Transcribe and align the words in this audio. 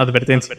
Advertencia. 0.00 0.56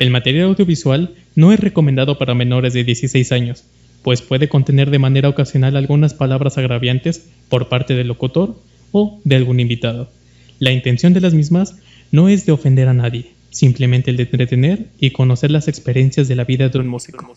El 0.00 0.10
material 0.10 0.46
audiovisual 0.46 1.14
no 1.36 1.52
es 1.52 1.60
recomendado 1.60 2.18
para 2.18 2.34
menores 2.34 2.72
de 2.72 2.82
16 2.82 3.30
años, 3.30 3.64
pues 4.02 4.20
puede 4.20 4.48
contener 4.48 4.90
de 4.90 4.98
manera 4.98 5.28
ocasional 5.28 5.76
algunas 5.76 6.12
palabras 6.12 6.58
agraviantes 6.58 7.30
por 7.48 7.68
parte 7.68 7.94
del 7.94 8.08
locutor 8.08 8.56
o 8.90 9.20
de 9.22 9.36
algún 9.36 9.60
invitado. 9.60 10.10
La 10.58 10.72
intención 10.72 11.12
de 11.12 11.20
las 11.20 11.34
mismas 11.34 11.76
no 12.10 12.28
es 12.28 12.44
de 12.44 12.50
ofender 12.50 12.88
a 12.88 12.94
nadie, 12.94 13.30
simplemente 13.50 14.10
el 14.10 14.16
de 14.16 14.24
entretener 14.24 14.86
y 14.98 15.12
conocer 15.12 15.52
las 15.52 15.68
experiencias 15.68 16.26
de 16.26 16.34
la 16.34 16.42
vida 16.42 16.68
de 16.68 16.78
un 16.80 16.88
músico. 16.88 17.36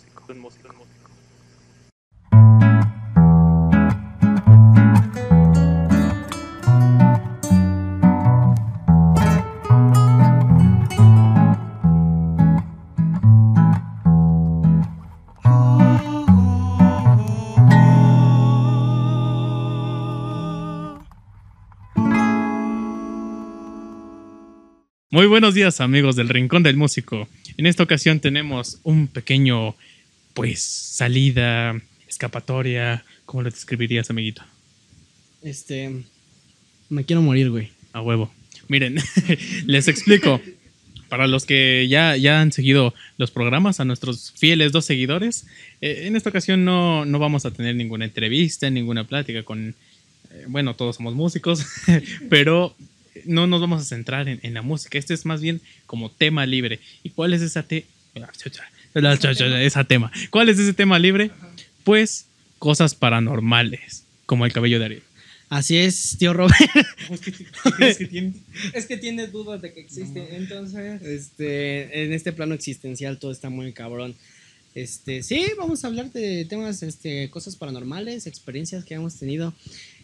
Muy 25.26 25.32
buenos 25.32 25.56
días 25.56 25.82
amigos 25.82 26.16
del 26.16 26.30
Rincón 26.30 26.62
del 26.62 26.78
Músico. 26.78 27.28
En 27.58 27.66
esta 27.66 27.82
ocasión 27.82 28.20
tenemos 28.20 28.80
un 28.84 29.08
pequeño, 29.08 29.76
pues, 30.36 30.62
salida, 30.62 31.82
escapatoria. 32.08 33.04
¿Cómo 33.26 33.42
lo 33.42 33.50
describirías, 33.50 34.12
amiguito? 34.12 34.44
Este. 35.42 36.04
Me 36.90 37.06
quiero 37.06 37.24
morir, 37.24 37.50
güey. 37.50 37.72
A 37.92 38.02
huevo. 38.02 38.32
Miren, 38.68 38.98
les 39.66 39.88
explico. 39.88 40.40
Para 41.10 41.26
los 41.26 41.48
que 41.48 41.88
ya, 41.90 42.16
ya 42.18 42.40
han 42.40 42.52
seguido 42.52 42.94
los 43.18 43.32
programas, 43.32 43.80
a 43.80 43.86
nuestros 43.86 44.32
fieles 44.38 44.74
dos 44.74 44.86
seguidores, 44.86 45.48
eh, 45.82 46.04
en 46.06 46.16
esta 46.16 46.30
ocasión 46.30 46.64
no, 46.66 47.04
no, 47.04 47.18
vamos 47.18 47.48
a 47.48 47.52
tener 47.52 47.76
ninguna 47.76 48.06
entrevista, 48.06 48.70
ninguna 48.70 49.08
plática 49.08 49.42
con... 49.42 49.70
Eh, 50.30 50.46
bueno, 50.50 50.76
todos 50.76 50.98
somos 50.98 51.16
músicos, 51.16 51.66
pero 52.30 52.76
no 53.26 53.48
nos 53.48 53.62
vamos 53.62 53.82
a 53.82 53.86
centrar 53.86 54.28
en, 54.28 54.54
la 54.54 54.62
música. 54.62 54.98
Este 54.98 55.14
es 55.14 55.26
más 55.26 55.42
bien 55.42 55.62
como 55.86 56.12
tema 56.12 56.46
libre. 56.46 56.80
¿Y 57.04 57.10
cuál 57.12 57.34
es 57.34 57.42
esa, 57.42 57.64
te 57.64 57.86
esa 58.94 59.84
tema? 59.84 60.12
¿Cuál 60.30 60.50
es 60.50 60.60
ese 60.60 60.74
tema 60.74 61.00
libre? 61.00 61.32
Pues 61.84 62.28
cosas 62.60 62.96
paranormales, 62.96 64.04
como 64.26 64.46
el 64.46 64.54
cabello 64.54 64.80
de 64.80 64.86
Ariel. 64.86 65.04
Así 65.50 65.78
es, 65.78 66.18
tío 66.18 66.34
Robert. 66.34 66.56
es 67.80 67.98
que 67.98 68.08
tiene? 68.08 68.34
Es 68.74 68.86
que 68.88 68.98
tiene 68.98 69.28
dudas 69.28 69.62
de 69.62 69.74
que 69.74 69.82
existe. 69.82 70.36
Entonces, 70.36 71.02
este, 71.04 72.04
en 72.04 72.14
este 72.14 72.34
plano 72.34 72.56
existencial 72.56 73.20
todo 73.20 73.32
está 73.32 73.50
muy 73.50 73.72
cabrón. 73.72 74.16
Este, 74.74 75.24
sí, 75.24 75.46
vamos 75.58 75.84
a 75.84 75.88
hablar 75.88 76.12
de 76.12 76.46
temas, 76.46 76.84
este, 76.84 77.30
cosas 77.30 77.56
paranormales, 77.56 78.28
experiencias 78.28 78.84
que 78.84 78.96
hemos 78.96 79.16
tenido. 79.16 79.54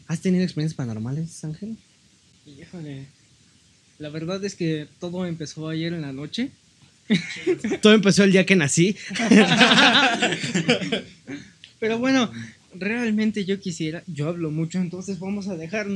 ¿Has 0.07 0.21
tenido 0.21 0.43
experiencias 0.43 0.77
paranormales, 0.77 1.43
Ángel? 1.43 1.75
Híjole. 2.45 3.07
La 3.99 4.09
verdad 4.09 4.43
es 4.43 4.55
que 4.55 4.87
todo 4.99 5.25
empezó 5.25 5.69
ayer 5.69 5.93
en 5.93 6.01
la 6.01 6.11
noche. 6.11 6.49
todo 7.81 7.93
empezó 7.93 8.23
el 8.23 8.31
día 8.31 8.45
que 8.45 8.55
nací. 8.55 8.95
Pero 11.79 11.99
bueno, 11.99 12.31
realmente 12.73 13.45
yo 13.45 13.59
quisiera, 13.59 14.03
yo 14.07 14.27
hablo 14.27 14.51
mucho, 14.51 14.79
entonces 14.79 15.19
vamos 15.19 15.47
a 15.47 15.55
dejar 15.55 15.87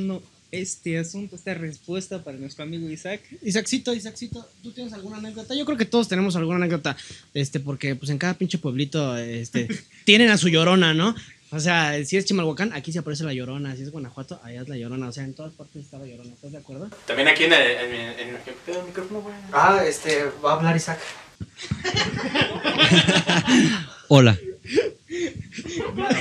este 0.51 0.97
asunto, 0.97 1.35
esta 1.35 1.53
respuesta 1.53 2.23
para 2.23 2.37
nuestro 2.37 2.63
amigo 2.63 2.89
Isaac. 2.89 3.21
Isaacito, 3.43 3.93
Isaacito, 3.93 4.47
¿tú 4.63 4.71
tienes 4.71 4.93
alguna 4.93 5.17
anécdota? 5.17 5.55
Yo 5.55 5.65
creo 5.65 5.77
que 5.77 5.85
todos 5.85 6.07
tenemos 6.07 6.35
alguna 6.35 6.57
anécdota, 6.57 6.95
este, 7.33 7.59
porque 7.59 7.95
pues 7.95 8.09
en 8.09 8.17
cada 8.17 8.35
pinche 8.35 8.57
pueblito, 8.57 9.17
este, 9.17 9.67
tienen 10.05 10.29
a 10.29 10.37
su 10.37 10.49
llorona, 10.49 10.93
¿no? 10.93 11.15
O 11.55 11.59
sea, 11.61 12.03
si 12.03 12.17
es 12.17 12.25
Chimalhuacán, 12.25 12.73
aquí 12.73 12.91
se 12.91 12.99
aparece 12.99 13.23
la 13.23 13.31
Llorona. 13.31 13.73
Si 13.77 13.83
es 13.83 13.89
Guanajuato, 13.89 14.41
allá 14.43 14.63
es 14.63 14.67
la 14.67 14.75
Llorona. 14.75 15.07
O 15.07 15.13
sea, 15.13 15.23
en 15.23 15.33
todas 15.33 15.53
partes 15.53 15.85
está 15.85 15.97
la 15.97 16.05
Llorona. 16.05 16.33
¿Estás 16.33 16.51
de 16.51 16.57
acuerdo? 16.57 16.89
También 17.07 17.29
aquí 17.29 17.45
en 17.45 17.53
el, 17.53 17.61
en, 17.61 18.35
el 18.35 18.83
micrófono, 18.85 19.21
güey. 19.21 19.33
Ah, 19.53 19.81
este, 19.87 20.25
va 20.43 20.51
a 20.51 20.55
hablar 20.57 20.75
Isaac. 20.75 20.99
Hola. 24.09 24.37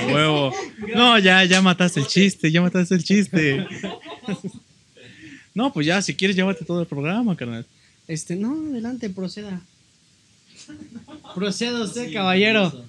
huevo. 0.07 0.53
No, 0.95 1.19
ya, 1.19 1.43
ya 1.43 1.61
mataste 1.61 1.99
el 1.99 2.07
chiste, 2.07 2.49
ya 2.49 2.61
mataste 2.61 2.95
el 2.95 3.03
chiste. 3.03 3.67
No, 5.53 5.73
pues 5.73 5.85
ya, 5.85 6.01
si 6.01 6.15
quieres, 6.15 6.37
llévate 6.37 6.63
todo 6.63 6.79
el 6.79 6.87
programa, 6.87 7.35
carnal. 7.35 7.65
Este, 8.07 8.37
no, 8.37 8.69
adelante, 8.69 9.09
proceda. 9.09 9.59
Proceda 11.33 11.83
usted, 11.83 12.13
caballero. 12.13 12.85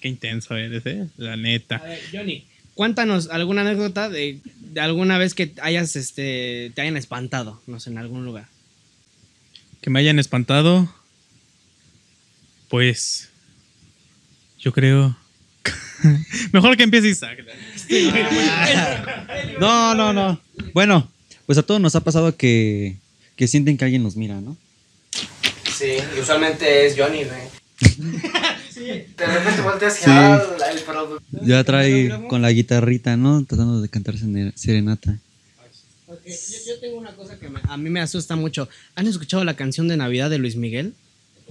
Qué 0.00 0.08
intenso 0.08 0.56
eres, 0.56 0.86
¿eh? 0.86 1.06
La 1.16 1.36
neta. 1.36 1.76
A 1.76 1.82
ver, 1.82 2.00
Johnny, 2.12 2.44
cuéntanos 2.74 3.28
alguna 3.30 3.62
anécdota 3.62 4.08
de, 4.08 4.40
alguna 4.80 5.18
vez 5.18 5.34
que 5.34 5.52
hayas, 5.60 5.96
este, 5.96 6.70
te 6.74 6.82
hayan 6.82 6.96
espantado, 6.96 7.60
no 7.66 7.80
sé, 7.80 7.90
en 7.90 7.98
algún 7.98 8.24
lugar. 8.24 8.46
Que 9.80 9.90
me 9.90 9.98
hayan 9.98 10.18
espantado. 10.18 10.92
Pues. 12.68 13.30
Yo 14.58 14.72
creo. 14.72 15.16
Mejor 16.52 16.76
que 16.76 16.84
empiece 16.84 17.08
Isaac. 17.08 17.38
no, 19.60 19.94
no, 19.94 20.12
no. 20.12 20.40
Bueno, 20.72 21.10
pues 21.46 21.58
a 21.58 21.62
todos 21.62 21.80
nos 21.80 21.96
ha 21.96 22.04
pasado 22.04 22.36
que, 22.36 22.96
que 23.36 23.48
sienten 23.48 23.76
que 23.76 23.84
alguien 23.84 24.02
nos 24.02 24.16
mira, 24.16 24.40
¿no? 24.40 24.56
Sí, 25.76 25.94
y 26.16 26.20
usualmente 26.20 26.86
es 26.86 26.94
Johnny, 26.96 27.24
güey. 27.24 27.58
De 29.18 29.26
repente 29.26 29.62
volteas 29.62 30.06
y 30.06 30.10
el 30.10 30.82
producto. 30.84 31.38
Ya 31.42 31.64
trae 31.64 32.26
con 32.28 32.40
la 32.40 32.50
guitarrita, 32.52 33.16
¿no? 33.16 33.44
Tratando 33.44 33.80
de 33.80 33.88
cantar 33.88 34.14
serenata. 34.54 35.18
Yo, 36.24 36.80
tengo 36.80 36.98
una 36.98 37.12
cosa 37.12 37.38
que 37.38 37.48
a 37.68 37.76
mí 37.76 37.90
me 37.90 38.00
asusta 38.00 38.36
mucho. 38.36 38.68
¿Han 38.94 39.06
escuchado 39.06 39.44
la 39.44 39.56
canción 39.56 39.88
de 39.88 39.96
Navidad 39.96 40.30
de 40.30 40.38
Luis 40.38 40.56
Miguel? 40.56 40.94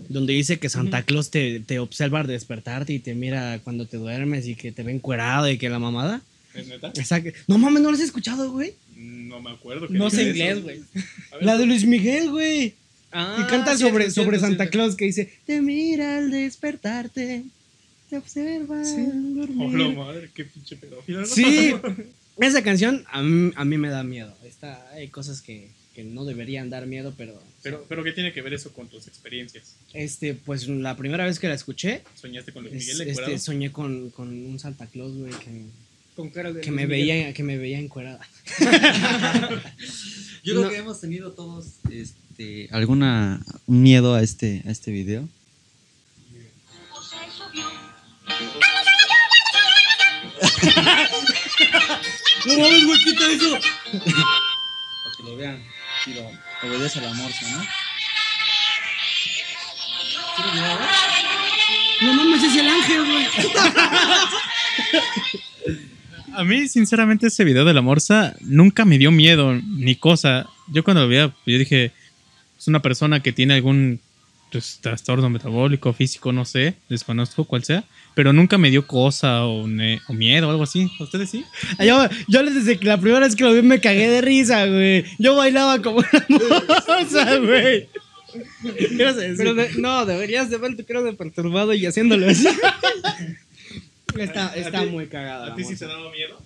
Donde 0.09 0.33
dice 0.33 0.59
que 0.59 0.69
Santa 0.69 1.03
Claus 1.03 1.31
te, 1.31 1.59
te 1.59 1.79
observa 1.79 2.19
al 2.19 2.27
despertarte 2.27 2.93
y 2.93 2.99
te 2.99 3.15
mira 3.15 3.59
cuando 3.63 3.85
te 3.85 3.97
duermes 3.97 4.47
y 4.47 4.55
que 4.55 4.71
te 4.71 4.83
ve 4.83 4.91
encuerado 4.91 5.49
y 5.49 5.57
que 5.57 5.69
la 5.69 5.79
mamada. 5.79 6.21
¿Es 6.53 6.67
neta? 6.67 6.87
Exacto. 6.89 7.31
No 7.47 7.57
mames, 7.57 7.81
¿no 7.81 7.89
lo 7.89 7.97
has 7.97 8.03
escuchado, 8.03 8.51
güey? 8.51 8.73
No 8.95 9.41
me 9.41 9.51
acuerdo. 9.51 9.87
No 9.89 10.09
sé 10.09 10.29
inglés, 10.29 10.63
güey. 10.63 10.81
La 11.41 11.57
de 11.57 11.65
Luis 11.65 11.85
Miguel, 11.85 12.29
güey. 12.29 12.75
Ah, 13.11 13.37
y 13.39 13.49
canta 13.49 13.77
sobre, 13.77 14.11
sobre 14.11 14.39
Santa 14.39 14.69
Claus 14.69 14.95
que 14.95 15.05
dice, 15.05 15.31
te 15.45 15.61
mira 15.61 16.17
al 16.17 16.29
despertarte, 16.29 17.45
te 18.09 18.17
observa 18.17 18.83
sí. 18.83 19.05
dormir. 19.35 19.95
madre, 19.95 20.29
qué 20.33 20.45
pinche 20.45 20.75
pedófilo. 20.75 21.25
Sí, 21.25 21.73
esa 22.37 22.61
canción 22.61 23.05
a 23.11 23.21
mí, 23.21 23.51
a 23.55 23.65
mí, 23.65 23.77
me 23.77 23.89
da 23.89 24.03
miedo. 24.03 24.35
Está, 24.43 24.89
hay 24.91 25.07
cosas 25.09 25.41
que, 25.41 25.69
que, 25.93 26.03
no 26.03 26.25
deberían 26.25 26.69
dar 26.69 26.85
miedo, 26.87 27.13
pero... 27.17 27.41
pero... 27.63 27.85
Pero 27.87 28.03
¿qué 28.03 28.11
tiene 28.11 28.33
que 28.33 28.41
ver 28.41 28.53
eso 28.53 28.73
con 28.73 28.87
tus 28.87 29.07
experiencias? 29.07 29.75
Este, 29.93 30.33
pues 30.33 30.67
la 30.67 30.95
primera 30.95 31.25
vez 31.25 31.39
que 31.39 31.47
la 31.47 31.55
escuché... 31.55 32.03
¿Soñaste 32.15 32.51
con 32.51 32.63
Luis 32.63 32.73
Miguel 32.75 33.09
este, 33.09 33.39
Soñé 33.39 33.71
con, 33.71 34.09
con 34.11 34.29
un 34.29 34.59
Santa 34.59 34.87
Claus, 34.87 35.15
güey, 35.15 35.33
que... 35.33 35.65
Con 36.15 36.29
cara 36.31 36.51
de 36.51 36.61
que 36.61 36.71
me, 36.71 36.87
veía, 36.87 37.31
que 37.33 37.43
me 37.43 37.59
veía 37.59 37.77
encuerada. 37.77 38.27
Yo 40.43 40.55
creo 40.55 40.69
que 40.69 40.77
hemos 40.77 40.99
tenido 40.99 41.33
todos... 41.33 41.75
Este, 41.91 42.27
este, 42.37 42.67
alguna 42.71 43.41
miedo 43.65 44.13
a 44.13 44.21
este, 44.21 44.61
a 44.67 44.71
este 44.71 44.91
video? 44.91 45.27
No 52.45 52.57
mames, 52.57 52.85
güey, 52.85 53.03
quita 53.03 53.31
eso. 53.31 53.51
Para 53.51 55.15
que 55.17 55.23
lo 55.23 55.35
vean, 55.37 55.63
si 56.03 56.13
lo 56.13 56.21
obedece 56.63 57.01
la 57.01 57.13
morsa, 57.13 57.49
¿no? 57.51 57.65
No 62.01 62.13
mames, 62.13 62.43
es 62.43 62.55
el 62.55 62.69
ángel, 62.69 63.05
güey. 63.05 63.27
A 66.35 66.43
mí, 66.43 66.67
sinceramente, 66.67 67.27
ese 67.27 67.43
video 67.43 67.65
de 67.65 67.73
la 67.73 67.81
morsa 67.81 68.35
nunca 68.41 68.85
me 68.85 68.99
dio 68.99 69.11
miedo 69.11 69.53
ni 69.53 69.95
cosa. 69.95 70.47
Yo 70.67 70.83
cuando 70.83 71.01
lo 71.01 71.07
veía, 71.07 71.33
yo 71.47 71.57
dije, 71.57 71.91
es 72.59 72.67
una 72.67 72.81
persona 72.81 73.21
que 73.21 73.31
tiene 73.31 73.55
algún 73.55 73.99
pues, 74.51 74.79
trastorno 74.81 75.29
metabólico, 75.29 75.93
físico, 75.93 76.31
no 76.31 76.45
sé, 76.45 76.75
desconozco 76.89 77.45
cuál 77.45 77.63
sea, 77.63 77.83
pero 78.15 78.33
nunca 78.33 78.57
me 78.57 78.69
dio 78.69 78.85
cosa 78.85 79.45
o, 79.45 79.67
miedo 79.67 80.47
o 80.47 80.51
algo 80.51 80.63
así. 80.63 80.89
¿Ustedes 80.99 81.29
sí? 81.29 81.45
Ah, 81.77 81.85
yo, 81.85 82.07
yo 82.27 82.43
desde 82.43 82.83
la 82.83 82.99
primera 82.99 83.25
vez 83.25 83.35
que 83.35 83.43
lo 83.43 83.53
vi 83.53 83.61
me 83.61 83.79
cagué 83.79 84.09
de 84.09 84.21
risa, 84.21 84.65
güey. 84.65 85.05
Yo 85.19 85.35
bailaba 85.35 85.81
como 85.81 85.97
una 85.99 86.25
moza, 86.87 87.37
güey. 87.37 87.89
Pero 88.97 89.55
no, 89.77 90.05
deberías 90.05 90.49
de 90.49 90.57
verte 90.57 90.85
creo 90.85 91.03
de 91.03 91.13
perturbado 91.13 91.73
y 91.73 91.85
haciéndolo 91.85 92.29
así. 92.29 92.47
está, 94.17 94.55
está 94.55 94.85
muy 94.85 95.07
cagada. 95.07 95.53
¿A 95.53 95.55
ti 95.55 95.63
sí 95.63 95.75
te 95.75 95.85
daba 95.85 96.11
miedo? 96.11 96.41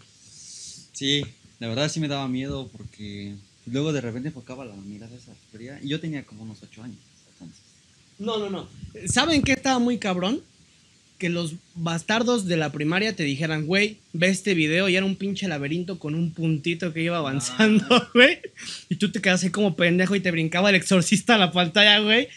Sí, 0.93 1.25
la 1.59 1.67
verdad 1.67 1.89
sí 1.89 1.99
me 1.99 2.07
daba 2.07 2.27
miedo 2.27 2.69
porque 2.75 3.35
Luego 3.67 3.93
de 3.93 4.01
repente 4.01 4.29
enfocaba 4.29 4.65
la 4.65 4.75
mirada 4.75 5.15
esa 5.15 5.33
fría. 5.51 5.79
Y 5.81 5.89
yo 5.89 5.99
tenía 5.99 6.25
como 6.25 6.43
unos 6.43 6.63
ocho 6.63 6.83
años. 6.83 6.97
entonces. 7.33 7.61
No, 8.21 8.37
no, 8.37 8.49
no. 8.49 8.67
¿Saben 9.07 9.41
qué 9.41 9.53
estaba 9.53 9.79
muy 9.79 9.97
cabrón? 9.97 10.41
Que 11.17 11.29
los 11.29 11.55
bastardos 11.75 12.45
de 12.47 12.57
la 12.57 12.71
primaria 12.71 13.15
te 13.15 13.23
dijeran, 13.23 13.65
güey, 13.65 13.97
ve 14.13 14.27
este 14.29 14.53
video 14.53 14.89
y 14.89 14.95
era 14.95 15.05
un 15.05 15.15
pinche 15.15 15.47
laberinto 15.47 15.99
con 15.99 16.15
un 16.15 16.31
puntito 16.33 16.93
que 16.93 17.01
iba 17.03 17.17
avanzando, 17.17 17.85
güey. 18.13 18.39
Y 18.89 18.95
tú 18.95 19.11
te 19.11 19.21
quedas 19.21 19.43
ahí 19.43 19.49
como 19.49 19.75
pendejo 19.75 20.15
y 20.15 20.19
te 20.19 20.31
brincaba 20.31 20.69
el 20.69 20.75
exorcista 20.75 21.35
a 21.35 21.37
la 21.37 21.51
pantalla, 21.51 21.99
güey. 21.99 22.27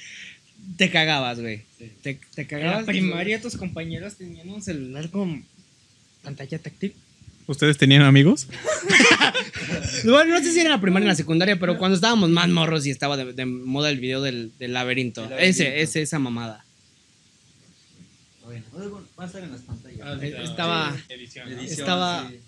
Te 0.76 0.90
cagabas, 0.90 1.40
güey. 1.40 1.62
Te, 2.02 2.18
te 2.34 2.42
En 2.42 2.46
cagabas. 2.46 2.80
la 2.80 2.86
primaria 2.86 3.40
tus 3.40 3.56
compañeros 3.56 4.16
tenían 4.16 4.48
un 4.48 4.62
celular 4.62 5.10
con 5.10 5.44
pantalla 6.22 6.58
táctil. 6.58 6.94
¿Ustedes 7.46 7.78
tenían 7.78 8.02
amigos? 8.02 8.48
Bueno, 10.04 10.34
no 10.34 10.40
sé 10.44 10.52
si 10.52 10.58
era 10.60 10.68
en 10.68 10.72
la 10.72 10.80
primaria 10.80 11.04
o 11.04 11.08
en 11.08 11.12
la 11.12 11.16
secundaria, 11.16 11.58
pero 11.58 11.78
cuando 11.78 11.94
estábamos 11.94 12.28
más 12.28 12.48
morros 12.48 12.84
y 12.86 12.90
estaba 12.90 13.16
de, 13.16 13.32
de 13.32 13.46
moda 13.46 13.88
el 13.90 13.98
video 14.00 14.20
del, 14.20 14.52
del 14.58 14.72
laberinto. 14.74 15.24
Ese, 15.38 15.80
ese, 15.80 16.02
esa 16.02 16.18
mamada. 16.18 16.64
Bueno, 18.44 18.64
luego 18.76 19.06
va 19.18 19.24
a 19.24 19.26
estar 19.26 19.42
en 19.42 19.52
las 19.52 19.62
pantallas. 19.62 20.22
Estaba- 20.22 20.96
Edición, 21.08 21.48
Edición, 21.48 21.70
estaba- 21.80 22.30
Sí, 22.30 22.40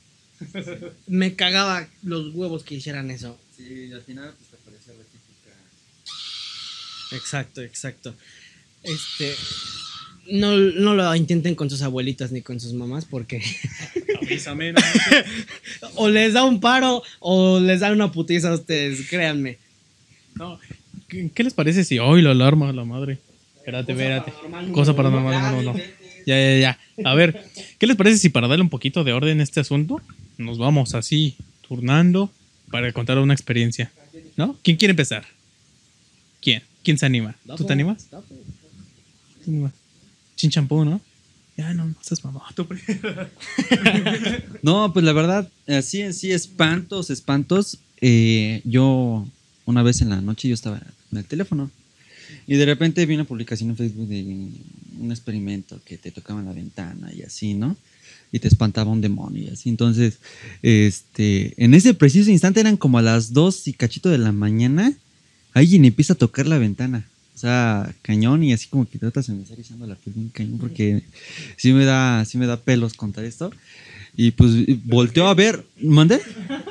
Me 1.07 1.35
cagaba 1.35 1.87
los 2.03 2.35
huevos 2.35 2.63
que 2.63 2.75
hicieran 2.75 3.11
eso. 3.11 3.39
sí, 3.57 3.87
y 3.89 3.93
al 3.93 4.03
final 4.03 4.35
pues 4.37 4.51
te 4.51 4.57
aparecía 4.57 4.93
la 4.95 5.05
típica. 5.05 7.17
Exacto, 7.17 7.63
exacto. 7.63 8.15
Este. 8.83 9.35
No, 10.31 10.57
no 10.57 10.95
lo 10.95 11.15
intenten 11.15 11.55
con 11.55 11.71
sus 11.71 11.83
abuelitas 11.83 12.33
ni 12.33 12.43
con 12.43 12.59
sus 12.59 12.73
mamás 12.73 13.05
porque 13.05 13.43
Avísame, 14.23 14.73
no, 14.73 14.81
o 15.95 16.09
les 16.09 16.33
da 16.33 16.45
un 16.45 16.61
paro 16.61 17.03
o 17.21 17.61
les 17.61 17.81
da 17.81 17.93
una 17.93 18.11
putiza 18.11 18.51
a 18.51 18.55
ustedes, 18.55 19.09
créanme. 19.09 19.59
no. 20.35 20.59
¿Qué, 21.09 21.31
qué 21.33 21.45
les 21.45 21.55
parece 21.55 21.85
si 21.85 22.01
hoy 22.01 22.21
la 22.23 22.33
alarma 22.33 22.73
la 22.73 22.85
madre? 22.85 23.19
Espérate, 23.59 23.93
espérate. 23.93 24.33
Cosa 24.73 24.97
paranormal, 24.97 25.41
no, 25.41 25.63
no, 25.63 25.73
no. 25.73 25.79
Ya, 26.27 26.37
ya, 26.37 26.59
ya. 26.59 26.79
A 27.05 27.15
ver, 27.15 27.45
¿qué 27.79 27.87
les 27.87 27.97
parece 27.97 28.19
si 28.19 28.29
para 28.29 28.49
darle 28.49 28.63
un 28.63 28.71
poquito 28.71 29.05
de 29.05 29.13
orden 29.13 29.39
a 29.39 29.45
este 29.45 29.61
asunto, 29.61 30.01
nos 30.39 30.59
vamos 30.59 30.95
así, 30.95 31.37
turnando, 31.69 32.33
para 32.73 32.93
contar 32.93 33.19
una 33.19 33.35
experiencia? 33.35 33.93
¿No? 34.37 34.57
¿Quién 34.63 34.77
quiere 34.77 34.91
empezar? 34.91 35.25
¿Quién? 36.41 36.63
¿Quién 36.83 36.99
se 36.99 37.07
anima? 37.07 37.37
¿Tú 37.57 37.65
te 37.65 37.73
animas? 37.73 38.09
¿Tú 38.11 38.23
te 39.45 39.51
animas? 39.51 39.73
Chin 40.37 40.51
champú, 40.51 40.85
¿no? 40.85 41.01
Ya, 41.57 41.73
no, 41.73 41.95
seas 42.03 42.23
mamá. 42.25 42.43
No, 44.63 44.93
pues 44.93 45.05
la 45.05 45.13
verdad, 45.13 45.51
así 45.67 46.03
en 46.03 46.13
sí, 46.13 46.31
espantos, 46.31 47.11
espantos. 47.11 47.79
eh, 48.01 48.61
yo, 48.65 49.27
una 49.65 49.83
vez 49.83 50.03
en 50.03 50.11
la 50.11 50.21
noche, 50.21 50.49
yo 50.49 50.55
estaba 50.55 50.83
en 51.13 51.19
el 51.19 51.25
teléfono 51.25 51.71
y 52.47 52.57
de 52.57 52.65
repente 52.67 53.05
vi 53.07 53.15
una 53.15 53.25
publicación 53.25 53.71
en 53.71 53.77
Facebook 53.77 54.09
de 54.09 54.23
un 54.99 55.11
experimento 55.11 55.81
que 55.85 55.97
te 55.97 56.11
tocaban 56.11 56.45
la 56.45 56.53
ventana 56.53 57.13
y 57.13 57.23
así, 57.23 57.55
¿no? 57.55 57.77
Y 58.33 58.39
te 58.39 58.49
espantaba 58.49 58.91
un 58.91 59.01
demonio 59.01 59.45
y 59.45 59.49
así. 59.49 59.69
Entonces, 59.69 60.19
este, 60.63 61.55
en 61.63 61.75
ese 61.75 61.95
preciso 61.95 62.31
instante 62.31 62.61
eran 62.61 62.77
como 62.77 62.99
a 62.99 63.03
las 63.03 63.33
2 63.33 63.69
y 63.69 63.73
cachito 63.73 64.11
de 64.11 64.19
la 64.19 64.33
mañana, 64.33 64.93
alguien 65.55 65.85
empieza 65.85 66.13
a 66.13 66.17
tocar 66.17 66.47
la 66.47 66.59
ventana. 66.59 67.09
O 67.37 67.39
sea, 67.39 67.95
cañón 68.01 68.43
y 68.43 68.55
así 68.55 68.67
como 68.67 68.89
que 68.89 68.99
tratas 68.99 69.27
de 69.27 69.35
me 69.35 69.43
está 69.43 69.53
erizando 69.53 69.87
la 69.87 69.95
piel 69.95 70.15
bien 70.17 70.31
cañón 70.31 70.59
porque 70.59 71.03
sí 71.59 71.75
me 71.75 71.85
da, 71.85 72.25
sí 72.25 72.39
me 72.39 72.47
da 72.47 72.57
pelos 72.57 72.95
contar 72.95 73.27
esto. 73.27 73.51
Y 74.17 74.31
pues 74.31 74.53
volteó 74.87 75.29
a 75.29 75.35
ver, 75.35 75.63
¿mande? 75.83 76.19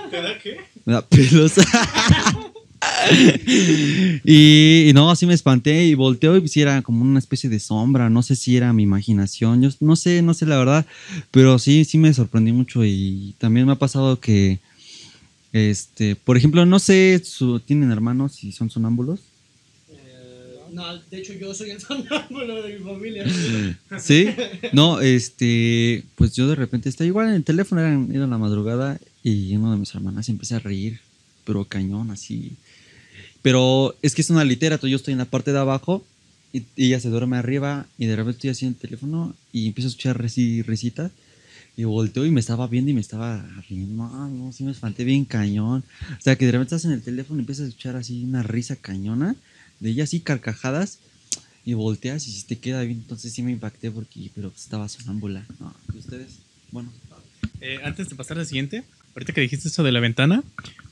¿Te 0.10 0.22
da 0.24 0.40
qué? 0.42 0.58
Me 0.84 0.94
da 0.94 1.08
pelos. 1.08 1.54
y, 4.24 4.90
y 4.90 4.94
no, 4.94 5.12
así 5.12 5.28
me 5.28 5.36
espanté 5.36 5.86
y 5.86 5.94
volteó 5.94 6.36
y 6.38 6.48
si 6.48 6.62
era 6.62 6.82
como 6.82 7.04
una 7.04 7.20
especie 7.20 7.48
de 7.48 7.60
sombra, 7.60 8.10
no 8.10 8.24
sé 8.24 8.36
si 8.36 8.58
era 8.58 8.74
mi 8.74 8.82
imaginación, 8.82 9.62
yo 9.62 9.70
no 9.82 9.96
sé, 9.96 10.24
no 10.24 10.34
sé 10.34 10.48
la 10.48 10.58
verdad, 10.58 10.84
pero 11.30 11.60
sí, 11.60 11.86
sí 11.86 12.00
me 12.00 12.12
sorprendí 12.12 12.52
mucho 12.52 12.84
y 12.84 13.36
también 13.38 13.68
me 13.68 13.74
ha 13.74 13.78
pasado 13.78 14.20
que, 14.20 14.58
este, 15.54 16.16
por 16.16 16.38
ejemplo, 16.38 16.66
no 16.66 16.80
sé, 16.80 17.22
su- 17.24 17.60
¿tienen 17.60 17.92
hermanos 17.92 18.44
y 18.44 18.52
son 18.52 18.72
sonámbulos? 18.72 19.20
No, 20.76 20.98
de 20.98 21.18
hecho 21.18 21.32
yo 21.32 21.54
soy 21.54 21.70
el 21.70 21.80
sonámbulo 21.82 22.62
de 22.62 22.78
mi 22.78 22.84
familia. 22.84 23.26
Sí, 23.98 24.28
no, 24.74 25.00
este, 25.00 26.04
pues 26.16 26.34
yo 26.36 26.50
de 26.50 26.56
repente 26.56 26.90
estaba 26.90 27.08
igual 27.08 27.30
en 27.30 27.36
el 27.36 27.46
teléfono, 27.46 27.80
era, 27.80 27.98
era 28.14 28.28
la 28.28 28.38
madrugada 28.38 29.00
y 29.24 29.56
uno 29.56 29.72
de 29.72 29.78
mis 29.78 29.96
hermanas 29.96 30.28
empieza 30.28 30.58
a 30.58 30.60
reír, 30.60 31.00
pero 31.46 31.64
cañón, 31.64 32.12
así. 32.12 32.58
Pero 33.42 33.96
es 34.02 34.14
que 34.16 34.22
es 34.22 34.30
una 34.30 34.44
litera, 34.44 34.78
yo 34.82 34.98
estoy 34.98 35.14
en 35.14 35.20
la 35.20 35.26
parte 35.26 35.54
de 35.54 35.60
abajo 35.60 36.04
y, 36.52 36.66
ella 36.76 37.00
se 37.00 37.10
duerme 37.10 37.38
arriba 37.38 37.86
y 37.98 38.08
de 38.08 38.18
repente 38.18 38.38
estoy 38.38 38.50
así 38.50 38.66
en 38.66 38.74
el 38.74 38.78
teléfono 38.78 39.34
y 39.54 39.68
empiezo 39.68 39.88
a 39.88 39.92
escuchar 39.92 40.22
risi, 40.22 40.62
risitas 40.62 41.10
y 41.78 41.86
volteo 41.86 42.26
y 42.26 42.32
me 42.32 42.42
estaba 42.42 42.68
viendo 42.68 42.92
y 42.92 42.96
me 42.96 43.02
estaba 43.02 43.46
riendo, 43.70 44.04
no, 44.04 44.28
no, 44.28 44.52
sí 44.52 44.66
me 44.66 44.72
espanté 44.72 45.06
bien 45.06 45.24
cañón. 45.24 45.86
O 46.12 46.22
sea, 46.22 46.36
que 46.36 46.46
de 46.46 46.52
repente 46.52 46.76
estás 46.76 46.86
en 46.86 46.92
el 46.92 47.02
teléfono 47.02 47.40
y 47.40 47.44
empiezas 47.44 47.66
a 47.66 47.70
escuchar 47.70 47.96
así 47.96 48.26
una 48.26 48.44
risa 48.44 48.76
cañona 48.76 49.38
de 49.80 49.90
ella 49.90 50.04
así 50.06 50.20
carcajadas 50.20 51.00
y 51.66 51.74
volteas 51.74 52.28
y 52.28 52.32
si 52.32 52.44
te 52.46 52.58
queda 52.58 52.82
bien, 52.84 53.00
entonces 53.00 53.34
sí 53.34 53.42
me 53.42 53.52
impacté 53.52 53.92
porque, 53.92 54.30
pero 54.36 54.52
estaba 54.56 54.88
sonámbula. 54.88 55.46
No, 55.60 55.74
¿y 55.94 55.98
ustedes? 55.98 56.40
Bueno, 56.72 56.92
Eh, 57.62 57.80
antes 57.84 58.10
de 58.10 58.16
pasar 58.16 58.38
al 58.38 58.46
siguiente, 58.46 58.84
ahorita 59.16 59.34
que 59.34 59.42
dijiste 59.42 59.70
eso 59.70 59.82
de 59.82 59.92
la 59.92 60.00
ventana, 60.00 60.44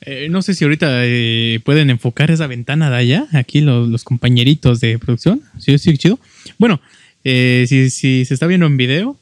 eh, 0.02 0.28
no 0.30 0.42
sé 0.42 0.54
si 0.54 0.64
ahorita 0.64 1.06
eh, 1.06 1.60
pueden 1.64 1.90
enfocar 1.90 2.32
esa 2.32 2.48
ventana 2.48 2.90
de 2.90 2.96
allá, 2.96 3.28
aquí 3.34 3.62
los, 3.62 3.90
los 3.90 4.04
compañeritos 4.04 4.80
de 4.80 4.98
producción. 4.98 5.42
Sí, 5.60 5.78
sí, 5.78 5.98
chido. 5.98 6.20
Bueno, 6.58 6.80
eh, 7.24 7.66
si, 7.68 7.90
si 7.90 8.26
se 8.26 8.34
está 8.34 8.48
viendo 8.48 8.66
en 8.66 8.78
video, 8.78 9.18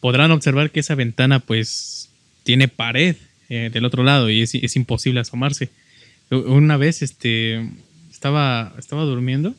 podrán 0.00 0.30
observar 0.32 0.70
que 0.70 0.80
esa 0.80 0.94
ventana 0.94 1.38
pues 1.40 2.08
tiene 2.42 2.66
pared 2.68 3.16
eh, 3.48 3.70
del 3.72 3.84
otro 3.84 4.02
lado 4.02 4.28
y 4.28 4.42
es, 4.42 4.54
es 4.54 4.76
imposible 4.76 5.20
asomarse. 5.20 5.70
Una 6.30 6.76
vez 6.76 7.02
este, 7.02 7.68
estaba, 8.22 8.72
estaba 8.78 9.02
durmiendo 9.02 9.52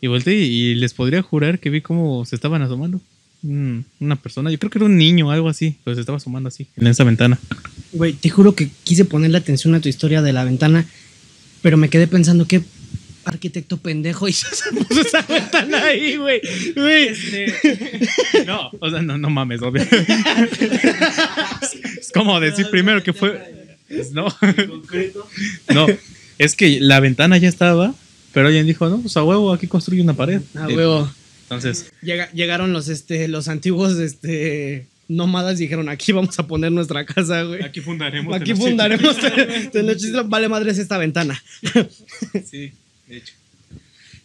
y 0.00 0.06
volteé 0.06 0.34
y 0.34 0.74
les 0.76 0.94
podría 0.94 1.20
jurar 1.20 1.58
que 1.58 1.68
vi 1.68 1.82
cómo 1.82 2.24
se 2.24 2.34
estaban 2.34 2.62
asomando. 2.62 3.02
Mm, 3.42 3.80
Una 4.00 4.16
persona, 4.16 4.50
yo 4.50 4.58
creo 4.58 4.70
que 4.70 4.78
era 4.78 4.86
un 4.86 4.96
niño 4.96 5.28
o 5.28 5.30
algo 5.30 5.50
así, 5.50 5.76
pero 5.84 5.94
se 5.94 6.00
estaba 6.00 6.16
asomando 6.16 6.48
así 6.48 6.66
en 6.78 6.86
esa 6.86 7.04
ventana. 7.04 7.38
Güey, 7.92 8.14
te 8.14 8.30
juro 8.30 8.54
que 8.54 8.70
quise 8.82 9.04
ponerle 9.04 9.36
atención 9.36 9.74
a 9.74 9.80
tu 9.80 9.90
historia 9.90 10.22
de 10.22 10.32
la 10.32 10.44
ventana, 10.44 10.86
pero 11.60 11.76
me 11.76 11.90
quedé 11.90 12.06
pensando 12.06 12.46
qué 12.48 12.62
arquitecto 13.26 13.76
pendejo 13.76 14.26
hizo 14.26 14.48
esa, 14.50 14.70
puso 14.88 15.02
esa 15.02 15.20
ventana 15.20 15.84
ahí, 15.84 16.16
güey. 16.16 16.40
Güey. 16.74 17.10
No, 18.46 18.70
o 18.80 18.88
sea, 18.90 19.02
no, 19.02 19.18
no 19.18 19.28
mames, 19.28 19.60
obvio. 19.60 19.82
Es 22.00 22.10
como 22.14 22.40
decir 22.40 22.68
primero 22.70 23.02
que 23.02 23.12
fue. 23.12 23.76
No. 24.12 24.34
No, 25.74 25.86
es 26.38 26.54
que 26.54 26.80
la 26.80 27.00
ventana 27.00 27.38
ya 27.38 27.48
estaba, 27.48 27.94
pero 28.32 28.46
alguien 28.48 28.66
dijo, 28.66 28.88
no, 28.88 29.00
pues 29.00 29.16
a 29.16 29.24
huevo, 29.24 29.52
aquí 29.52 29.66
construye 29.66 30.02
una 30.02 30.14
pared. 30.14 30.40
A 30.54 30.66
huevo. 30.68 31.10
Entonces, 31.44 31.92
Llega- 32.02 32.30
llegaron 32.32 32.72
los, 32.72 32.88
este, 32.88 33.28
los 33.28 33.48
antiguos 33.48 33.96
este, 33.98 34.86
nómadas 35.08 35.58
y 35.60 35.62
dijeron, 35.64 35.88
aquí 35.88 36.12
vamos 36.12 36.38
a 36.38 36.46
poner 36.46 36.72
nuestra 36.72 37.06
casa, 37.06 37.42
güey. 37.42 37.62
aquí 37.62 37.80
fundaremos. 37.80 38.34
Aquí 38.34 38.54
fundaremos. 38.54 39.16
Vale 40.26 40.48
madres 40.48 40.78
esta 40.78 40.98
ventana. 40.98 41.40
Sí, 42.50 42.72
de 43.08 43.16
hecho. 43.18 43.32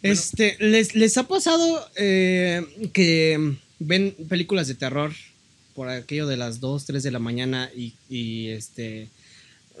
Este, 0.02 0.56
¿les, 0.58 0.96
¿les 0.96 1.16
ha 1.16 1.28
pasado 1.28 1.88
eh, 1.96 2.62
que 2.92 3.54
ven 3.78 4.14
películas 4.28 4.66
de 4.66 4.74
terror 4.74 5.12
por 5.74 5.88
aquello 5.88 6.26
de 6.26 6.36
las 6.36 6.58
2, 6.58 6.84
3 6.86 7.02
de 7.04 7.10
la 7.12 7.18
mañana 7.20 7.70
y, 7.76 7.94
y, 8.10 8.48
este... 8.48 9.08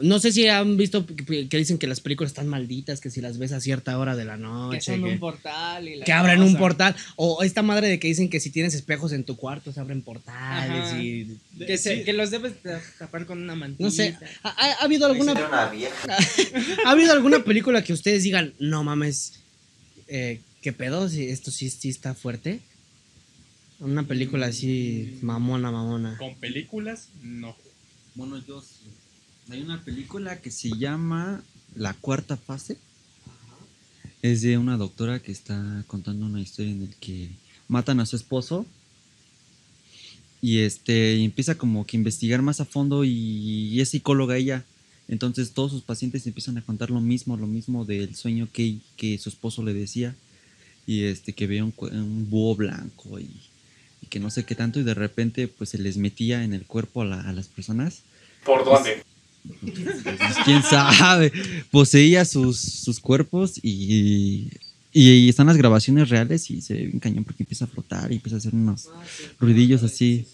No 0.00 0.18
sé 0.18 0.32
si 0.32 0.48
han 0.48 0.76
visto 0.76 1.04
que, 1.06 1.46
dicen 1.58 1.78
que 1.78 1.86
las 1.86 2.00
películas 2.00 2.30
están 2.30 2.48
malditas, 2.48 3.00
que 3.00 3.10
si 3.10 3.20
las 3.20 3.38
ves 3.38 3.52
a 3.52 3.60
cierta 3.60 3.98
hora 3.98 4.16
de 4.16 4.24
la 4.24 4.36
noche, 4.36 4.78
que 4.78 4.84
son 4.84 5.02
que, 5.04 5.10
un 5.10 5.18
portal 5.18 5.86
y 5.86 5.96
la 5.96 6.04
que 6.04 6.12
abren 6.12 6.40
un 6.42 6.56
portal, 6.56 6.96
o 7.16 7.42
esta 7.42 7.62
madre 7.62 7.88
de 7.88 7.98
que 8.00 8.08
dicen 8.08 8.30
que 8.30 8.40
si 8.40 8.50
tienes 8.50 8.74
espejos 8.74 9.12
en 9.12 9.24
tu 9.24 9.36
cuarto 9.36 9.70
se 9.72 9.80
abren 9.80 10.02
portales 10.02 10.84
Ajá. 10.88 11.02
y... 11.02 11.38
Que, 11.66 11.76
se- 11.78 12.04
que 12.04 12.12
los 12.14 12.30
debes 12.30 12.62
de 12.62 12.78
tapar 12.98 13.26
con 13.26 13.42
una 13.42 13.54
mantilla. 13.54 13.84
No 13.86 13.90
sé, 13.90 14.16
¿ha, 14.42 14.48
ha- 14.48 14.72
ha 14.80 14.84
habido 14.84 15.06
alguna... 15.06 15.32
¿Ha 16.86 16.90
habido 16.90 17.12
alguna 17.12 17.44
película 17.44 17.84
que 17.84 17.92
ustedes 17.92 18.22
digan, 18.22 18.54
no 18.58 18.82
mames, 18.84 19.34
eh, 20.08 20.40
qué 20.62 20.72
pedo, 20.72 21.08
si 21.08 21.28
esto 21.28 21.50
sí, 21.50 21.68
sí 21.70 21.90
está 21.90 22.14
fuerte? 22.14 22.60
Una 23.78 24.04
película 24.04 24.46
así, 24.46 25.18
mamona, 25.22 25.70
mamona. 25.70 26.16
Con 26.18 26.34
películas, 26.36 27.08
no. 27.22 27.56
bueno, 28.14 28.38
yo 28.46 28.60
sí. 28.62 28.86
Hay 29.50 29.60
una 29.60 29.82
película 29.84 30.40
que 30.40 30.50
se 30.50 30.70
llama 30.70 31.42
La 31.74 31.94
Cuarta 31.94 32.36
Fase. 32.36 32.78
Es 34.22 34.40
de 34.42 34.56
una 34.56 34.76
doctora 34.76 35.20
que 35.20 35.32
está 35.32 35.84
contando 35.88 36.26
una 36.26 36.40
historia 36.40 36.70
en 36.70 36.84
la 36.88 36.90
que 37.00 37.28
matan 37.68 38.00
a 38.00 38.06
su 38.06 38.16
esposo 38.16 38.66
y 40.40 40.58
este 40.60 41.22
empieza 41.22 41.56
como 41.56 41.86
que 41.86 41.96
investigar 41.96 42.42
más 42.42 42.60
a 42.60 42.64
fondo 42.64 43.04
y, 43.04 43.80
es 43.80 43.90
psicóloga 43.90 44.36
ella 44.36 44.64
Entonces 45.08 45.52
todos 45.52 45.70
sus 45.72 45.82
pacientes 45.82 46.26
empiezan 46.26 46.58
a 46.58 46.62
contar 46.62 46.90
lo 46.90 47.00
mismo, 47.00 47.36
lo 47.36 47.46
mismo 47.46 47.84
del 47.84 48.14
sueño 48.14 48.48
que, 48.52 48.78
que 48.96 49.18
su 49.18 49.28
esposo 49.28 49.62
le 49.64 49.74
decía. 49.74 50.14
Y 50.86 51.04
este, 51.04 51.32
que 51.32 51.46
veía 51.46 51.64
un, 51.64 51.74
un 51.78 52.28
búho 52.30 52.56
blanco 52.56 53.18
y, 53.20 53.28
y 54.02 54.06
que 54.08 54.18
no 54.20 54.30
sé 54.30 54.44
qué 54.44 54.54
tanto. 54.54 54.78
Y 54.80 54.84
de 54.84 54.94
repente 54.94 55.46
pues 55.48 55.70
se 55.70 55.78
les 55.78 55.96
metía 55.96 56.44
en 56.44 56.54
el 56.54 56.64
cuerpo 56.64 57.02
a, 57.02 57.04
la- 57.06 57.20
a 57.22 57.32
las 57.32 57.48
personas. 57.48 58.02
¿Por 58.44 58.64
dónde? 58.64 59.02
Pues, 59.42 60.36
quién 60.44 60.62
sabe, 60.62 61.32
poseía 61.70 62.24
sus, 62.24 62.58
sus 62.58 63.00
cuerpos 63.00 63.58
y, 63.62 64.48
y, 64.92 65.28
están 65.28 65.48
las 65.48 65.56
grabaciones 65.56 66.08
reales 66.08 66.50
y 66.50 66.60
se 66.60 66.74
ve 66.74 66.86
bien 66.86 67.00
cañón 67.00 67.24
porque 67.24 67.42
empieza 67.42 67.64
a 67.64 67.68
flotar 67.68 68.12
y 68.12 68.16
empieza 68.16 68.36
a 68.36 68.38
hacer 68.38 68.54
unos 68.54 68.88
ruidillos 69.40 69.82
así. 69.82 70.26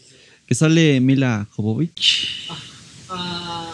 Que 0.46 0.54
sale 0.54 1.00
Mila 1.00 1.46
Jovovich 1.50 2.48
ajá, 3.08 3.70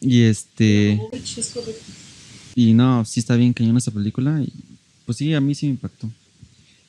y 0.00 0.22
este 0.22 0.98
y 2.54 2.72
no, 2.72 3.04
sí 3.04 3.20
está 3.20 3.36
bien 3.36 3.52
cañón 3.52 3.76
esa 3.76 3.90
película 3.90 4.42
y 4.42 4.52
pues 5.06 5.18
sí, 5.18 5.34
a 5.34 5.40
mí 5.40 5.54
sí 5.54 5.66
me 5.66 5.72
impactó. 5.72 6.10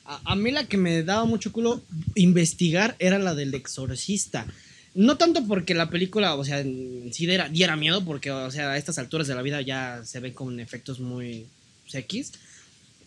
A, 0.04 0.32
a 0.32 0.36
mí 0.36 0.50
la 0.50 0.64
que 0.66 0.76
me 0.76 1.02
daba 1.02 1.24
mucho 1.24 1.52
culo 1.52 1.82
investigar 2.14 2.96
era 2.98 3.18
la 3.18 3.34
del 3.34 3.54
exorcista. 3.54 4.46
No 4.94 5.16
tanto 5.16 5.46
porque 5.46 5.74
la 5.74 5.88
película, 5.88 6.34
o 6.34 6.44
sea, 6.44 6.60
en 6.60 7.12
sí 7.12 7.26
diera, 7.26 7.76
miedo, 7.76 8.04
porque, 8.04 8.30
o 8.30 8.50
sea, 8.50 8.72
a 8.72 8.76
estas 8.76 8.98
alturas 8.98 9.26
de 9.26 9.34
la 9.34 9.42
vida 9.42 9.62
ya 9.62 10.02
se 10.04 10.20
ven 10.20 10.34
con 10.34 10.60
efectos 10.60 11.00
muy 11.00 11.46
X. 11.92 12.32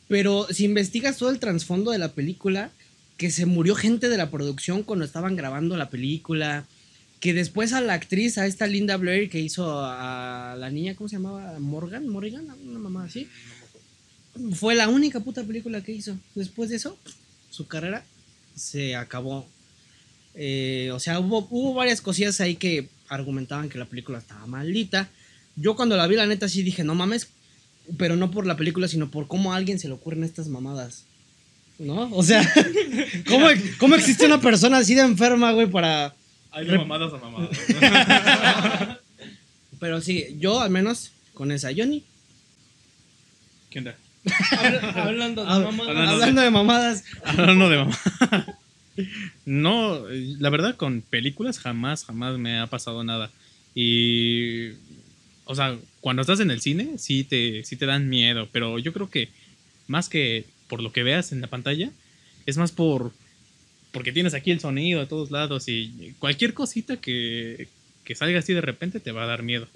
Pero 0.08 0.48
si 0.52 0.66
investigas 0.66 1.18
todo 1.18 1.30
el 1.30 1.40
trasfondo 1.40 1.92
de 1.92 1.98
la 1.98 2.14
película, 2.14 2.72
que 3.18 3.32
se 3.32 3.46
murió 3.46 3.76
gente 3.76 4.10
de 4.10 4.18
la 4.18 4.30
producción 4.30 4.84
cuando 4.84 5.06
estaban 5.06 5.36
grabando 5.36 5.78
la 5.78 5.90
película, 5.90 6.66
que 7.20 7.34
después 7.34 7.74
a 7.74 7.82
la 7.82 7.94
actriz, 7.94 8.38
a 8.38 8.46
esta 8.46 8.68
Linda 8.68 8.98
Blair 8.98 9.30
que 9.30 9.40
hizo 9.40 9.80
a 9.84 10.56
la 10.60 10.70
niña, 10.70 10.96
¿cómo 10.96 11.08
se 11.08 11.16
llamaba? 11.16 11.58
Morgan, 11.60 12.08
Morrigan, 12.08 12.48
una 12.68 12.80
mamá 12.80 13.06
así. 13.06 13.28
Fue 14.54 14.76
la 14.76 14.90
única 14.90 15.22
puta 15.22 15.44
película 15.44 15.82
que 15.82 15.94
hizo. 15.94 16.18
Después 16.36 16.70
de 16.70 16.76
eso, 16.76 16.98
su 17.50 17.68
carrera 17.68 18.04
se 18.56 18.96
acabó. 18.96 19.48
Eh, 20.36 20.92
o 20.94 21.00
sea, 21.00 21.20
hubo, 21.20 21.48
hubo 21.50 21.74
varias 21.74 22.02
cosillas 22.02 22.42
ahí 22.42 22.56
que 22.56 22.88
argumentaban 23.08 23.70
que 23.70 23.78
la 23.78 23.86
película 23.86 24.18
estaba 24.18 24.46
maldita. 24.48 25.10
Yo 25.56 25.76
cuando 25.76 25.96
la 25.96 26.08
vi, 26.08 26.16
la 26.16 26.26
neta, 26.26 26.50
sí 26.50 26.64
dije, 26.64 26.84
no 26.84 26.96
mames, 26.96 27.30
pero 27.98 28.16
no 28.16 28.32
por 28.32 28.46
la 28.46 28.58
película, 28.58 28.88
sino 28.88 29.10
por 29.12 29.28
cómo 29.28 29.54
a 29.54 29.56
alguien 29.58 29.80
se 29.80 29.88
le 29.88 29.94
ocurren 29.94 30.24
estas 30.24 30.48
mamadas. 30.48 31.06
¿No? 31.80 32.10
O 32.14 32.24
sea, 32.24 32.42
¿cómo, 33.28 33.48
cómo 33.80 33.96
existe 33.96 34.26
una 34.26 34.40
persona 34.42 34.78
así 34.78 34.96
de 34.96 35.02
enferma, 35.02 35.52
güey, 35.52 35.68
para... 35.68 36.14
Hay 36.52 36.66
Rep- 36.68 36.80
mamadas 36.80 37.14
a 37.14 37.18
mamadas. 37.18 37.50
Pero 39.80 40.02
sí, 40.02 40.38
yo 40.40 40.62
al 40.62 40.70
menos 40.70 41.12
con 41.34 41.52
esa. 41.52 41.70
Johnny, 41.76 42.04
¿Qué 43.70 43.80
onda? 43.80 43.96
Hablando 44.96 45.44
de 45.44 45.50
mamá. 45.50 45.84
hablando 46.12 46.42
de 46.42 46.50
mamadas. 46.50 47.04
Hablando 47.26 47.70
de 47.70 47.78
mamá. 47.78 48.00
No, 49.46 50.06
la 50.08 50.50
verdad 50.50 50.76
con 50.76 51.02
películas 51.02 51.60
jamás, 51.60 52.06
jamás 52.06 52.38
me 52.38 52.60
ha 52.60 52.68
pasado 52.68 53.04
nada. 53.04 53.32
Y, 53.74 54.70
o 55.46 55.56
sea, 55.56 55.78
cuando 56.02 56.22
estás 56.22 56.40
en 56.40 56.52
el 56.52 56.62
cine 56.62 56.98
sí 56.98 57.24
te, 57.24 57.64
sí 57.64 57.76
te 57.76 57.86
dan 57.86 58.10
miedo, 58.10 58.48
pero 58.52 58.80
yo 58.80 58.94
creo 58.94 59.10
que 59.10 59.30
más 59.88 60.10
que 60.10 60.46
por 60.68 60.82
lo 60.82 60.92
que 60.92 61.04
veas 61.04 61.32
en 61.32 61.42
la 61.42 61.48
pantalla, 61.48 61.92
es 62.46 62.58
más 62.58 62.72
por, 62.72 63.12
porque 63.92 64.12
tienes 64.12 64.34
aquí 64.34 64.52
el 64.52 64.60
sonido 64.60 65.02
a 65.02 65.08
todos 65.08 65.32
lados 65.32 65.68
y 65.68 66.16
cualquier 66.20 66.54
cosita 66.54 66.98
que, 66.98 67.68
que 68.06 68.16
salga 68.16 68.40
así 68.40 68.54
de 68.54 68.62
repente 68.62 69.00
te 69.00 69.12
va 69.12 69.24
a 69.24 69.28
dar 69.28 69.44
miedo. 69.44 69.68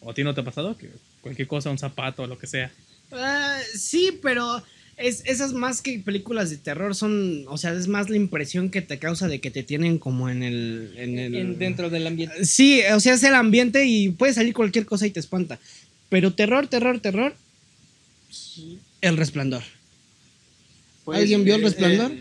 ¿O 0.00 0.10
a 0.10 0.14
ti 0.14 0.24
no 0.24 0.34
te 0.34 0.40
ha 0.40 0.44
pasado? 0.44 0.76
Que 0.76 0.90
cualquier 1.20 1.46
cosa, 1.46 1.70
un 1.70 1.78
zapato 1.78 2.26
lo 2.26 2.38
que 2.38 2.46
sea. 2.46 2.72
Ah, 3.12 3.60
sí, 3.74 4.18
pero 4.22 4.62
es, 4.98 5.22
esas 5.24 5.52
más 5.52 5.80
que 5.82 5.98
películas 6.00 6.50
de 6.50 6.56
terror 6.56 6.94
son, 6.94 7.44
o 7.48 7.56
sea, 7.58 7.72
es 7.72 7.88
más 7.88 8.10
la 8.10 8.16
impresión 8.16 8.70
que 8.70 8.82
te 8.82 8.98
causa 8.98 9.28
de 9.28 9.40
que 9.40 9.50
te 9.50 9.62
tienen 9.62 9.98
como 9.98 10.28
en 10.28 10.42
el... 10.42 10.92
En 10.96 11.18
el 11.18 11.34
En- 11.34 11.58
dentro 11.58 11.88
del 11.90 12.06
ambiente. 12.06 12.44
Sí, 12.44 12.80
o 12.92 13.00
sea, 13.00 13.14
es 13.14 13.22
el 13.22 13.34
ambiente 13.34 13.86
y 13.86 14.10
puede 14.10 14.34
salir 14.34 14.54
cualquier 14.54 14.86
cosa 14.86 15.06
y 15.06 15.10
te 15.10 15.20
espanta. 15.20 15.58
Pero 16.08 16.32
terror, 16.34 16.66
terror, 16.66 17.00
terror. 17.00 17.34
El 19.00 19.16
resplandor. 19.16 19.62
¿Alguien 21.06 21.42
vio 21.42 21.54
El 21.54 21.62
Resplandor? 21.62 22.12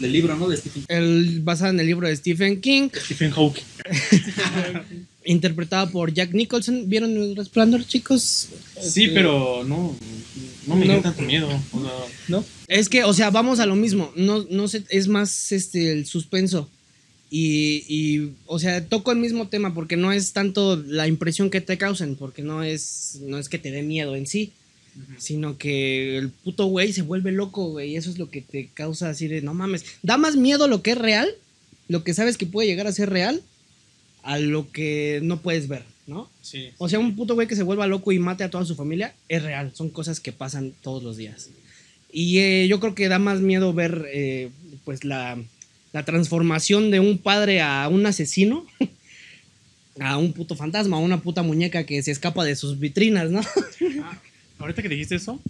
del 0.00 0.12
libro, 0.12 0.34
¿no? 0.36 0.48
De 0.48 0.56
Stephen 0.56 0.84
El, 0.88 1.40
basado 1.42 1.70
en 1.70 1.78
el 1.78 1.86
libro 1.86 2.08
de 2.08 2.16
Stephen 2.16 2.60
King, 2.60 2.88
Stephen 2.92 3.30
Hawking. 3.30 3.62
interpretado 5.24 5.90
por 5.90 6.12
Jack 6.12 6.32
Nicholson. 6.32 6.88
¿Vieron 6.88 7.16
el 7.16 7.36
resplandor, 7.36 7.86
chicos? 7.86 8.48
Sí, 8.80 9.08
pero 9.14 9.62
no, 9.64 9.96
no 10.66 10.76
me 10.76 10.86
No. 10.86 11.00
tanto 11.00 11.22
miedo. 11.22 11.48
O 11.72 11.80
sea, 11.82 11.92
¿No? 12.28 12.44
Es 12.68 12.88
que, 12.88 13.04
o 13.04 13.12
sea, 13.12 13.30
vamos 13.30 13.60
a 13.60 13.66
lo 13.66 13.76
mismo. 13.76 14.12
No, 14.16 14.46
no 14.50 14.68
sé, 14.68 14.84
es 14.88 15.08
más 15.08 15.52
este 15.52 15.92
el 15.92 16.06
suspenso. 16.06 16.68
Y, 17.30 17.84
y, 17.88 18.32
o 18.46 18.58
sea, 18.58 18.84
toco 18.86 19.10
el 19.10 19.18
mismo 19.18 19.48
tema 19.48 19.72
porque 19.72 19.96
no 19.96 20.12
es 20.12 20.32
tanto 20.34 20.76
la 20.76 21.08
impresión 21.08 21.48
que 21.48 21.62
te 21.62 21.78
causen, 21.78 22.14
porque 22.16 22.42
no 22.42 22.62
es, 22.62 23.20
no 23.22 23.38
es 23.38 23.48
que 23.48 23.58
te 23.58 23.70
dé 23.70 23.82
miedo 23.82 24.16
en 24.16 24.26
sí, 24.26 24.52
sino 25.16 25.56
que 25.56 26.18
el 26.18 26.28
puto 26.28 26.66
güey 26.66 26.92
se 26.92 27.00
vuelve 27.00 27.32
loco, 27.32 27.70
güey, 27.70 27.92
y 27.92 27.96
eso 27.96 28.10
es 28.10 28.18
lo 28.18 28.28
que 28.28 28.42
te 28.42 28.68
causa 28.74 29.08
así 29.08 29.28
de, 29.28 29.40
no 29.40 29.54
mames, 29.54 29.86
da 30.02 30.18
más 30.18 30.36
miedo 30.36 30.68
lo 30.68 30.82
que 30.82 30.90
es 30.90 30.98
real, 30.98 31.26
lo 31.88 32.04
que 32.04 32.12
sabes 32.12 32.36
que 32.36 32.44
puede 32.44 32.68
llegar 32.68 32.86
a 32.86 32.92
ser 32.92 33.08
real, 33.08 33.40
a 34.22 34.38
lo 34.38 34.70
que 34.70 35.20
no 35.22 35.40
puedes 35.40 35.68
ver, 35.68 35.84
¿no? 36.06 36.30
sí. 36.40 36.70
O 36.78 36.88
sea, 36.88 36.98
un 36.98 37.14
puto 37.16 37.34
güey 37.34 37.46
que 37.46 37.56
se 37.56 37.62
vuelva 37.62 37.86
loco 37.86 38.12
y 38.12 38.18
mate 38.18 38.44
a 38.44 38.50
toda 38.50 38.64
su 38.64 38.74
familia 38.74 39.14
es 39.28 39.42
real. 39.42 39.72
Son 39.74 39.88
cosas 39.90 40.20
que 40.20 40.32
pasan 40.32 40.72
todos 40.82 41.02
los 41.02 41.16
días. 41.16 41.50
Y 42.12 42.38
eh, 42.38 42.66
yo 42.68 42.80
creo 42.80 42.94
que 42.94 43.08
da 43.08 43.18
más 43.18 43.40
miedo 43.40 43.72
ver, 43.72 44.06
eh, 44.12 44.50
pues, 44.84 45.04
la, 45.04 45.38
la 45.92 46.04
transformación 46.04 46.90
de 46.90 47.00
un 47.00 47.18
padre 47.18 47.60
a 47.62 47.88
un 47.88 48.04
asesino, 48.04 48.66
a 50.00 50.18
un 50.18 50.32
puto 50.32 50.56
fantasma, 50.56 50.96
a 50.96 51.00
una 51.00 51.20
puta 51.20 51.42
muñeca 51.42 51.84
que 51.84 52.02
se 52.02 52.10
escapa 52.10 52.44
de 52.44 52.56
sus 52.56 52.78
vitrinas, 52.78 53.30
¿no? 53.30 53.40
Ahorita 54.58 54.82
que 54.82 54.88
dijiste 54.88 55.16
eso, 55.16 55.40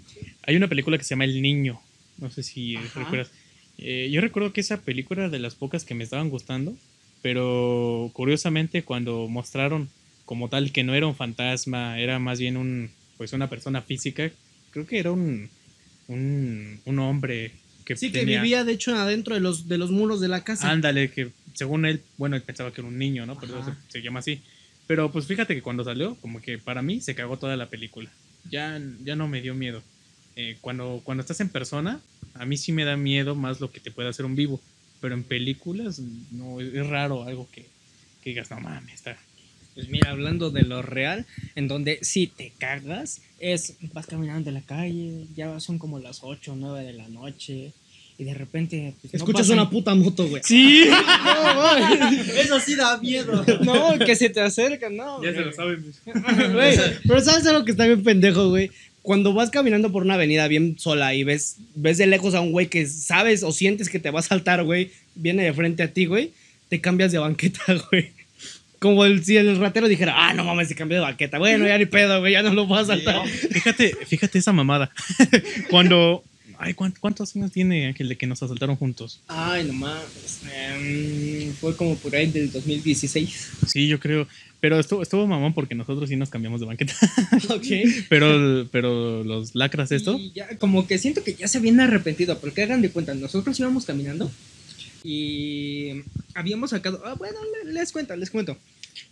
hay 0.42 0.56
una 0.56 0.68
película 0.68 0.99
que 0.99 1.04
se 1.04 1.11
llama 1.11 1.25
El 1.25 1.42
Niño. 1.42 1.80
No 2.18 2.30
sé 2.30 2.42
si 2.42 2.76
Ajá. 2.76 3.00
recuerdas. 3.00 3.30
Eh, 3.78 4.11
yo 4.12 4.21
recuerdo 4.21 4.52
que 4.52 4.61
esa 4.61 4.80
película 4.80 5.23
era 5.23 5.30
de 5.30 5.38
las 5.38 5.54
pocas 5.54 5.85
que 5.85 5.94
me 5.94 6.04
estaban 6.04 6.28
gustando, 6.30 6.76
pero 7.23 8.11
curiosamente 8.12 8.85
cuando 8.85 9.26
mostraron 9.28 9.88
como 10.32 10.48
tal 10.48 10.72
que 10.72 10.82
no 10.82 10.94
era 10.94 11.06
un 11.06 11.14
fantasma, 11.14 11.98
era 11.98 12.18
más 12.18 12.38
bien 12.38 12.56
un, 12.56 12.90
pues 13.18 13.34
una 13.34 13.50
persona 13.50 13.82
física, 13.82 14.30
creo 14.70 14.86
que 14.86 14.98
era 14.98 15.12
un, 15.12 15.50
un, 16.08 16.80
un 16.86 16.98
hombre 17.00 17.52
que 17.84 17.96
Sí, 17.96 18.10
que 18.10 18.24
vivía, 18.24 18.64
de 18.64 18.72
hecho, 18.72 18.96
adentro 18.96 19.34
de 19.34 19.42
los, 19.42 19.68
de 19.68 19.76
los 19.76 19.90
muros 19.90 20.22
de 20.22 20.28
la 20.28 20.42
casa. 20.42 20.70
Ándale, 20.70 21.10
que 21.10 21.32
según 21.52 21.84
él, 21.84 22.00
bueno, 22.16 22.34
él 22.34 22.40
pensaba 22.40 22.72
que 22.72 22.80
era 22.80 22.88
un 22.88 22.96
niño, 22.96 23.26
¿no? 23.26 23.38
Pero 23.38 23.62
se, 23.62 23.72
se 23.88 24.00
llama 24.00 24.20
así. 24.20 24.40
Pero 24.86 25.12
pues 25.12 25.26
fíjate 25.26 25.54
que 25.54 25.60
cuando 25.60 25.84
salió, 25.84 26.14
como 26.22 26.40
que 26.40 26.56
para 26.56 26.80
mí 26.80 27.02
se 27.02 27.14
cagó 27.14 27.38
toda 27.38 27.58
la 27.58 27.68
película. 27.68 28.10
Ya, 28.50 28.80
ya 29.04 29.14
no 29.16 29.28
me 29.28 29.42
dio 29.42 29.54
miedo. 29.54 29.82
Eh, 30.36 30.56
cuando, 30.62 31.02
cuando 31.04 31.20
estás 31.20 31.42
en 31.42 31.50
persona, 31.50 32.00
a 32.32 32.46
mí 32.46 32.56
sí 32.56 32.72
me 32.72 32.86
da 32.86 32.96
miedo 32.96 33.34
más 33.34 33.60
lo 33.60 33.70
que 33.70 33.80
te 33.80 33.90
puede 33.90 34.08
hacer 34.08 34.24
un 34.24 34.34
vivo. 34.34 34.62
Pero 35.02 35.12
en 35.12 35.24
películas, 35.24 35.98
no, 36.30 36.58
es, 36.58 36.72
es 36.72 36.86
raro 36.86 37.24
algo 37.24 37.50
que, 37.52 37.66
que 38.22 38.30
digas, 38.30 38.50
no 38.50 38.60
mames, 38.60 38.94
está. 38.94 39.18
Pues 39.75 39.88
mira, 39.88 40.11
hablando 40.11 40.50
de 40.50 40.62
lo 40.62 40.83
real, 40.83 41.25
en 41.55 41.67
donde 41.69 41.99
si 42.02 42.26
te 42.26 42.52
cagas, 42.59 43.23
es 43.41 43.75
vas 43.95 44.07
caminando 44.07 44.50
en 44.50 44.55
la 44.55 44.61
calle, 44.61 45.25
ya 45.35 45.59
son 45.61 45.79
como 45.79 45.99
las 45.99 46.19
8 46.23 46.52
o 46.52 46.57
9 46.57 46.85
de 46.85 46.93
la 46.93 47.09
noche, 47.09 47.73
y 48.19 48.25
de 48.25 48.35
repente. 48.35 48.93
pues, 49.00 49.14
no 49.14 49.17
Escuchas 49.19 49.47
pasan- 49.47 49.59
una 49.59 49.71
puta 49.71 49.95
moto, 49.95 50.29
güey. 50.29 50.43
Sí, 50.45 50.85
Eso 52.38 52.61
sí 52.61 52.75
da 52.76 52.99
miedo. 52.99 53.45
no, 53.62 53.99
que 53.99 54.14
se 54.14 54.29
te 54.31 54.41
acercan, 54.41 54.97
no. 54.97 55.23
Ya 55.23 55.33
se 55.33 55.41
lo 55.41 55.52
saben. 55.52 55.85
Güey, 56.52 56.76
pero 57.09 57.21
¿sabes 57.21 57.47
algo 57.47 57.64
que 57.64 57.71
está 57.73 57.87
bien 57.87 58.02
pendejo, 58.02 58.50
güey? 58.50 58.71
Cuando 59.00 59.33
vas 59.33 59.50
caminando 59.50 59.91
por 59.91 60.05
una 60.05 60.14
avenida 60.14 60.47
bien 60.47 60.79
sola 60.79 61.14
y 61.14 61.25
ves, 61.25 61.57
ves 61.75 61.99
de 61.99 62.07
lejos 62.07 62.35
a 62.35 62.41
un 62.41 62.52
güey 62.52 62.69
que 62.69 62.87
sabes 62.87 63.43
o 63.43 63.50
sientes 63.50 63.88
que 63.88 63.99
te 63.99 64.11
va 64.11 64.21
a 64.21 64.23
saltar, 64.23 64.62
güey, 64.62 64.93
viene 65.17 65.43
de 65.43 65.52
frente 65.52 65.83
a 65.83 65.93
ti, 65.93 66.05
güey, 66.07 66.31
te 66.69 66.81
cambias 66.81 67.11
de 67.11 67.19
banqueta, 67.19 67.62
güey. 67.91 68.12
Como 68.82 69.04
el, 69.04 69.24
si 69.24 69.36
el 69.36 69.56
ratero 69.58 69.86
dijera, 69.88 70.12
ah, 70.28 70.34
no 70.34 70.42
mames, 70.44 70.66
se 70.68 70.74
cambió 70.74 70.96
de 70.98 71.02
banqueta. 71.02 71.38
Bueno, 71.38 71.66
ya 71.66 71.78
ni 71.78 71.86
pedo, 71.86 72.18
güey, 72.20 72.32
ya 72.32 72.42
no 72.42 72.52
lo 72.52 72.66
vas 72.66 72.82
a 72.82 72.96
saltar. 72.96 73.24
Fíjate, 73.28 73.96
fíjate 74.06 74.38
esa 74.40 74.52
mamada. 74.52 74.90
cuando. 75.70 76.24
Ay, 76.58 76.74
¿cuán- 76.74 76.94
¿cuántos 77.00 77.34
años 77.34 77.50
tiene 77.50 77.86
Ángel 77.86 78.08
de 78.08 78.16
que 78.16 78.26
nos 78.26 78.40
asaltaron 78.42 78.76
juntos? 78.76 79.20
Ay, 79.26 79.64
no 79.64 79.72
mames. 79.72 80.40
em, 80.54 81.52
fue 81.54 81.76
como 81.76 81.96
por 81.96 82.14
ahí 82.14 82.26
del 82.30 82.52
2016. 82.52 83.50
Sí, 83.66 83.88
yo 83.88 83.98
creo. 83.98 84.28
Pero 84.60 84.78
estuvo, 84.78 85.02
estuvo 85.02 85.26
mamón 85.26 85.54
porque 85.54 85.74
nosotros 85.74 86.08
sí 86.08 86.14
nos 86.14 86.30
cambiamos 86.30 86.60
de 86.60 86.66
banqueta. 86.66 86.94
Ok. 87.48 87.66
Pero, 88.08 88.68
pero 88.70 89.24
los 89.24 89.54
lacras 89.56 89.90
esto. 89.90 90.16
Y 90.18 90.30
ya, 90.34 90.56
como 90.58 90.86
que 90.86 90.98
siento 90.98 91.24
que 91.24 91.34
ya 91.34 91.48
se 91.48 91.58
habían 91.58 91.80
arrepentido, 91.80 92.38
porque 92.38 92.62
hagan 92.62 92.80
de 92.82 92.90
cuenta, 92.90 93.14
nosotros 93.14 93.58
íbamos 93.58 93.84
caminando 93.84 94.30
y 95.04 96.02
habíamos 96.35 96.71
sacado. 96.71 97.02
Ah, 97.04 97.14
bueno, 97.14 97.38
le- 97.64 97.73
les 97.73 97.92
cuento, 97.92 98.14
les 98.16 98.30
cuento. 98.30 98.56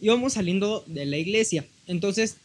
íbamos 0.01 0.35
saliendo 0.35 0.85
de 0.87 1.07
la 1.07 1.17
iglesia. 1.19 1.65
Entonces, 1.87 2.37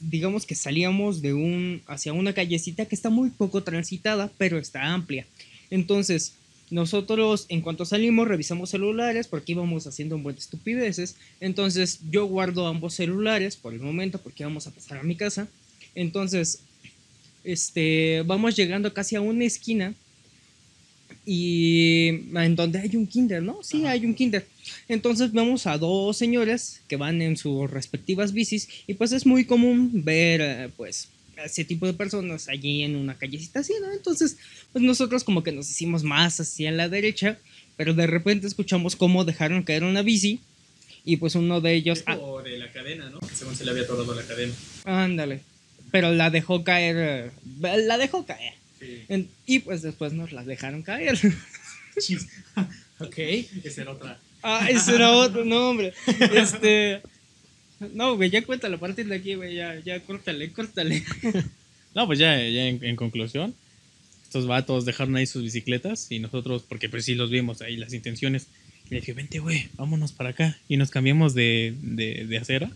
digamos 0.00 0.46
que 0.46 0.54
salíamos 0.54 1.20
de 1.22 1.34
un 1.34 1.82
hacia 1.86 2.12
una 2.12 2.32
callecita 2.32 2.86
que 2.86 2.94
está 2.94 3.10
muy 3.10 3.30
poco 3.30 3.62
transitada, 3.62 4.30
pero 4.38 4.58
está 4.58 4.82
amplia. 4.92 5.26
Entonces, 5.70 6.34
nosotros 6.70 7.46
en 7.48 7.60
cuanto 7.60 7.84
salimos 7.84 8.26
revisamos 8.28 8.70
celulares 8.70 9.28
porque 9.28 9.52
íbamos 9.52 9.86
haciendo 9.86 10.16
un 10.16 10.22
buen 10.24 10.34
de 10.36 10.40
estupideces. 10.40 11.16
Entonces, 11.40 12.00
yo 12.10 12.26
guardo 12.26 12.66
ambos 12.66 12.94
celulares 12.94 13.56
por 13.56 13.72
el 13.72 13.80
momento 13.80 14.18
porque 14.20 14.44
vamos 14.44 14.66
a 14.66 14.72
pasar 14.72 14.98
a 14.98 15.02
mi 15.04 15.14
casa. 15.16 15.48
Entonces, 15.94 16.60
este, 17.44 18.22
vamos 18.26 18.56
llegando 18.56 18.92
casi 18.92 19.16
a 19.16 19.20
una 19.20 19.44
esquina 19.44 19.94
y 21.28 22.06
en 22.34 22.54
donde 22.54 22.78
hay 22.78 22.94
un 22.96 23.06
kinder, 23.06 23.42
¿no? 23.42 23.58
Sí, 23.62 23.84
hay 23.84 24.06
un 24.06 24.14
kinder. 24.14 24.46
Entonces 24.88 25.32
vemos 25.32 25.66
a 25.66 25.76
dos 25.76 26.16
señores 26.16 26.80
que 26.88 26.94
van 26.96 27.20
en 27.20 27.36
sus 27.36 27.68
respectivas 27.70 28.32
bicis 28.32 28.68
y 28.86 28.94
pues 28.94 29.10
es 29.12 29.26
muy 29.26 29.44
común 29.44 29.90
ver 30.04 30.40
eh, 30.40 30.68
pues 30.76 31.08
ese 31.44 31.64
tipo 31.64 31.84
de 31.86 31.92
personas 31.92 32.48
allí 32.48 32.82
en 32.84 32.94
una 32.96 33.18
callecita 33.18 33.60
así, 33.60 33.74
¿no? 33.82 33.92
Entonces 33.92 34.36
pues 34.72 34.84
nosotros 34.84 35.24
como 35.24 35.42
que 35.42 35.52
nos 35.52 35.68
hicimos 35.68 36.04
más 36.04 36.38
hacia 36.40 36.70
la 36.70 36.88
derecha, 36.88 37.38
pero 37.76 37.92
de 37.92 38.06
repente 38.06 38.46
escuchamos 38.46 38.94
cómo 38.96 39.24
dejaron 39.24 39.64
caer 39.64 39.82
una 39.84 40.02
bici 40.02 40.40
y 41.04 41.16
pues 41.16 41.34
uno 41.34 41.60
de 41.60 41.74
ellos... 41.74 42.04
ah, 42.06 42.16
O 42.18 42.40
de 42.42 42.56
la 42.56 42.72
cadena, 42.72 43.10
¿no? 43.10 43.18
Según 43.34 43.54
se 43.56 43.64
le 43.64 43.72
había 43.72 43.82
atorado 43.82 44.14
la 44.14 44.22
cadena. 44.22 44.54
ándale. 44.84 45.40
Pero 45.90 46.12
la 46.12 46.30
dejó 46.30 46.64
caer... 46.64 47.32
eh, 47.62 47.76
La 47.84 47.98
dejó 47.98 48.24
caer. 48.26 48.54
En- 49.08 49.28
y 49.46 49.60
pues 49.60 49.82
después 49.82 50.12
nos 50.12 50.32
la 50.32 50.44
dejaron 50.44 50.82
caer. 50.82 51.18
Ok. 52.98 53.18
Esa 53.64 53.82
era 53.82 53.92
otra. 53.92 54.18
Ah, 54.42 54.68
ese 54.70 54.94
era 54.94 55.12
otro 55.16 55.44
nombre. 55.44 55.92
Este. 56.34 57.00
No, 57.92 58.16
güey, 58.16 58.30
ya 58.30 58.42
cuéntalo 58.42 58.76
a 58.76 58.80
partir 58.80 59.06
de 59.06 59.16
aquí, 59.16 59.34
güey. 59.34 59.54
Ya, 59.54 59.78
ya, 59.84 60.00
córtale, 60.00 60.50
córtale. 60.50 61.04
No, 61.94 62.06
pues 62.06 62.18
ya, 62.18 62.36
ya 62.48 62.66
en, 62.68 62.82
en 62.82 62.96
conclusión, 62.96 63.54
estos 64.24 64.46
vatos 64.46 64.86
dejaron 64.86 65.14
ahí 65.16 65.26
sus 65.26 65.42
bicicletas 65.42 66.10
y 66.10 66.18
nosotros, 66.20 66.64
porque 66.66 66.88
pues 66.88 67.04
sí 67.04 67.14
los 67.14 67.30
vimos 67.30 67.60
ahí, 67.60 67.76
las 67.76 67.92
intenciones. 67.92 68.46
Y 68.86 68.94
le 68.94 69.00
dije, 69.00 69.12
vente, 69.12 69.40
güey, 69.40 69.68
vámonos 69.76 70.12
para 70.12 70.30
acá. 70.30 70.56
Y 70.68 70.78
nos 70.78 70.90
cambiamos 70.90 71.34
de, 71.34 71.74
de, 71.82 72.24
de 72.26 72.38
acera. 72.38 72.70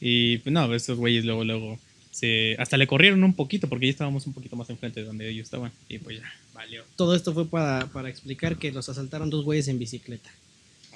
Y 0.00 0.38
pues 0.38 0.52
no, 0.52 0.72
estos 0.74 0.98
güeyes 0.98 1.24
luego, 1.24 1.42
luego, 1.42 1.78
se, 2.16 2.56
hasta 2.58 2.78
le 2.78 2.86
corrieron 2.86 3.22
un 3.24 3.34
poquito 3.34 3.68
porque 3.68 3.86
ya 3.86 3.90
estábamos 3.90 4.26
un 4.26 4.32
poquito 4.32 4.56
más 4.56 4.70
enfrente 4.70 5.00
de 5.00 5.06
donde 5.06 5.28
ellos 5.28 5.44
estaban. 5.44 5.70
Y 5.86 5.98
pues 5.98 6.16
ya, 6.18 6.32
valió. 6.54 6.82
Todo 6.96 7.14
esto 7.14 7.34
fue 7.34 7.46
para, 7.46 7.86
para 7.88 8.08
explicar 8.08 8.56
que 8.56 8.72
los 8.72 8.88
asaltaron 8.88 9.28
dos 9.28 9.44
güeyes 9.44 9.68
en 9.68 9.78
bicicleta. 9.78 10.30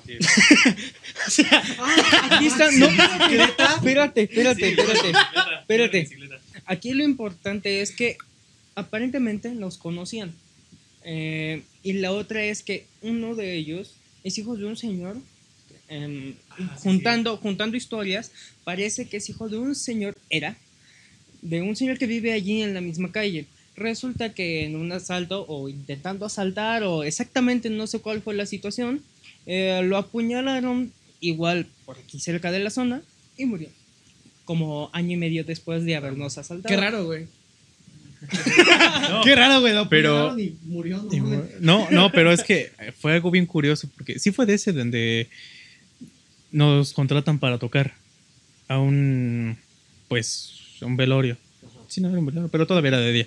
Así 0.02 0.12
es. 0.18 0.26
Aquí 2.30 2.46
está. 2.46 2.70
No, 2.70 2.86
espérate, 2.86 4.22
espérate, 4.22 4.68
espérate. 4.70 5.12
Espérate. 5.60 6.00
Bicicleta. 6.00 6.40
Aquí 6.64 6.94
lo 6.94 7.04
importante 7.04 7.82
es 7.82 7.90
que 7.90 8.16
aparentemente 8.74 9.50
nos 9.50 9.76
conocían. 9.76 10.32
Eh, 11.04 11.62
y 11.82 11.94
la 11.94 12.12
otra 12.12 12.42
es 12.44 12.62
que 12.62 12.86
uno 13.02 13.34
de 13.34 13.56
ellos 13.56 13.94
es 14.24 14.38
hijo 14.38 14.56
de 14.56 14.64
un 14.64 14.76
señor. 14.78 15.18
em, 15.88 16.34
Ah, 16.50 16.76
sí, 16.76 16.82
juntando, 16.84 17.36
juntando 17.36 17.76
historias, 17.76 18.32
parece 18.64 19.06
que 19.08 19.18
es 19.18 19.28
hijo 19.28 19.48
de 19.50 19.58
un 19.58 19.74
señor, 19.74 20.16
era, 20.30 20.56
de 21.42 21.62
un 21.62 21.76
señor 21.76 21.98
que 21.98 22.06
vive 22.06 22.32
allí 22.32 22.62
en 22.62 22.74
la 22.74 22.80
misma 22.80 23.12
calle. 23.12 23.46
Resulta 23.76 24.34
que 24.34 24.64
en 24.64 24.76
un 24.76 24.92
asalto 24.92 25.46
o 25.48 25.68
intentando 25.68 26.26
asaltar 26.26 26.82
o 26.82 27.02
exactamente 27.02 27.70
no 27.70 27.86
sé 27.86 28.00
cuál 28.00 28.20
fue 28.20 28.34
la 28.34 28.46
situación, 28.46 29.02
eh, 29.46 29.80
lo 29.84 29.96
apuñalaron 29.96 30.92
igual 31.20 31.66
por 31.86 31.98
aquí 31.98 32.20
cerca 32.20 32.50
de 32.52 32.60
la 32.60 32.70
zona 32.70 33.02
y 33.38 33.46
murió. 33.46 33.68
Como 34.44 34.90
año 34.92 35.12
y 35.12 35.16
medio 35.16 35.44
después 35.44 35.84
de 35.84 35.96
habernos 35.96 36.36
asaltado. 36.36 36.74
Qué 36.74 36.80
raro, 36.80 37.04
güey. 37.04 37.26
No, 39.10 39.22
Qué 39.22 39.34
raro, 39.34 39.60
güey. 39.60 39.72
Lo 39.74 39.88
Pero- 39.88 40.38
y 40.38 40.56
murió. 40.64 41.02
no 41.02 41.14
Y 41.14 41.20
No, 41.60 41.90
no, 41.90 42.12
pero 42.12 42.32
es 42.32 42.42
que 42.44 42.70
fue 43.00 43.14
algo 43.14 43.30
bien 43.30 43.46
curioso, 43.46 43.88
porque 43.96 44.18
sí 44.18 44.30
fue 44.30 44.44
de 44.46 44.54
ese 44.54 44.72
donde 44.72 45.28
nos 46.52 46.92
contratan 46.92 47.38
para 47.38 47.58
tocar 47.58 47.94
a 48.68 48.78
un, 48.78 49.56
pues, 50.08 50.59
un 50.82 50.96
velorio. 50.96 51.36
Sí, 51.88 52.00
no 52.00 52.08
era 52.08 52.18
un 52.18 52.26
velorio, 52.26 52.48
pero 52.48 52.66
todavía 52.66 52.88
era 52.88 53.00
de 53.00 53.12
día. 53.12 53.26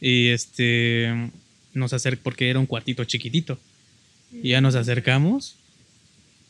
Y 0.00 0.28
este, 0.28 1.30
nos 1.74 1.92
acercamos, 1.92 2.22
porque 2.22 2.50
era 2.50 2.58
un 2.58 2.66
cuartito 2.66 3.04
chiquitito. 3.04 3.58
Y 4.32 4.50
ya 4.50 4.60
nos 4.60 4.74
acercamos 4.74 5.56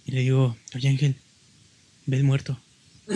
y 0.07 0.13
le 0.13 0.21
digo, 0.21 0.57
oye 0.75 0.89
Ángel, 0.89 1.17
ves 2.07 2.23
muerto. 2.23 2.59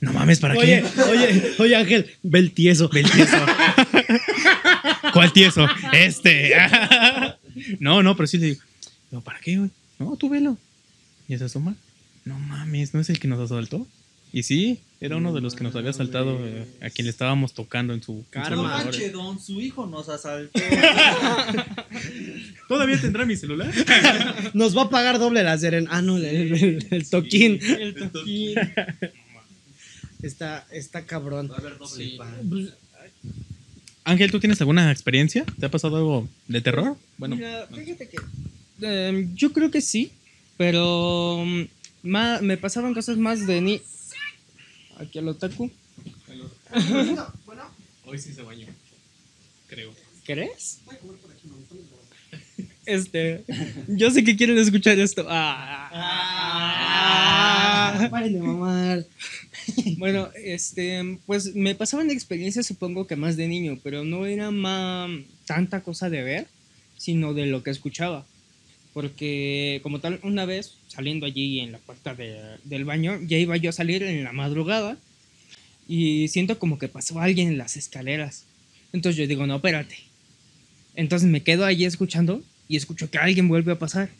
No 0.00 0.12
mames, 0.12 0.38
¿para 0.38 0.54
Oye, 0.56 0.84
qué? 0.94 1.02
oye, 1.02 1.54
oye, 1.58 1.74
Ángel, 1.74 2.08
ve 2.22 2.38
el 2.38 2.52
tieso. 2.52 2.88
Ve 2.88 3.00
el 3.00 3.10
tieso. 3.10 3.36
¿Cuál 5.12 5.32
tieso? 5.32 5.66
Este. 5.92 6.54
no, 7.80 8.04
no, 8.04 8.16
pero 8.16 8.28
sí 8.28 8.38
le 8.38 8.46
digo, 8.46 8.60
no, 9.10 9.22
¿para 9.22 9.40
qué, 9.40 9.56
güey? 9.56 9.70
No, 9.98 10.14
tú 10.16 10.28
velo. 10.28 10.56
Y 11.26 11.36
se 11.36 11.46
asoma. 11.46 11.74
No 12.24 12.38
mames, 12.38 12.94
¿no 12.94 13.00
es 13.00 13.10
el 13.10 13.18
que 13.18 13.26
nos 13.26 13.40
asaltó? 13.40 13.88
Y 14.32 14.42
sí, 14.42 14.80
era 15.00 15.16
uno 15.16 15.32
de 15.32 15.40
los 15.40 15.54
que 15.54 15.64
nos 15.64 15.74
había 15.76 15.90
asaltado 15.90 16.36
eh, 16.44 16.66
a 16.82 16.90
quien 16.90 17.06
le 17.06 17.10
estábamos 17.10 17.54
tocando 17.54 17.94
en 17.94 18.02
su... 18.02 18.24
Karma. 18.30 18.84
Don, 19.12 19.40
su 19.40 19.60
hijo 19.60 19.86
nos 19.86 20.08
asaltó. 20.08 20.58
¿Todavía 22.68 23.00
tendrá 23.00 23.24
mi 23.24 23.36
celular? 23.36 23.72
Nos 24.54 24.76
va 24.76 24.82
a 24.82 24.90
pagar 24.90 25.18
doble 25.18 25.42
la 25.42 25.56
seren. 25.56 25.86
Ah, 25.90 26.02
no, 26.02 26.18
el, 26.18 26.24
el- 26.26 26.86
el 26.90 27.08
toquín. 27.10 27.58
El 27.62 28.10
toquín. 28.10 28.54
Está, 30.22 30.66
está 30.72 31.06
cabrón. 31.06 31.48
Va 31.48 31.54
a 31.54 31.58
haber 31.58 31.78
doble 31.78 32.14
pan. 32.18 32.34
Pues, 32.50 32.72
Ángel, 34.02 34.32
¿tú 34.32 34.40
tienes 34.40 34.60
alguna 34.60 34.90
experiencia? 34.90 35.44
¿Te 35.60 35.66
ha 35.66 35.70
pasado 35.70 35.96
algo 35.96 36.28
de 36.48 36.60
terror? 36.60 36.96
Bueno, 37.18 37.36
Mira, 37.36 37.68
fíjate 37.72 38.08
que 38.08 38.16
em, 38.82 39.32
yo 39.36 39.52
creo 39.52 39.70
que 39.70 39.80
sí, 39.80 40.10
pero 40.56 41.44
mm, 41.46 41.62
ma- 42.02 42.40
me 42.40 42.56
pasaban 42.56 42.94
cosas 42.94 43.16
más 43.16 43.46
de 43.46 43.60
ni 43.60 43.80
aquí 44.98 45.18
al 45.18 45.28
otaku. 45.28 45.70
hoy 48.04 48.18
sí 48.18 48.32
se 48.32 48.42
bañó. 48.42 48.66
Creo. 49.68 49.92
¿Crees? 50.24 50.80
Este, 52.88 53.44
yo 53.86 54.10
sé 54.10 54.24
que 54.24 54.34
quieren 54.34 54.56
escuchar 54.56 54.98
esto. 54.98 55.26
Ah. 55.28 55.90
Ah, 58.00 58.08
paren 58.10 58.32
de 58.32 58.40
mamar. 58.40 59.04
Bueno, 59.98 60.30
este, 60.34 61.18
pues 61.26 61.54
me 61.54 61.74
pasaban 61.74 62.10
experiencias 62.10 62.64
supongo 62.64 63.06
que 63.06 63.16
más 63.16 63.36
de 63.36 63.46
niño, 63.46 63.78
pero 63.82 64.04
no 64.04 64.24
era 64.24 64.50
más 64.50 65.10
tanta 65.44 65.82
cosa 65.82 66.08
de 66.08 66.22
ver, 66.22 66.46
sino 66.96 67.34
de 67.34 67.44
lo 67.44 67.62
que 67.62 67.68
escuchaba. 67.68 68.24
Porque 68.94 69.80
como 69.82 70.00
tal, 70.00 70.18
una 70.22 70.44
vez 70.44 70.74
saliendo 70.88 71.26
allí 71.26 71.60
en 71.60 71.72
la 71.72 71.78
puerta 71.78 72.14
de- 72.14 72.56
del 72.64 72.84
baño, 72.84 73.18
ya 73.26 73.36
iba 73.38 73.56
yo 73.56 73.70
a 73.70 73.72
salir 73.72 74.02
en 74.02 74.24
la 74.24 74.32
madrugada 74.32 74.96
y 75.86 76.28
siento 76.28 76.58
como 76.58 76.78
que 76.78 76.88
pasó 76.88 77.20
alguien 77.20 77.48
en 77.48 77.58
las 77.58 77.76
escaleras. 77.76 78.44
Entonces 78.92 79.16
yo 79.18 79.26
digo, 79.26 79.46
no, 79.46 79.56
espérate. 79.56 79.96
Entonces 80.96 81.28
me 81.28 81.42
quedo 81.42 81.64
allí 81.64 81.84
escuchando 81.84 82.42
y 82.68 82.76
escucho 82.76 83.10
que 83.10 83.18
alguien 83.18 83.48
vuelve 83.48 83.72
a 83.72 83.78
pasar. 83.78 84.10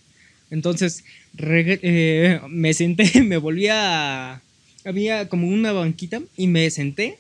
Entonces 0.50 1.04
eh, 1.38 2.40
me 2.48 2.72
senté, 2.74 3.22
me 3.22 3.36
volví 3.36 3.68
a... 3.68 4.40
Había 4.84 5.28
como 5.28 5.48
una 5.48 5.72
banquita 5.72 6.22
y 6.36 6.46
me 6.46 6.70
senté. 6.70 7.18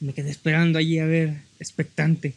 Me 0.00 0.12
quedé 0.12 0.30
esperando 0.30 0.78
allí 0.78 0.98
a 0.98 1.06
ver, 1.06 1.36
expectante. 1.60 2.34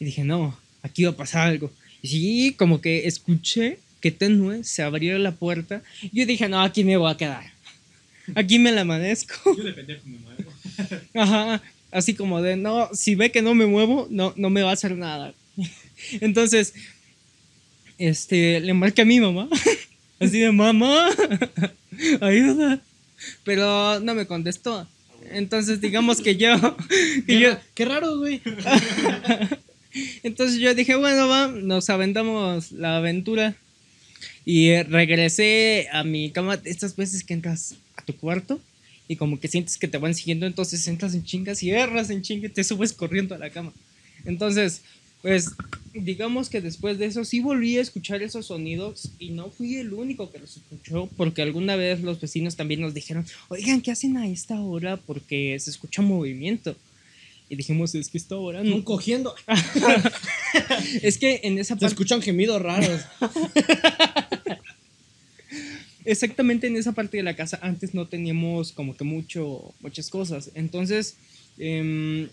Y 0.00 0.04
dije, 0.06 0.24
no, 0.24 0.58
aquí 0.82 1.04
va 1.04 1.10
a 1.10 1.16
pasar 1.16 1.48
algo. 1.48 1.70
Sí, 2.04 2.54
como 2.58 2.82
que 2.82 3.06
escuché 3.06 3.78
que 4.00 4.10
tenue 4.10 4.62
se 4.64 4.82
abrió 4.82 5.18
la 5.18 5.32
puerta. 5.32 5.82
Yo 6.12 6.26
dije, 6.26 6.46
no, 6.48 6.60
aquí 6.60 6.84
me 6.84 6.98
voy 6.98 7.10
a 7.10 7.16
quedar. 7.16 7.44
Aquí 8.34 8.58
me 8.58 8.70
la 8.70 8.82
amanezco. 8.82 9.56
Yo 9.56 9.64
de 9.64 9.72
pendejo 9.72 10.02
me 10.04 10.18
muevo. 10.18 10.52
Ajá, 11.14 11.62
así 11.90 12.14
como 12.14 12.42
de, 12.42 12.56
no, 12.56 12.90
si 12.92 13.14
ve 13.14 13.30
que 13.30 13.40
no 13.40 13.54
me 13.54 13.64
muevo, 13.64 14.06
no, 14.10 14.34
no 14.36 14.50
me 14.50 14.62
va 14.62 14.70
a 14.70 14.74
hacer 14.74 14.94
nada. 14.96 15.32
Entonces, 16.20 16.74
este, 17.96 18.60
le 18.60 18.74
marqué 18.74 19.02
a 19.02 19.06
mi 19.06 19.20
mamá, 19.20 19.48
así 20.20 20.40
de, 20.40 20.52
mamá, 20.52 21.08
ayuda. 22.20 22.82
Pero 23.44 24.00
no 24.00 24.14
me 24.14 24.26
contestó. 24.26 24.86
Entonces, 25.30 25.80
digamos 25.80 26.20
que 26.20 26.36
yo, 26.36 26.76
que 26.88 27.24
Qué, 27.26 27.40
yo, 27.40 27.56
qué 27.74 27.84
raro, 27.86 28.18
güey. 28.18 28.42
Entonces 30.22 30.58
yo 30.58 30.74
dije, 30.74 30.94
bueno, 30.96 31.28
va, 31.28 31.48
nos 31.48 31.90
aventamos 31.90 32.72
la 32.72 32.96
aventura. 32.96 33.56
Y 34.44 34.74
regresé 34.82 35.88
a 35.92 36.04
mi 36.04 36.30
cama, 36.30 36.60
estas 36.64 36.96
veces 36.96 37.24
que 37.24 37.34
entras 37.34 37.76
a 37.96 38.02
tu 38.04 38.14
cuarto 38.16 38.60
y 39.08 39.16
como 39.16 39.40
que 39.40 39.48
sientes 39.48 39.78
que 39.78 39.88
te 39.88 39.98
van 39.98 40.14
siguiendo, 40.14 40.46
entonces 40.46 40.86
entras 40.86 41.14
en 41.14 41.24
chingas 41.24 41.62
y 41.62 41.70
erras 41.70 42.10
en 42.10 42.22
chingas 42.22 42.50
y 42.50 42.54
te 42.54 42.64
subes 42.64 42.92
corriendo 42.92 43.34
a 43.34 43.38
la 43.38 43.50
cama. 43.50 43.72
Entonces, 44.24 44.82
pues 45.22 45.52
digamos 45.94 46.50
que 46.50 46.60
después 46.60 46.98
de 46.98 47.06
eso 47.06 47.24
sí 47.24 47.40
volví 47.40 47.78
a 47.78 47.80
escuchar 47.80 48.22
esos 48.22 48.46
sonidos 48.46 49.10
y 49.18 49.30
no 49.30 49.50
fui 49.50 49.76
el 49.76 49.92
único 49.92 50.30
que 50.30 50.38
los 50.38 50.56
escuchó 50.56 51.08
porque 51.16 51.40
alguna 51.40 51.76
vez 51.76 52.02
los 52.02 52.20
vecinos 52.20 52.56
también 52.56 52.80
nos 52.80 52.92
dijeron, 52.92 53.24
oigan, 53.48 53.80
¿qué 53.80 53.90
hacen 53.90 54.16
a 54.16 54.28
esta 54.28 54.60
hora? 54.60 54.98
Porque 54.98 55.56
se 55.58 55.70
escucha 55.70 56.02
movimiento. 56.02 56.76
Y 57.48 57.56
dijimos, 57.56 57.94
es 57.94 58.08
que 58.08 58.18
esta 58.18 58.36
hora 58.36 58.62
No 58.62 58.78
no... 58.78 58.84
cogiendo. 58.84 59.34
Es 61.02 61.18
que 61.18 61.40
en 61.42 61.58
esa 61.58 61.74
Se 61.74 61.80
parte... 61.80 61.86
escuchan 61.86 62.22
gemidos 62.22 62.62
raros. 62.62 63.00
exactamente 66.04 66.66
en 66.66 66.76
esa 66.76 66.92
parte 66.92 67.16
de 67.16 67.22
la 67.22 67.34
casa 67.34 67.58
antes 67.62 67.94
no 67.94 68.06
teníamos 68.06 68.72
como 68.72 68.96
que 68.96 69.04
mucho, 69.04 69.74
muchas 69.80 70.10
cosas. 70.10 70.50
Entonces, 70.54 71.16
em, 71.58 72.28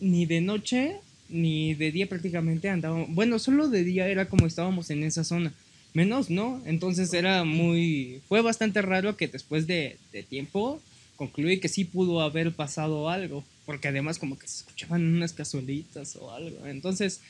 ni 0.00 0.26
de 0.26 0.40
noche 0.40 0.96
ni 1.28 1.74
de 1.74 1.90
día 1.90 2.08
prácticamente 2.08 2.68
andábamos. 2.68 3.08
Bueno, 3.14 3.38
solo 3.38 3.68
de 3.68 3.84
día 3.84 4.06
era 4.08 4.28
como 4.28 4.46
estábamos 4.46 4.90
en 4.90 5.02
esa 5.02 5.24
zona. 5.24 5.54
Menos, 5.94 6.30
¿no? 6.30 6.62
Entonces 6.64 7.12
era 7.12 7.44
muy... 7.44 8.20
Fue 8.28 8.40
bastante 8.40 8.80
raro 8.82 9.16
que 9.16 9.28
después 9.28 9.66
de, 9.66 9.96
de 10.12 10.22
tiempo 10.22 10.80
concluí 11.22 11.60
que 11.60 11.68
sí 11.68 11.84
pudo 11.84 12.20
haber 12.20 12.52
pasado 12.52 13.08
algo. 13.08 13.44
Porque 13.64 13.88
además 13.88 14.18
como 14.18 14.36
que 14.36 14.48
se 14.48 14.58
escuchaban 14.58 15.04
unas 15.14 15.32
casualitas 15.32 16.16
o 16.16 16.32
algo. 16.32 16.66
Entonces, 16.66 17.20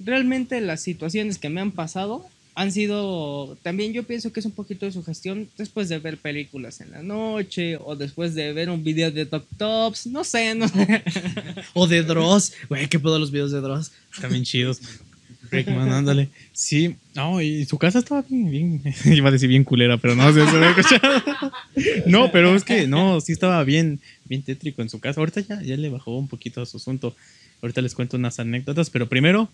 realmente 0.00 0.60
las 0.60 0.80
situaciones 0.80 1.38
que 1.38 1.48
me 1.48 1.60
han 1.60 1.70
pasado 1.70 2.26
han 2.56 2.72
sido, 2.72 3.56
también 3.62 3.92
yo 3.92 4.02
pienso 4.02 4.32
que 4.32 4.40
es 4.40 4.46
un 4.46 4.52
poquito 4.52 4.84
de 4.84 4.90
sugestión 4.90 5.48
después 5.56 5.88
de 5.88 6.00
ver 6.00 6.18
películas 6.18 6.80
en 6.80 6.90
la 6.90 7.04
noche 7.04 7.76
o 7.76 7.94
después 7.94 8.34
de 8.34 8.52
ver 8.52 8.68
un 8.68 8.82
video 8.82 9.12
de 9.12 9.26
Top 9.26 9.44
Tops, 9.56 10.08
no 10.08 10.24
sé, 10.24 10.56
no 10.56 10.66
sé. 10.66 11.04
O 11.74 11.86
de 11.86 12.02
Dross. 12.02 12.52
Güey, 12.68 12.88
qué 12.88 12.98
pedo 12.98 13.16
los 13.20 13.30
videos 13.30 13.52
de 13.52 13.60
Dross. 13.60 13.92
También 14.20 14.42
chidos. 14.42 14.80
Rickman, 15.50 15.90
ándale. 15.90 16.28
Sí, 16.52 16.96
no, 17.14 17.40
y 17.40 17.64
su 17.64 17.78
casa 17.78 17.98
estaba 17.98 18.22
bien, 18.22 18.50
bien, 18.50 18.94
iba 19.16 19.28
a 19.28 19.32
decir 19.32 19.48
bien 19.48 19.64
culera, 19.64 19.96
pero 19.96 20.14
no. 20.14 20.24
No, 22.06 22.30
pero 22.32 22.54
es 22.54 22.64
que 22.64 22.86
no, 22.86 23.20
sí 23.20 23.32
estaba 23.32 23.62
bien, 23.64 24.00
bien 24.24 24.42
tétrico 24.42 24.82
en 24.82 24.90
su 24.90 25.00
casa. 25.00 25.20
Ahorita 25.20 25.40
ya, 25.40 25.62
ya 25.62 25.76
le 25.76 25.88
bajó 25.88 26.16
un 26.16 26.28
poquito 26.28 26.62
a 26.62 26.66
su 26.66 26.76
asunto. 26.76 27.14
Ahorita 27.62 27.80
les 27.82 27.94
cuento 27.94 28.16
unas 28.16 28.38
anécdotas, 28.38 28.90
pero 28.90 29.08
primero, 29.08 29.48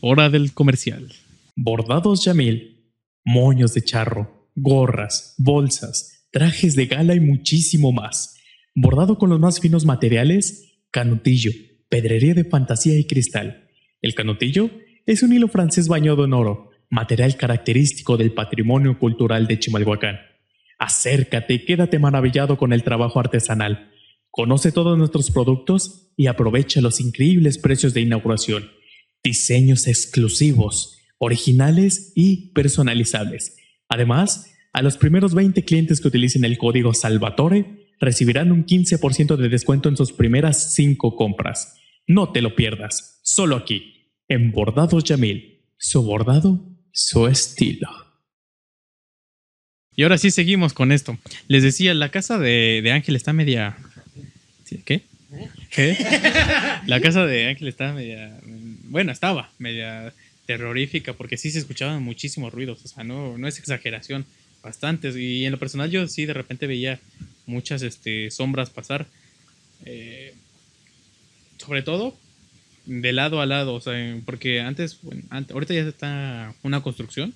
hora 0.00 0.30
del 0.30 0.52
comercial. 0.52 1.12
Bordados 1.56 2.24
Yamil, 2.24 2.76
moños 3.24 3.74
de 3.74 3.82
charro, 3.82 4.50
gorras, 4.54 5.34
bolsas, 5.38 6.26
trajes 6.30 6.74
de 6.74 6.86
gala 6.86 7.14
y 7.14 7.20
muchísimo 7.20 7.92
más. 7.92 8.36
Bordado 8.74 9.18
con 9.18 9.30
los 9.30 9.38
más 9.38 9.60
finos 9.60 9.84
materiales, 9.84 10.78
canutillo, 10.90 11.52
pedrería 11.88 12.34
de 12.34 12.44
fantasía 12.44 12.98
y 12.98 13.04
cristal. 13.04 13.68
El 14.02 14.14
canutillo 14.14 14.70
es 15.06 15.22
un 15.22 15.32
hilo 15.32 15.48
francés 15.48 15.88
bañado 15.88 16.24
en 16.24 16.32
oro, 16.32 16.70
material 16.88 17.36
característico 17.36 18.16
del 18.16 18.32
patrimonio 18.32 18.98
cultural 18.98 19.46
de 19.46 19.58
Chimalhuacán. 19.58 20.18
Acércate 20.78 21.54
y 21.54 21.64
quédate 21.64 21.98
maravillado 21.98 22.56
con 22.56 22.72
el 22.72 22.82
trabajo 22.82 23.20
artesanal. 23.20 23.90
Conoce 24.30 24.72
todos 24.72 24.96
nuestros 24.96 25.30
productos 25.30 26.12
y 26.16 26.26
aprovecha 26.26 26.80
los 26.80 27.00
increíbles 27.00 27.58
precios 27.58 27.94
de 27.94 28.00
inauguración. 28.00 28.70
Diseños 29.22 29.86
exclusivos, 29.86 30.98
originales 31.18 32.12
y 32.14 32.52
personalizables. 32.52 33.56
Además, 33.88 34.52
a 34.72 34.82
los 34.82 34.96
primeros 34.96 35.34
20 35.34 35.64
clientes 35.64 36.00
que 36.00 36.08
utilicen 36.08 36.44
el 36.44 36.58
código 36.58 36.94
Salvatore 36.94 37.92
recibirán 38.00 38.52
un 38.52 38.66
15% 38.66 39.36
de 39.36 39.48
descuento 39.48 39.88
en 39.88 39.96
sus 39.96 40.12
primeras 40.12 40.74
5 40.74 41.14
compras. 41.14 41.78
No 42.06 42.32
te 42.32 42.42
lo 42.42 42.56
pierdas, 42.56 43.20
solo 43.22 43.56
aquí, 43.56 43.93
en 44.34 44.50
Bordados 44.50 45.04
Yamil. 45.04 45.60
Su 45.78 46.02
bordado, 46.02 46.60
su 46.92 47.26
estilo. 47.26 47.88
Y 49.96 50.02
ahora 50.02 50.18
sí 50.18 50.30
seguimos 50.30 50.72
con 50.72 50.92
esto. 50.92 51.16
Les 51.46 51.62
decía, 51.62 51.94
la 51.94 52.10
casa 52.10 52.38
de, 52.38 52.80
de 52.82 52.92
Ángel 52.92 53.16
está 53.16 53.32
media... 53.32 53.76
¿Qué? 54.84 55.02
¿Qué? 55.70 55.96
La 56.86 57.00
casa 57.00 57.26
de 57.26 57.46
Ángel 57.46 57.68
está 57.68 57.92
media... 57.92 58.36
Bueno, 58.84 59.12
estaba 59.12 59.52
media 59.58 60.12
terrorífica 60.46 61.12
porque 61.12 61.36
sí 61.36 61.50
se 61.50 61.60
escuchaban 61.60 62.02
muchísimos 62.02 62.52
ruidos. 62.52 62.84
O 62.84 62.88
sea, 62.88 63.04
no, 63.04 63.38
no 63.38 63.46
es 63.46 63.58
exageración, 63.58 64.26
bastantes. 64.62 65.16
Y 65.16 65.44
en 65.44 65.52
lo 65.52 65.58
personal 65.58 65.90
yo 65.90 66.08
sí 66.08 66.26
de 66.26 66.34
repente 66.34 66.66
veía 66.66 66.98
muchas 67.46 67.82
este, 67.82 68.32
sombras 68.32 68.70
pasar. 68.70 69.06
Eh, 69.84 70.34
sobre 71.58 71.82
todo 71.82 72.16
de 72.86 73.12
lado 73.12 73.40
a 73.40 73.46
lado, 73.46 73.74
o 73.74 73.80
sea, 73.80 73.94
porque 74.24 74.60
antes, 74.60 74.98
bueno, 75.02 75.22
ant- 75.30 75.50
ahorita 75.52 75.74
ya 75.74 75.82
está 75.82 76.54
una 76.62 76.82
construcción, 76.82 77.34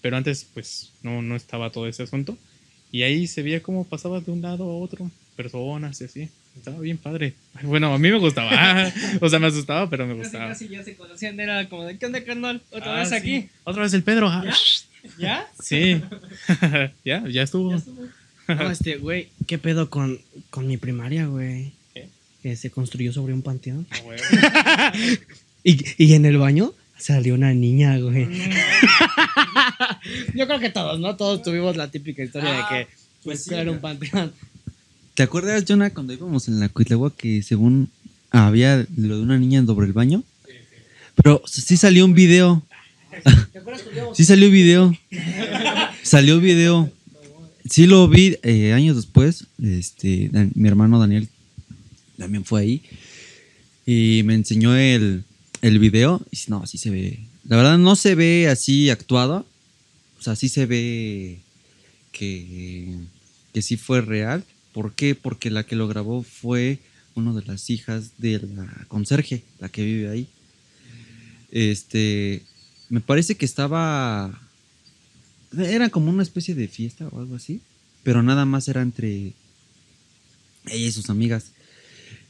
pero 0.00 0.16
antes 0.16 0.46
pues 0.52 0.92
no, 1.02 1.22
no 1.22 1.36
estaba 1.36 1.70
todo 1.70 1.86
ese 1.86 2.02
asunto. 2.02 2.36
Y 2.92 3.02
ahí 3.02 3.26
se 3.28 3.42
veía 3.42 3.62
cómo 3.62 3.84
pasaba 3.84 4.20
de 4.20 4.32
un 4.32 4.42
lado 4.42 4.64
a 4.64 4.74
otro, 4.78 5.10
personas 5.36 6.00
y 6.00 6.04
así. 6.04 6.28
Estaba 6.56 6.80
bien 6.80 6.98
padre. 6.98 7.34
Bueno, 7.62 7.94
a 7.94 7.98
mí 7.98 8.10
me 8.10 8.18
gustaba. 8.18 8.50
o 9.20 9.28
sea, 9.28 9.38
me 9.38 9.46
asustaba, 9.46 9.88
pero 9.88 10.06
me 10.06 10.14
Casi, 10.16 10.22
gustaba. 10.24 10.48
casi 10.48 10.68
ya 10.68 10.82
se 10.82 10.96
conocían, 10.96 11.38
era 11.38 11.68
como 11.68 11.84
de, 11.84 11.96
¿qué 11.98 12.06
onda, 12.06 12.24
carnal? 12.24 12.60
Otra 12.72 12.96
Ah, 12.96 12.98
vez 13.00 13.10
sí. 13.10 13.14
aquí. 13.14 13.48
Otra 13.64 13.82
vez 13.84 13.94
el 13.94 14.02
Pedro. 14.02 14.28
ah, 14.28 14.44
¿Ya? 15.18 15.46
Sí. 15.62 16.00
ya, 17.04 17.24
ya 17.28 17.42
estuvo. 17.42 17.80
No, 18.48 18.70
este, 18.70 18.96
güey, 18.96 19.28
¿qué 19.46 19.58
pedo 19.58 19.88
con, 19.90 20.18
con 20.50 20.66
mi 20.66 20.76
primaria, 20.76 21.26
güey? 21.26 21.72
Que 22.42 22.56
se 22.56 22.70
construyó 22.70 23.12
sobre 23.12 23.34
un 23.34 23.42
panteón. 23.42 23.86
Ah, 23.90 24.00
güey. 24.04 24.18
Y, 25.62 25.76
y 25.98 26.14
en 26.14 26.24
el 26.24 26.38
baño 26.38 26.72
salió 26.96 27.34
una 27.34 27.52
niña, 27.52 27.98
güey. 27.98 28.26
Yo 30.34 30.46
creo 30.46 30.60
que 30.60 30.70
todos, 30.70 30.98
¿no? 31.00 31.16
Todos 31.16 31.42
tuvimos 31.42 31.76
la 31.76 31.90
típica 31.90 32.22
historia 32.22 32.52
de 32.52 32.62
que 32.70 32.88
pues, 33.24 33.46
era 33.48 33.70
un 33.70 33.80
panteón. 33.80 34.32
¿Te 35.14 35.22
acuerdas, 35.22 35.64
Jonah, 35.66 35.90
cuando 35.90 36.12
íbamos 36.12 36.48
en 36.48 36.60
la 36.60 36.68
Cuitlegua 36.68 37.14
que 37.14 37.42
según 37.42 37.90
había 38.30 38.86
lo 38.96 39.16
de 39.16 39.22
una 39.22 39.38
niña 39.38 39.64
sobre 39.66 39.86
el 39.86 39.92
baño? 39.92 40.22
Pero 41.14 41.42
sí 41.46 41.76
salió 41.76 42.04
un 42.04 42.14
video. 42.14 42.62
Sí 44.14 44.24
salió 44.24 44.50
video. 44.50 44.96
Salió 46.02 46.40
video. 46.40 46.90
Sí 47.68 47.86
lo 47.86 48.08
vi 48.08 48.38
eh, 48.42 48.72
años 48.72 48.96
después. 48.96 49.46
Este, 49.62 50.30
mi 50.54 50.68
hermano 50.68 50.98
Daniel 50.98 51.28
también 52.20 52.44
fue 52.44 52.60
ahí. 52.60 52.82
Y 53.86 54.22
me 54.24 54.34
enseñó 54.34 54.76
el, 54.76 55.24
el 55.62 55.78
video. 55.78 56.20
Y 56.30 56.38
no, 56.48 56.66
sí 56.66 56.78
se 56.78 56.90
ve. 56.90 57.18
La 57.48 57.56
verdad 57.56 57.78
no 57.78 57.96
se 57.96 58.14
ve 58.14 58.48
así 58.48 58.90
actuado. 58.90 59.46
O 60.18 60.22
sea, 60.22 60.36
sí 60.36 60.48
se 60.48 60.66
ve 60.66 61.40
que, 62.12 62.94
que 63.52 63.62
sí 63.62 63.76
fue 63.76 64.02
real. 64.02 64.44
¿Por 64.72 64.94
qué? 64.94 65.14
Porque 65.14 65.50
la 65.50 65.64
que 65.64 65.76
lo 65.76 65.88
grabó 65.88 66.22
fue 66.22 66.78
una 67.14 67.32
de 67.32 67.42
las 67.46 67.70
hijas 67.70 68.12
de 68.18 68.38
la 68.54 68.84
conserje, 68.88 69.42
la 69.58 69.70
que 69.70 69.84
vive 69.84 70.10
ahí. 70.10 70.28
Este, 71.50 72.42
me 72.90 73.00
parece 73.00 73.34
que 73.34 73.46
estaba, 73.46 74.38
era 75.56 75.88
como 75.88 76.10
una 76.10 76.22
especie 76.22 76.54
de 76.54 76.68
fiesta 76.68 77.08
o 77.08 77.18
algo 77.18 77.34
así, 77.34 77.62
pero 78.04 78.22
nada 78.22 78.44
más 78.44 78.68
era 78.68 78.82
entre 78.82 79.32
ella 80.66 80.86
y 80.86 80.92
sus 80.92 81.10
amigas. 81.10 81.52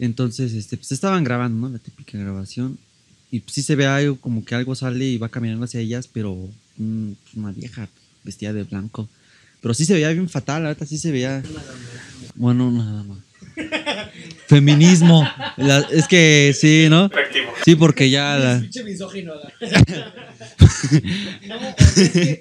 Entonces, 0.00 0.52
este, 0.54 0.76
pues 0.76 0.90
estaban 0.92 1.22
grabando, 1.24 1.68
¿no? 1.68 1.72
La 1.72 1.78
típica 1.78 2.18
grabación. 2.18 2.78
Y 3.30 3.40
pues, 3.40 3.54
sí 3.54 3.62
se 3.62 3.76
ve 3.76 3.86
algo, 3.86 4.16
como 4.16 4.44
que 4.44 4.54
algo 4.54 4.74
sale 4.74 5.04
y 5.04 5.18
va 5.18 5.28
caminando 5.28 5.64
hacia 5.64 5.80
ellas, 5.80 6.08
pero 6.12 6.36
mm, 6.78 7.10
una 7.36 7.52
vieja 7.52 7.88
vestida 8.24 8.52
de 8.52 8.64
blanco. 8.64 9.08
Pero 9.60 9.74
sí 9.74 9.84
se 9.84 9.92
veía 9.94 10.08
bien 10.10 10.28
fatal, 10.28 10.62
neta 10.64 10.86
sí 10.86 10.96
se 10.98 11.12
veía. 11.12 11.42
Bueno, 12.34 12.70
nada 12.70 13.04
más. 13.04 13.18
Feminismo. 14.48 15.28
La- 15.58 15.86
es 15.92 16.08
que 16.08 16.54
sí, 16.58 16.86
¿no? 16.88 17.10
Sí, 17.64 17.74
porque 17.76 18.08
ya 18.08 18.36
la. 18.38 18.60
Pinche 18.60 18.82
misógino. 18.82 19.34
No, 21.46 21.56
es 21.96 22.10
que, 22.10 22.38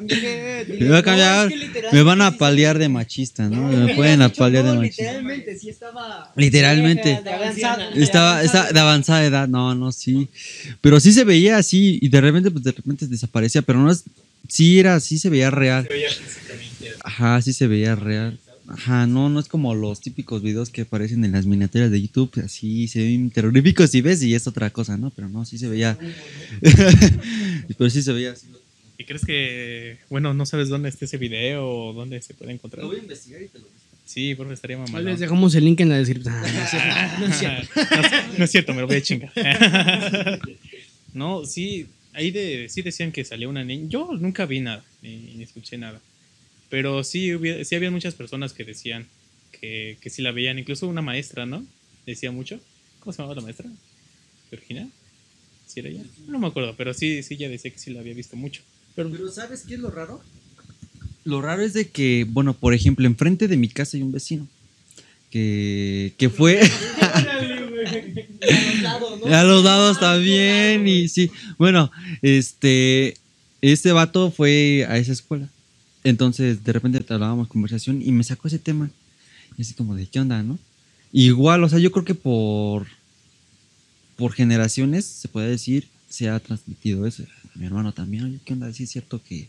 Me 0.00 0.88
va 0.88 0.98
a 0.98 1.00
no, 1.00 1.02
cambiar. 1.04 1.52
es 1.52 1.70
que 1.70 1.82
Me 1.92 2.02
van 2.02 2.22
a 2.22 2.36
palear 2.36 2.78
de 2.78 2.88
machista, 2.88 3.48
¿no? 3.48 3.68
Me 3.68 3.94
pueden 3.94 4.22
apalear 4.22 4.64
de 4.64 4.70
no, 4.74 4.76
machista. 4.80 5.02
Literalmente, 5.02 5.58
sí 5.58 5.68
estaba. 5.70 6.32
Literalmente. 6.36 7.20
de 7.22 7.30
avanzada- 7.30 7.90
Estaba, 7.94 8.42
está 8.42 8.72
de 8.72 8.80
avanzada 8.80 9.24
edad, 9.24 9.48
no, 9.48 9.74
no, 9.74 9.92
sí. 9.92 10.28
Pero 10.80 11.00
sí 11.00 11.12
se 11.12 11.24
veía 11.24 11.56
así 11.58 11.98
y 12.00 12.08
de 12.08 12.20
repente, 12.20 12.50
pues 12.50 12.64
de 12.64 12.72
repente 12.72 13.06
desaparecía, 13.06 13.62
pero 13.62 13.78
no 13.80 13.90
es. 13.90 14.04
Sí 14.48 14.78
era, 14.78 14.98
sí 15.00 15.18
se 15.18 15.28
veía 15.30 15.50
real. 15.50 15.86
Ajá, 17.04 17.42
sí 17.42 17.52
se 17.52 17.66
veía 17.66 17.94
real. 17.94 18.38
Ajá, 18.70 19.06
no, 19.06 19.30
no 19.30 19.40
es 19.40 19.48
como 19.48 19.74
los 19.74 20.00
típicos 20.02 20.42
videos 20.42 20.68
que 20.68 20.82
aparecen 20.82 21.24
en 21.24 21.32
las 21.32 21.46
miniaturas 21.46 21.90
de 21.90 22.02
YouTube, 22.02 22.30
así 22.44 22.86
se 22.86 22.98
ven 23.02 23.30
terroríficos 23.30 23.90
si 23.90 24.02
ves 24.02 24.22
y 24.22 24.34
es 24.34 24.46
otra 24.46 24.68
cosa, 24.68 24.98
¿no? 24.98 25.08
Pero 25.10 25.28
no, 25.30 25.46
sí 25.46 25.56
se 25.56 25.68
veía. 25.68 25.96
pero 27.78 27.88
sí 27.90 28.02
se 28.02 28.12
veía 28.12 28.32
así. 28.32 28.46
¿Y 29.00 29.04
crees 29.04 29.24
que, 29.24 29.98
bueno, 30.10 30.34
no 30.34 30.44
sabes 30.44 30.68
dónde 30.68 30.88
está 30.88 31.04
ese 31.04 31.16
video 31.18 31.66
o 31.68 31.92
dónde 31.92 32.20
se 32.20 32.34
puede 32.34 32.52
encontrar? 32.52 32.84
a 32.84 32.88
investigar 32.98 33.40
y 33.42 33.48
te 33.48 33.58
lo 33.60 33.66
Sí, 34.04 34.34
profe, 34.34 34.54
estaría 34.54 34.76
mamado. 34.78 35.04
Les 35.04 35.20
dejamos 35.20 35.54
el 35.54 35.64
link 35.66 35.80
en 35.80 35.90
la 35.90 35.98
descripción. 35.98 36.34
Ah, 36.42 37.16
no 37.20 37.26
es 37.26 37.38
cierto, 37.38 37.68
no 37.76 38.00
es 38.00 38.08
cierto. 38.10 38.32
no, 38.32 38.38
no 38.38 38.44
es 38.44 38.50
cierto, 38.50 38.74
me 38.74 38.80
lo 38.80 38.86
voy 38.86 38.96
a 38.96 39.02
chingar. 39.02 39.30
no, 41.12 41.44
sí, 41.44 41.86
ahí 42.12 42.30
de, 42.30 42.68
sí 42.68 42.82
decían 42.82 43.12
que 43.12 43.24
salía 43.24 43.48
una 43.48 43.64
niña. 43.64 43.86
Yo 43.88 44.08
nunca 44.18 44.46
vi 44.46 44.60
nada, 44.60 44.84
ni, 45.02 45.16
ni 45.36 45.42
escuché 45.42 45.78
nada. 45.78 46.00
Pero 46.70 47.04
sí, 47.04 47.28
hubi- 47.32 47.64
sí 47.64 47.74
había 47.74 47.90
muchas 47.90 48.14
personas 48.14 48.52
que 48.52 48.64
decían 48.64 49.06
que, 49.60 49.96
que 50.00 50.10
sí 50.10 50.22
la 50.22 50.32
veían. 50.32 50.58
Incluso 50.58 50.86
una 50.88 51.02
maestra, 51.02 51.46
¿no? 51.46 51.64
Decía 52.06 52.30
mucho. 52.32 52.60
¿Cómo 53.00 53.12
se 53.12 53.18
llamaba 53.22 53.36
la 53.36 53.42
maestra? 53.42 53.66
¿Georgina? 54.50 54.88
¿Sí 55.66 55.80
era 55.80 55.88
ella? 55.90 56.02
No 56.26 56.38
me 56.38 56.46
acuerdo, 56.46 56.74
pero 56.76 56.94
sí, 56.94 57.22
sí, 57.22 57.34
ella 57.34 57.48
decía 57.48 57.70
que 57.70 57.78
sí 57.78 57.90
la 57.92 58.00
había 58.00 58.14
visto 58.14 58.36
mucho. 58.36 58.62
Pero, 58.98 59.10
Pero 59.12 59.30
¿sabes 59.30 59.62
qué 59.62 59.74
es 59.74 59.80
lo 59.80 59.92
raro? 59.92 60.20
Lo 61.22 61.40
raro 61.40 61.62
es 61.62 61.72
de 61.72 61.88
que, 61.88 62.26
bueno, 62.28 62.52
por 62.52 62.74
ejemplo, 62.74 63.06
enfrente 63.06 63.46
de 63.46 63.56
mi 63.56 63.68
casa 63.68 63.96
hay 63.96 64.02
un 64.02 64.10
vecino 64.10 64.48
que, 65.30 66.14
que 66.18 66.28
fue 66.28 66.60
a 69.32 69.44
los 69.44 69.62
lados 69.62 70.00
también 70.00 70.88
y 70.88 71.08
sí, 71.08 71.30
bueno, 71.58 71.92
este, 72.22 73.16
este 73.62 73.92
vato 73.92 74.32
fue 74.32 74.84
a 74.88 74.98
esa 74.98 75.12
escuela, 75.12 75.48
entonces 76.02 76.64
de 76.64 76.72
repente 76.72 77.14
hablábamos 77.14 77.46
conversación 77.46 78.02
y 78.02 78.10
me 78.10 78.24
sacó 78.24 78.48
ese 78.48 78.58
tema 78.58 78.90
y 79.56 79.62
así 79.62 79.74
como 79.74 79.94
de 79.94 80.08
qué 80.08 80.18
onda, 80.18 80.42
¿no? 80.42 80.58
Igual, 81.12 81.62
o 81.62 81.68
sea, 81.68 81.78
yo 81.78 81.92
creo 81.92 82.04
que 82.04 82.16
por 82.16 82.88
por 84.16 84.32
generaciones 84.32 85.04
se 85.04 85.28
puede 85.28 85.50
decir 85.50 85.86
se 86.08 86.28
ha 86.28 86.40
transmitido 86.40 87.06
eso. 87.06 87.22
Mi 87.58 87.66
hermano 87.66 87.92
también, 87.92 88.24
oye, 88.24 88.38
¿qué 88.44 88.52
onda? 88.52 88.72
Sí 88.72 88.84
es 88.84 88.90
cierto 88.90 89.20
que, 89.22 89.48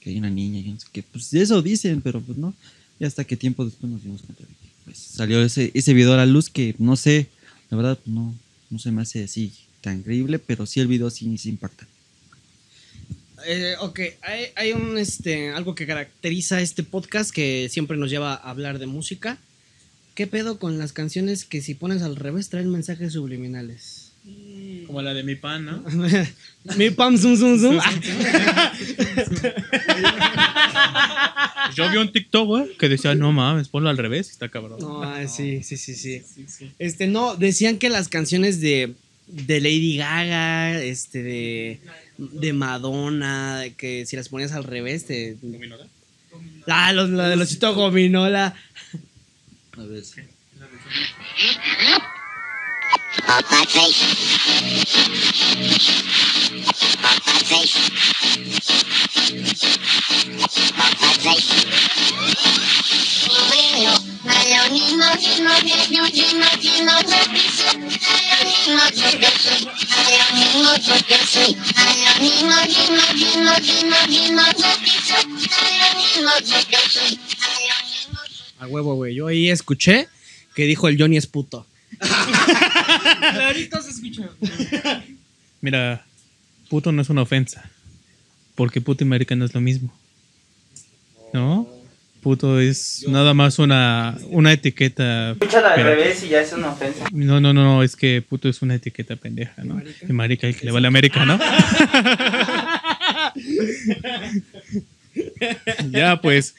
que 0.00 0.10
hay 0.10 0.18
una 0.18 0.30
niña 0.30 0.60
y 0.60 0.68
no 0.70 0.78
sé 0.78 0.86
qué. 0.92 1.02
Pues 1.02 1.32
eso 1.34 1.62
dicen, 1.62 2.02
pero 2.02 2.20
pues 2.20 2.36
no. 2.36 2.54
Y 3.00 3.04
hasta 3.04 3.24
que 3.24 3.36
tiempo 3.36 3.64
después 3.64 3.90
nos 3.90 4.02
dimos 4.02 4.22
cuenta 4.22 4.44
de 4.44 4.50
que 4.50 4.68
pues, 4.84 4.98
salió 4.98 5.42
ese, 5.42 5.70
ese 5.72 5.94
video 5.94 6.12
a 6.12 6.18
la 6.18 6.26
luz 6.26 6.50
que 6.50 6.74
no 6.78 6.96
sé, 6.96 7.28
la 7.70 7.76
verdad 7.76 7.98
no, 8.04 8.34
no 8.70 8.78
se 8.78 8.92
me 8.92 9.02
hace 9.02 9.24
así 9.24 9.52
tan 9.80 10.02
creíble, 10.02 10.38
pero 10.38 10.66
sí 10.66 10.80
el 10.80 10.88
video 10.88 11.08
sí, 11.08 11.38
sí 11.38 11.48
impacta. 11.48 11.86
Eh, 13.46 13.76
ok, 13.80 14.00
hay, 14.22 14.46
hay 14.56 14.72
un 14.72 14.98
este 14.98 15.50
algo 15.50 15.74
que 15.74 15.86
caracteriza 15.86 16.60
este 16.60 16.82
podcast 16.82 17.30
que 17.30 17.68
siempre 17.70 17.96
nos 17.96 18.10
lleva 18.10 18.34
a 18.34 18.50
hablar 18.50 18.78
de 18.78 18.86
música. 18.86 19.38
¿Qué 20.14 20.26
pedo 20.26 20.58
con 20.58 20.78
las 20.78 20.92
canciones 20.92 21.44
que 21.44 21.62
si 21.62 21.74
pones 21.74 22.02
al 22.02 22.16
revés 22.16 22.48
traen 22.48 22.70
mensajes 22.70 23.12
subliminales? 23.12 24.07
Como 24.88 25.02
la 25.02 25.12
de 25.12 25.22
mi 25.22 25.36
pan, 25.36 25.66
¿no? 25.66 25.84
Mi 26.76 26.90
pam 26.90 27.16
zum 27.20 27.36
zum 27.36 27.58
zum. 27.60 27.78
Yo 31.76 31.90
vi 31.90 31.98
un 31.98 32.10
TikTok, 32.10 32.46
güey, 32.46 32.76
que 32.78 32.88
decía, 32.88 33.14
no 33.14 33.30
mames, 33.30 33.68
ponlo 33.68 33.90
al 33.90 33.98
revés, 33.98 34.30
está 34.30 34.48
cabrón. 34.48 34.80
No, 34.80 35.02
ah, 35.02 35.28
sí, 35.28 35.62
sí, 35.62 35.76
sí, 35.76 35.94
sí. 35.94 36.22
Este, 36.78 37.06
no, 37.06 37.36
decían 37.36 37.76
que 37.76 37.90
las 37.90 38.08
canciones 38.08 38.60
de, 38.62 38.94
de 39.26 39.60
Lady 39.60 39.98
Gaga, 39.98 40.82
este, 40.82 41.22
de, 41.22 41.80
de 42.16 42.52
Madonna, 42.54 43.64
que 43.76 44.06
si 44.06 44.16
las 44.16 44.30
ponías 44.30 44.52
al 44.52 44.64
revés, 44.64 45.04
te... 45.04 45.36
Ah, 46.66 46.94
los, 46.94 47.10
la 47.10 47.28
de 47.28 47.36
los 47.36 47.50
chitos 47.50 47.76
gominola. 47.76 48.54
A 49.76 49.82
ver. 49.82 50.02
A 78.60 78.66
huevo, 78.66 78.94
güey. 78.94 79.14
Yo 79.14 79.28
ahí 79.28 79.50
escuché 79.50 80.08
que 80.54 80.64
dijo 80.64 80.88
el 80.88 80.98
Johnny 80.98 81.16
es 81.16 81.26
puto. 81.26 81.66
Clarito 83.32 83.82
se 83.82 83.90
escucha. 83.90 84.28
Mira, 85.60 86.04
puto 86.68 86.92
no 86.92 87.02
es 87.02 87.10
una 87.10 87.22
ofensa. 87.22 87.68
Porque 88.54 88.80
puto 88.80 89.04
y 89.04 89.06
marica 89.06 89.36
no 89.36 89.44
es 89.44 89.54
lo 89.54 89.60
mismo. 89.60 89.92
¿No? 91.32 91.68
Puto 92.22 92.58
es 92.58 93.04
nada 93.06 93.32
más 93.32 93.60
una, 93.60 94.18
una 94.30 94.52
etiqueta. 94.52 95.32
Escúchala 95.32 95.74
al 95.74 95.84
revés 95.84 96.24
y 96.24 96.30
ya 96.30 96.40
es 96.40 96.52
una 96.52 96.72
ofensa. 96.72 97.04
No, 97.12 97.40
no, 97.40 97.52
no, 97.52 97.62
no, 97.62 97.84
es 97.84 97.94
que 97.94 98.22
puto 98.22 98.48
es 98.48 98.60
una 98.60 98.74
etiqueta 98.74 99.14
pendeja, 99.14 99.62
¿no? 99.62 99.80
Y 100.08 100.12
marica 100.12 100.48
el 100.48 100.56
que 100.56 100.66
le 100.66 100.72
vale 100.72 100.86
a 100.86 100.88
América, 100.88 101.24
¿no? 101.24 101.38
ya, 105.90 106.20
pues, 106.20 106.56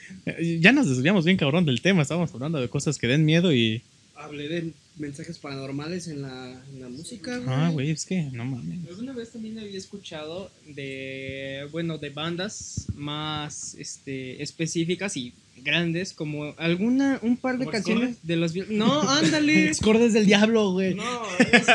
ya 0.58 0.72
nos 0.72 0.88
desviamos 0.88 1.26
bien 1.26 1.36
cabrón 1.36 1.66
del 1.66 1.82
tema. 1.82 2.02
Estábamos 2.02 2.32
hablando 2.32 2.60
de 2.60 2.68
cosas 2.68 2.96
que 2.96 3.06
den 3.06 3.26
miedo 3.26 3.52
y. 3.52 3.82
Hablé 4.16 4.48
de 4.48 4.70
mensajes 5.00 5.38
paranormales 5.38 6.06
en 6.08 6.22
la, 6.22 6.62
en 6.72 6.80
la 6.80 6.88
música, 6.88 7.36
güey. 7.38 7.48
Ah, 7.50 7.70
güey, 7.72 7.90
es 7.90 8.04
que 8.04 8.22
no 8.32 8.44
mames. 8.44 8.86
Alguna 8.88 9.12
vez 9.12 9.30
también 9.30 9.58
había 9.58 9.78
escuchado 9.78 10.50
de, 10.66 11.66
bueno, 11.72 11.98
de 11.98 12.10
bandas 12.10 12.86
más 12.94 13.74
este, 13.78 14.42
específicas 14.42 15.16
y 15.16 15.32
grandes, 15.62 16.12
como 16.12 16.54
alguna, 16.58 17.18
un 17.22 17.36
par 17.36 17.54
de 17.58 17.64
¿Como 17.64 17.72
canciones 17.72 18.16
de 18.22 18.36
los... 18.36 18.52
Beatles. 18.52 18.78
No, 18.78 19.00
ándale. 19.08 19.66
Excordes 19.68 20.12
del 20.12 20.26
diablo, 20.26 20.72
güey. 20.72 20.94
No, 20.94 21.22
es- 21.38 21.66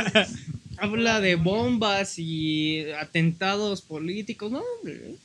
habla 0.78 1.22
de 1.22 1.36
bombas 1.36 2.18
y 2.18 2.82
atentados 3.00 3.82
políticos, 3.82 4.52
no, 4.52 4.62
hombre. 4.80 5.16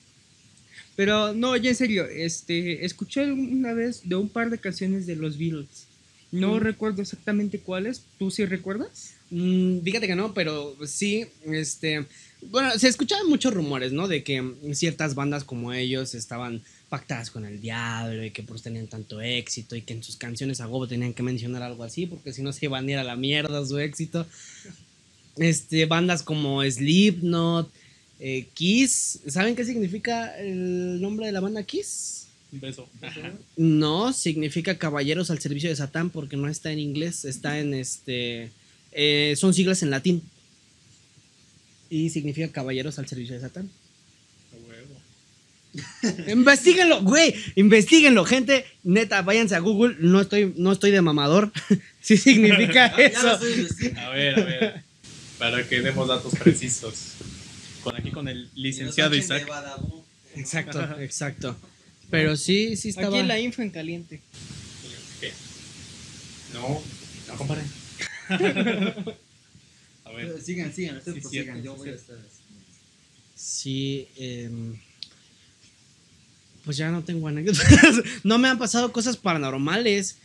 Pero 0.97 1.33
no, 1.33 1.57
ya 1.57 1.71
en 1.71 1.77
serio, 1.77 2.07
este, 2.07 2.85
escuché 2.85 3.31
una 3.33 3.73
vez 3.73 4.03
de 4.09 4.17
un 4.17 4.29
par 4.29 4.51
de 4.51 4.59
canciones 4.59 5.07
de 5.07 5.17
los 5.17 5.39
Beatles. 5.39 5.87
No 6.33 6.61
recuerdo 6.61 7.03
exactamente 7.03 7.59
cuáles. 7.59 8.05
¿Tú 8.19 8.31
sí 8.31 8.45
recuerdas? 8.45 9.15
Mm, 9.31 9.81
fíjate 9.81 10.07
que 10.07 10.15
no, 10.15 10.33
pero 10.33 10.77
sí, 10.87 11.27
este, 11.45 12.07
bueno, 12.43 12.71
se 12.79 12.89
escuchaban 12.89 13.29
muchos 13.29 13.53
rumores, 13.53 13.93
¿no? 13.93 14.07
De 14.07 14.23
que 14.23 14.55
ciertas 14.73 15.15
bandas 15.15 15.43
como 15.43 15.73
ellos 15.73 16.15
estaban 16.15 16.63
pactadas 16.89 17.31
con 17.31 17.45
el 17.45 17.61
diablo 17.61 18.25
y 18.25 18.31
que 18.31 18.43
pues 18.43 18.63
tenían 18.63 18.87
tanto 18.87 19.21
éxito 19.21 19.77
y 19.77 19.83
que 19.83 19.95
en 19.95 20.03
sus 20.03 20.17
canciones 20.17 20.61
a 20.61 20.67
huevo 20.67 20.89
tenían 20.89 21.15
que 21.15 21.23
mencionar 21.23 21.63
algo 21.63 21.85
así 21.85 22.07
porque 22.07 22.33
si 22.33 22.43
no 22.43 22.53
se 22.53 22.67
iban 22.67 22.89
a 22.89 22.91
ir 22.91 22.99
a 22.99 23.05
la 23.05 23.17
mierda 23.17 23.65
su 23.67 23.79
éxito. 23.79 24.27
Este, 25.37 25.87
bandas 25.87 26.23
como 26.23 26.63
Slipknot, 26.63 27.73
eh, 28.19 28.49
Kiss, 28.53 29.21
¿saben 29.27 29.57
qué 29.57 29.65
significa 29.65 30.37
el 30.39 31.01
nombre 31.01 31.27
de 31.27 31.33
la 31.33 31.41
banda 31.41 31.63
Kiss? 31.63 32.30
Beso. 32.53 32.89
No, 33.57 34.13
significa 34.13 34.79
caballeros 34.79 35.31
al 35.31 35.39
servicio 35.39 35.71
de 35.71 35.77
Satán 35.77 36.11
porque 36.11 36.37
no 36.37 36.49
está 36.49 36.73
en 36.73 36.79
inglés, 36.79 37.25
está 37.25 37.59
en 37.59 37.75
este. 37.75 38.51
eh, 38.93 39.35
son 39.37 39.55
siglas 39.55 39.83
en 39.83 39.91
latín. 39.91 40.23
Y 41.89 42.11
significa 42.11 42.51
caballeros 42.53 42.99
al 42.99 43.09
servicio 43.09 43.35
de 43.35 43.41
Satán. 43.41 43.71
Investíguenlo, 46.27 47.03
güey, 47.03 47.35
investíguenlo, 47.55 48.25
gente. 48.25 48.65
Neta, 48.83 49.23
váyanse 49.23 49.55
a 49.55 49.61
Google. 49.61 49.97
No 50.01 50.21
estoy, 50.21 50.53
no 50.57 50.73
estoy 50.73 50.91
de 50.91 51.01
mamador. 51.01 51.53
sí 52.01 52.17
significa 52.17 52.87
eso. 52.99 53.39
A 53.97 54.09
ver, 54.11 54.41
a 54.41 54.45
ver. 54.45 54.83
Para 55.39 55.67
que 55.69 55.81
demos 55.81 56.09
datos 56.09 56.35
precisos. 56.35 57.15
Con 57.83 57.97
aquí 57.97 58.11
con 58.11 58.29
el 58.29 58.51
licenciado 58.55 59.15
Isaac. 59.15 59.49
Exacto, 60.35 61.01
exacto. 61.01 61.57
Pero 62.11 62.37
sí, 62.37 62.77
sí 62.77 62.91
estaba. 62.91 63.09
Aquí 63.09 63.19
en 63.19 63.29
la 63.29 63.39
info 63.39 63.63
en 63.63 63.71
caliente. 63.71 64.21
¿Qué? 65.21 65.33
No, 66.55 66.83
no 67.29 67.37
comparen. 67.37 67.67
A 70.05 70.13
ver. 70.13 70.41
Sigan, 70.43 70.73
sigan, 70.73 70.97
ustedes 70.97 71.17
Sí, 71.17 71.21
prosigan, 71.21 71.45
cierto, 71.45 71.63
yo 71.65 71.77
voy 71.77 71.89
a 71.89 71.93
cierto. 71.93 72.13
así. 72.15 72.41
Sí, 73.37 74.09
em, 74.17 74.77
pues 76.65 76.77
ya 76.77 76.91
no 76.91 77.03
tengo 77.05 77.29
anécdotas. 77.29 77.65
no 78.25 78.39
me 78.39 78.49
han 78.49 78.59
pasado 78.59 78.93
cosas 78.93 79.17
paranormales. 79.17 80.17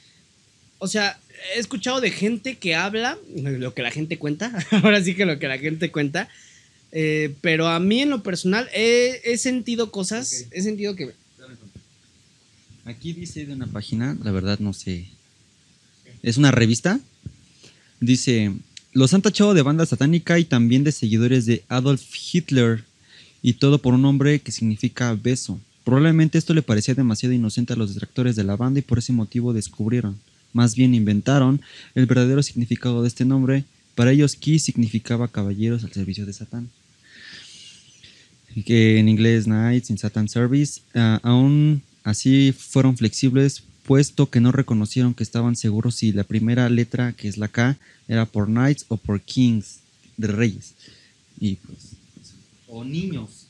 O 0.79 0.87
sea, 0.87 1.19
he 1.55 1.59
escuchado 1.59 2.01
de 2.01 2.11
gente 2.11 2.57
que 2.57 2.75
habla, 2.75 3.17
lo 3.35 3.73
que 3.73 3.81
la 3.83 3.91
gente 3.91 4.17
cuenta, 4.17 4.51
ahora 4.71 5.03
sí 5.03 5.15
que 5.15 5.25
lo 5.25 5.39
que 5.39 5.47
la 5.47 5.57
gente 5.57 5.91
cuenta, 5.91 6.29
eh, 6.91 7.33
pero 7.41 7.67
a 7.67 7.79
mí 7.79 8.01
en 8.01 8.09
lo 8.09 8.23
personal 8.23 8.69
he, 8.73 9.21
he 9.23 9.37
sentido 9.37 9.91
cosas, 9.91 10.47
he 10.51 10.61
sentido 10.61 10.95
que... 10.95 11.13
Aquí 12.85 13.13
dice 13.13 13.47
de 13.47 13.53
una 13.53 13.65
página, 13.65 14.15
la 14.23 14.31
verdad 14.31 14.59
no 14.59 14.71
sé. 14.71 15.07
Es 16.21 16.37
una 16.37 16.51
revista. 16.51 16.99
Dice, 17.99 18.53
los 18.93 19.13
han 19.15 19.23
tachado 19.23 19.55
de 19.55 19.63
banda 19.63 19.87
satánica 19.87 20.37
y 20.37 20.45
también 20.45 20.83
de 20.83 20.91
seguidores 20.91 21.47
de 21.47 21.63
Adolf 21.67 22.03
Hitler. 22.31 22.83
Y 23.41 23.53
todo 23.53 23.79
por 23.79 23.95
un 23.95 24.03
nombre 24.03 24.39
que 24.39 24.51
significa 24.51 25.13
beso. 25.15 25.59
Probablemente 25.83 26.37
esto 26.37 26.53
le 26.53 26.61
parecía 26.61 26.93
demasiado 26.93 27.33
inocente 27.33 27.73
a 27.73 27.75
los 27.75 27.93
detractores 27.93 28.35
de 28.35 28.43
la 28.43 28.55
banda 28.55 28.79
y 28.79 28.83
por 28.83 28.99
ese 28.99 29.13
motivo 29.13 29.53
descubrieron, 29.53 30.19
más 30.51 30.75
bien 30.75 30.95
inventaron, 30.95 31.61
el 31.93 32.07
verdadero 32.07 32.41
significado 32.41 33.01
de 33.01 33.07
este 33.07 33.25
nombre. 33.25 33.65
Para 33.93 34.11
ellos, 34.11 34.35
Ki 34.35 34.57
significaba 34.57 35.27
caballeros 35.27 35.83
al 35.83 35.93
servicio 35.93 36.25
de 36.25 36.33
Satán. 36.33 36.69
Que 38.65 38.99
en 38.99 39.09
inglés 39.09 39.45
Knights 39.45 39.89
in 39.89 39.97
Satan 39.97 40.29
Service. 40.29 40.81
Ah, 40.93 41.19
aún 41.21 41.83
así 42.05 42.53
fueron 42.57 42.95
flexibles, 42.95 43.63
puesto 43.85 44.29
que 44.29 44.39
no 44.39 44.53
reconocieron 44.53 45.13
que 45.13 45.23
estaban 45.23 45.57
seguros 45.57 45.95
si 45.95 46.13
la 46.13 46.23
primera 46.23 46.69
letra, 46.69 47.11
que 47.11 47.27
es 47.27 47.37
la 47.37 47.49
K, 47.49 47.77
era 48.07 48.25
por 48.25 48.45
Knights 48.45 48.85
o 48.87 48.95
por 48.95 49.19
Kings, 49.19 49.79
de 50.15 50.27
reyes. 50.27 50.73
Y 51.39 51.55
pues. 51.55 51.77
O 52.67 52.85
niños. 52.85 53.47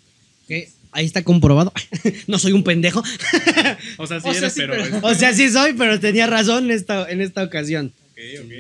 Que 0.48 0.70
ahí 0.92 1.06
está 1.06 1.24
comprobado. 1.24 1.72
no 2.28 2.40
soy 2.40 2.54
un 2.54 2.64
pendejo. 2.64 3.04
O 3.98 4.08
sea, 4.08 4.20
sí 4.20 4.28
O 4.30 4.34
sea, 4.34 4.40
eres, 4.40 4.54
sí, 4.54 4.60
pero. 4.62 4.74
pero- 4.74 5.08
o 5.08 5.14
sea, 5.14 5.34
sí 5.34 5.50
soy, 5.50 5.74
pero 5.74 6.00
tenía 6.00 6.26
razón 6.28 6.66
en 6.66 6.72
esta, 6.72 7.10
en 7.10 7.22
esta 7.22 7.44
ocasión. 7.44 7.94
Ok, 8.12 8.20
ok. 8.46 8.52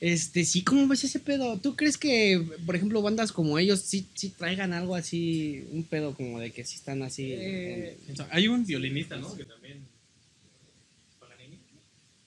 Este, 0.00 0.44
sí, 0.44 0.62
¿cómo 0.62 0.86
ves 0.86 1.04
ese 1.04 1.18
pedo? 1.18 1.58
¿Tú 1.58 1.76
crees 1.76 1.96
que, 1.96 2.44
por 2.66 2.76
ejemplo, 2.76 3.00
bandas 3.00 3.32
como 3.32 3.58
ellos 3.58 3.80
sí, 3.80 4.06
sí 4.14 4.30
traigan 4.30 4.72
algo 4.72 4.94
así, 4.94 5.66
un 5.72 5.84
pedo 5.84 6.14
como 6.14 6.40
de 6.40 6.50
que 6.50 6.64
sí 6.64 6.76
están 6.76 7.02
así? 7.02 7.32
Eh, 7.32 7.96
hay 8.30 8.48
un 8.48 8.66
violinista, 8.66 9.16
¿no? 9.16 9.34
Que 9.34 9.44
también. 9.44 9.80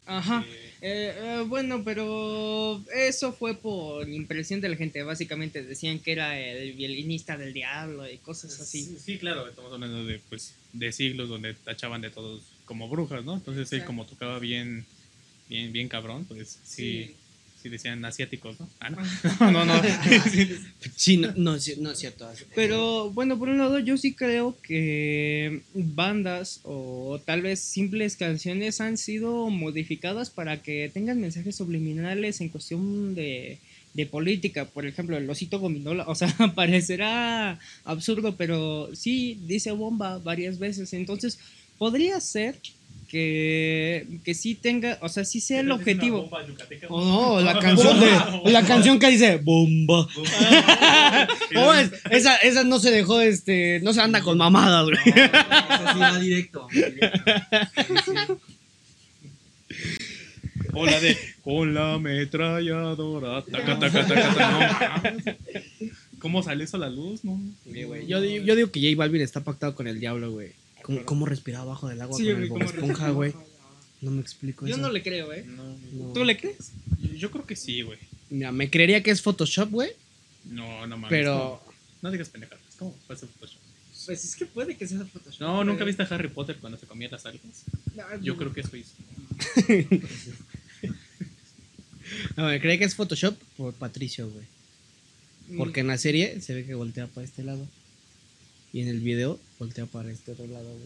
Ajá. 0.07 0.45
Eh, 0.81 1.13
eh, 1.15 1.43
bueno, 1.47 1.83
pero 1.83 2.83
eso 2.95 3.33
fue 3.33 3.55
por 3.55 4.07
impresión 4.07 4.61
de 4.61 4.69
la 4.69 4.75
gente. 4.75 5.03
Básicamente 5.03 5.63
decían 5.63 5.99
que 5.99 6.13
era 6.13 6.39
el 6.39 6.73
violinista 6.73 7.37
del 7.37 7.53
diablo 7.53 8.09
y 8.09 8.17
cosas 8.17 8.59
así. 8.59 8.83
Sí, 8.83 8.97
sí, 9.03 9.17
claro, 9.17 9.47
estamos 9.47 9.73
hablando 9.73 10.05
de, 10.05 10.19
pues, 10.29 10.53
de 10.71 10.91
siglos 10.91 11.29
donde 11.29 11.53
tachaban 11.55 12.01
de 12.01 12.09
todos 12.09 12.43
como 12.65 12.87
brujas, 12.89 13.25
¿no? 13.25 13.35
Entonces 13.35 13.71
él 13.73 13.85
como 13.85 14.05
tocaba 14.05 14.39
bien, 14.39 14.85
bien, 15.49 15.73
bien 15.73 15.89
cabrón, 15.89 16.25
pues 16.25 16.59
sí, 16.63 17.05
sí, 17.07 17.15
decían 17.69 18.03
asiáticos, 18.05 18.59
¿no? 18.59 18.69
Ah, 18.79 18.89
no, 18.89 18.97
no, 19.51 19.51
no. 19.65 19.65
no. 19.65 19.81
Sí. 20.95 21.17
No, 21.17 21.33
no 21.35 21.55
es 21.55 21.99
cierto. 21.99 22.29
Pero 22.55 23.11
bueno, 23.11 23.37
por 23.37 23.49
un 23.49 23.57
lado 23.57 23.79
yo 23.79 23.97
sí 23.97 24.13
creo 24.13 24.57
que 24.61 25.61
bandas 25.73 26.61
o 26.63 27.19
tal 27.25 27.41
vez 27.41 27.59
simples 27.59 28.15
canciones 28.15 28.81
han 28.81 28.97
sido 28.97 29.49
modificadas 29.49 30.29
para 30.29 30.61
que 30.61 30.89
tengan 30.93 31.21
mensajes 31.21 31.55
subliminales 31.55 32.41
en 32.41 32.49
cuestión 32.49 33.15
de, 33.15 33.59
de 33.93 34.05
política. 34.05 34.65
Por 34.65 34.85
ejemplo, 34.85 35.17
el 35.17 35.29
osito 35.29 35.59
gominola, 35.59 36.05
o 36.07 36.15
sea, 36.15 36.33
parecerá 36.55 37.59
absurdo, 37.83 38.35
pero 38.35 38.89
sí 38.95 39.39
dice 39.45 39.71
bomba 39.71 40.19
varias 40.19 40.59
veces. 40.59 40.93
Entonces, 40.93 41.39
podría 41.77 42.19
ser 42.19 42.59
que, 43.07 44.19
que 44.25 44.33
sí 44.33 44.55
tenga, 44.55 44.97
o 45.01 45.09
sea, 45.09 45.23
sí 45.25 45.39
sea 45.41 45.61
el 45.61 45.71
objetivo. 45.71 46.29
Oh, 46.89 47.39
no, 47.39 47.41
la 47.41 47.57
canción 47.59 47.99
de, 47.99 48.51
la 48.51 48.63
canción 48.65 48.99
que 48.99 49.09
dice 49.09 49.37
bomba. 49.43 50.07
Oh, 51.55 51.73
es- 51.73 51.91
esa, 52.11 52.35
esa 52.37 52.63
no 52.63 52.79
se 52.79 52.91
dejó, 52.91 53.21
este, 53.21 53.79
no 53.83 53.93
se 53.93 54.01
anda 54.01 54.21
con 54.21 54.37
mamadas, 54.37 54.85
güey. 54.85 56.19
directo. 56.21 56.67
O 60.73 60.85
la 60.85 60.99
de 60.99 61.17
con 61.43 61.73
la 61.73 61.93
ametralladora. 61.95 63.41
Taca, 63.43 63.79
taca, 63.79 64.05
taca, 64.07 64.33
taca. 64.35 65.01
No, 65.01 65.09
mames. 65.11 65.35
¿Cómo 66.19 66.43
sale 66.43 66.63
eso 66.65 66.77
a 66.77 66.81
la 66.81 66.89
luz? 66.89 67.23
No. 67.23 67.39
Yo, 67.65 68.21
digo- 68.21 68.43
yo 68.45 68.55
digo 68.55 68.71
que 68.71 68.81
J 68.81 68.95
Balvin 68.97 69.21
está 69.21 69.41
pactado 69.43 69.75
con 69.75 69.87
el 69.87 69.99
diablo, 69.99 70.31
güey. 70.31 70.51
¿Cómo, 70.87 71.05
cómo 71.05 71.25
respira 71.25 71.59
abajo 71.59 71.87
del 71.89 72.01
agua 72.01 72.17
Sí, 72.17 72.23
con 72.31 72.41
el 72.41 72.49
Bob 72.49 72.61
esponja, 72.63 73.09
güey? 73.11 73.33
No 74.01 74.11
me 74.11 74.21
explico 74.21 74.65
Yo 74.65 74.73
eso. 74.75 74.81
no 74.81 74.91
le 74.91 75.03
creo, 75.03 75.33
¿eh? 75.33 75.43
No, 75.45 75.63
No. 75.93 76.13
¿Tú 76.13 76.23
le 76.23 76.37
crees? 76.37 76.71
Yo 77.17 77.29
creo 77.29 77.45
que 77.45 77.55
sí, 77.55 77.81
güey. 77.81 77.99
Mira, 78.29 78.51
me 78.51 78.69
creería 78.69 79.03
que 79.03 79.11
es 79.11 79.21
Photoshop, 79.21 79.69
güey, 79.69 79.91
No, 80.45 80.87
no 80.87 80.97
mames. 80.97 81.09
pero... 81.09 81.61
No, 81.67 81.73
no 82.03 82.11
digas 82.11 82.29
pendejadas. 82.29 82.63
¿Cómo 82.79 82.93
puede 83.05 83.19
ser 83.19 83.29
Photoshop? 83.29 83.59
Pues 84.05 84.23
es 84.23 84.35
que 84.35 84.45
puede 84.45 84.77
que 84.77 84.87
sea 84.87 85.03
Photoshop. 85.03 85.41
No, 85.41 85.63
¿nunca 85.65 85.83
viste 85.83 86.03
a 86.03 86.05
Harry 86.05 86.29
Potter 86.29 86.57
cuando 86.57 86.77
se 86.79 86.85
comía 86.87 87.09
las 87.09 87.25
algas? 87.25 87.65
Yo 88.21 88.33
no. 88.33 88.39
creo 88.39 88.53
que 88.53 88.61
eso 88.61 88.77
hizo. 88.77 88.93
No, 92.37 92.45
me 92.45 92.59
creería 92.59 92.79
que 92.79 92.85
es 92.85 92.95
Photoshop 92.95 93.35
por 93.57 93.73
Patricio, 93.73 94.29
güey. 94.29 94.45
Porque 95.57 95.81
en 95.81 95.87
la 95.87 95.97
serie 95.97 96.39
se 96.41 96.53
ve 96.53 96.65
que 96.65 96.73
voltea 96.73 97.07
para 97.07 97.25
este 97.25 97.43
lado. 97.43 97.67
Y 98.77 98.81
en 98.81 98.89
el 98.89 98.99
video 98.99 99.39
voltea 99.57 99.87
para 99.87 100.11
este 100.11 100.33
otro 100.33 100.45
lado, 100.45 100.71
güey. 100.71 100.85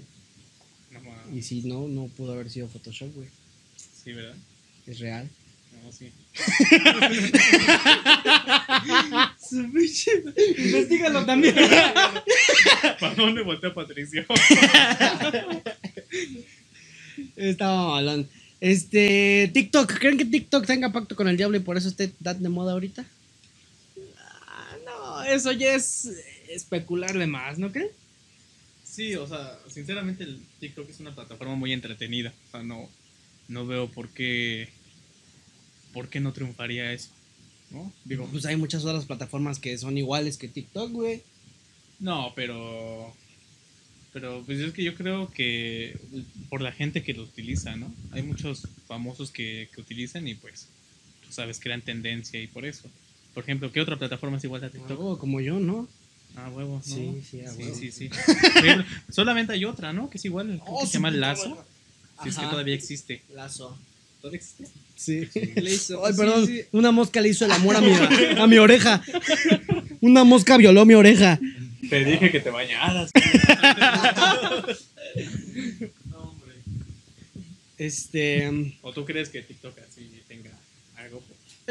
No. 1.03 1.37
Y 1.37 1.41
si 1.41 1.63
no, 1.63 1.89
no 1.89 2.07
pudo 2.07 2.31
haber 2.31 2.49
sido 2.49 2.69
Photoshop, 2.69 3.13
güey. 3.13 3.27
Sí, 4.01 4.13
¿verdad? 4.13 4.37
Es 4.87 4.99
real. 4.99 5.29
No, 5.83 5.91
sí. 5.91 6.09
Investígalo 10.57 11.25
también. 11.25 11.53
¿Para 12.97 13.15
dónde 13.15 13.43
voltea 13.43 13.73
Patricio? 13.73 14.25
Estaba 17.35 17.95
malón. 17.95 18.29
Este, 18.61 19.51
TikTok, 19.53 19.99
¿creen 19.99 20.17
que 20.17 20.23
TikTok 20.23 20.65
tenga 20.65 20.93
pacto 20.93 21.17
con 21.17 21.27
el 21.27 21.35
diablo 21.35 21.57
y 21.57 21.59
por 21.59 21.75
eso 21.75 21.89
esté 21.89 22.07
tan 22.07 22.41
de 22.41 22.47
moda 22.47 22.71
ahorita? 22.71 23.03
Ah, 24.47 24.77
no, 24.85 25.23
eso 25.23 25.51
ya 25.51 25.75
es 25.75 26.09
especularle 26.53 27.27
más, 27.27 27.57
¿no 27.59 27.71
crees? 27.71 27.91
Sí, 28.83 29.15
o 29.15 29.25
sea, 29.27 29.57
sinceramente 29.69 30.23
el 30.23 30.39
TikTok 30.59 30.89
es 30.89 30.99
una 30.99 31.15
plataforma 31.15 31.55
muy 31.55 31.71
entretenida. 31.73 32.33
O 32.47 32.51
sea, 32.51 32.63
no, 32.63 32.89
no 33.47 33.65
veo 33.65 33.89
por 33.89 34.09
qué, 34.09 34.69
por 35.93 36.09
qué 36.09 36.19
no 36.19 36.33
triunfaría 36.33 36.91
eso. 36.91 37.09
¿No? 37.69 37.91
Digo, 38.03 38.27
Pues 38.29 38.45
hay 38.45 38.57
muchas 38.57 38.83
otras 38.83 39.05
plataformas 39.05 39.59
que 39.59 39.77
son 39.77 39.97
iguales 39.97 40.37
que 40.37 40.49
TikTok, 40.49 40.91
güey. 40.91 41.21
no, 41.99 42.33
pero, 42.35 43.15
pero 44.11 44.43
pues 44.45 44.59
es 44.59 44.73
que 44.73 44.83
yo 44.83 44.93
creo 44.93 45.29
que 45.31 45.97
por 46.49 46.61
la 46.61 46.73
gente 46.73 47.01
que 47.01 47.13
lo 47.13 47.23
utiliza, 47.23 47.77
¿no? 47.77 47.93
Hay 48.11 48.23
muchos 48.23 48.67
famosos 48.87 49.31
que, 49.31 49.69
que 49.73 49.79
utilizan 49.79 50.27
y 50.27 50.35
pues, 50.35 50.67
tú 51.25 51.31
sabes, 51.31 51.61
crean 51.61 51.81
tendencia 51.81 52.41
y 52.41 52.47
por 52.47 52.65
eso. 52.65 52.89
Por 53.33 53.43
ejemplo, 53.43 53.71
¿qué 53.71 53.79
otra 53.79 53.97
plataforma 53.97 54.35
es 54.35 54.43
igual 54.43 54.65
a 54.65 54.69
TikTok? 54.69 54.91
Algo 54.91 55.17
como 55.17 55.39
yo, 55.39 55.61
¿no? 55.61 55.87
Ah, 56.35 56.49
huevo, 56.49 56.75
¿no? 56.77 56.81
Sí, 56.83 57.21
sí, 57.29 57.41
a 57.41 57.51
sí, 57.51 57.63
huevo. 57.63 57.75
sí, 57.75 58.09
Solamente 59.11 59.53
hay 59.53 59.65
otra, 59.65 59.91
¿no? 59.93 60.09
Que 60.09 60.17
es 60.17 60.25
igual, 60.25 60.47
creo 60.47 60.61
Oh, 60.65 60.81
que 60.81 60.87
se 60.87 60.93
llama 60.93 61.11
Lazo. 61.11 61.63
Si 62.23 62.29
es 62.29 62.37
que 62.37 62.45
todavía 62.45 62.73
existe. 62.75 63.21
Lazo. 63.33 63.77
¿Todavía 64.21 64.39
existe? 64.39 64.67
Sí. 64.95 65.27
Le 65.55 65.71
hizo- 65.73 66.05
Ay, 66.05 66.13
perdón, 66.15 66.45
sí. 66.47 66.61
una 66.71 66.91
mosca 66.91 67.21
le 67.21 67.29
hizo 67.29 67.45
el 67.45 67.51
amor 67.51 67.75
a 67.75 67.81
mi, 67.81 67.91
a 68.39 68.47
mi 68.47 68.57
oreja. 68.57 69.03
Una 69.99 70.23
mosca 70.23 70.57
violó 70.57 70.85
mi 70.85 70.93
oreja. 70.93 71.39
Te 71.89 72.05
dije 72.05 72.31
que 72.31 72.39
te 72.39 72.49
bañaras. 72.51 73.11
Este. 77.77 78.77
¿O 78.81 78.93
tú 78.93 79.05
crees 79.05 79.29
que 79.29 79.41
TikTok 79.41 79.77
así? 79.79 80.20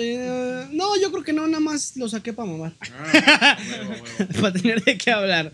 Eh, 0.01 0.67
no, 0.73 1.01
yo 1.01 1.11
creo 1.11 1.25
que 1.25 1.33
no, 1.33 1.47
nada 1.47 1.61
más 1.61 1.97
lo 1.97 2.09
saqué 2.09 2.33
para 2.33 2.51
mamar. 2.51 2.75
Ah, 2.93 3.59
para 4.41 4.53
tener 4.53 4.83
de 4.83 4.99
qué 4.99 5.11
hablar. 5.11 5.53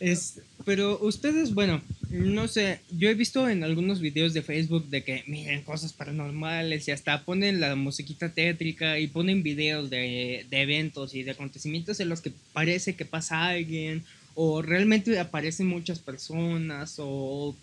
Es, 0.00 0.40
Pero 0.64 0.98
ustedes, 1.00 1.54
bueno, 1.54 1.82
no 2.10 2.48
sé, 2.48 2.80
yo 2.90 3.08
he 3.08 3.14
visto 3.14 3.48
en 3.48 3.64
algunos 3.64 4.00
videos 4.00 4.32
de 4.34 4.42
Facebook 4.42 4.88
de 4.88 5.04
que 5.04 5.24
miren 5.26 5.62
cosas 5.62 5.92
paranormales 5.92 6.88
y 6.88 6.90
hasta 6.90 7.24
ponen 7.24 7.60
la 7.60 7.74
musiquita 7.76 8.32
tétrica 8.32 8.98
y 8.98 9.08
ponen 9.08 9.42
videos 9.42 9.90
de, 9.90 10.46
de 10.48 10.62
eventos 10.62 11.14
y 11.14 11.22
de 11.22 11.32
acontecimientos 11.32 12.00
en 12.00 12.08
los 12.08 12.20
que 12.20 12.32
parece 12.52 12.96
que 12.96 13.04
pasa 13.04 13.46
alguien 13.46 14.04
o 14.34 14.62
realmente 14.62 15.18
aparecen 15.18 15.66
muchas 15.66 15.98
personas 15.98 16.94
o 16.98 17.56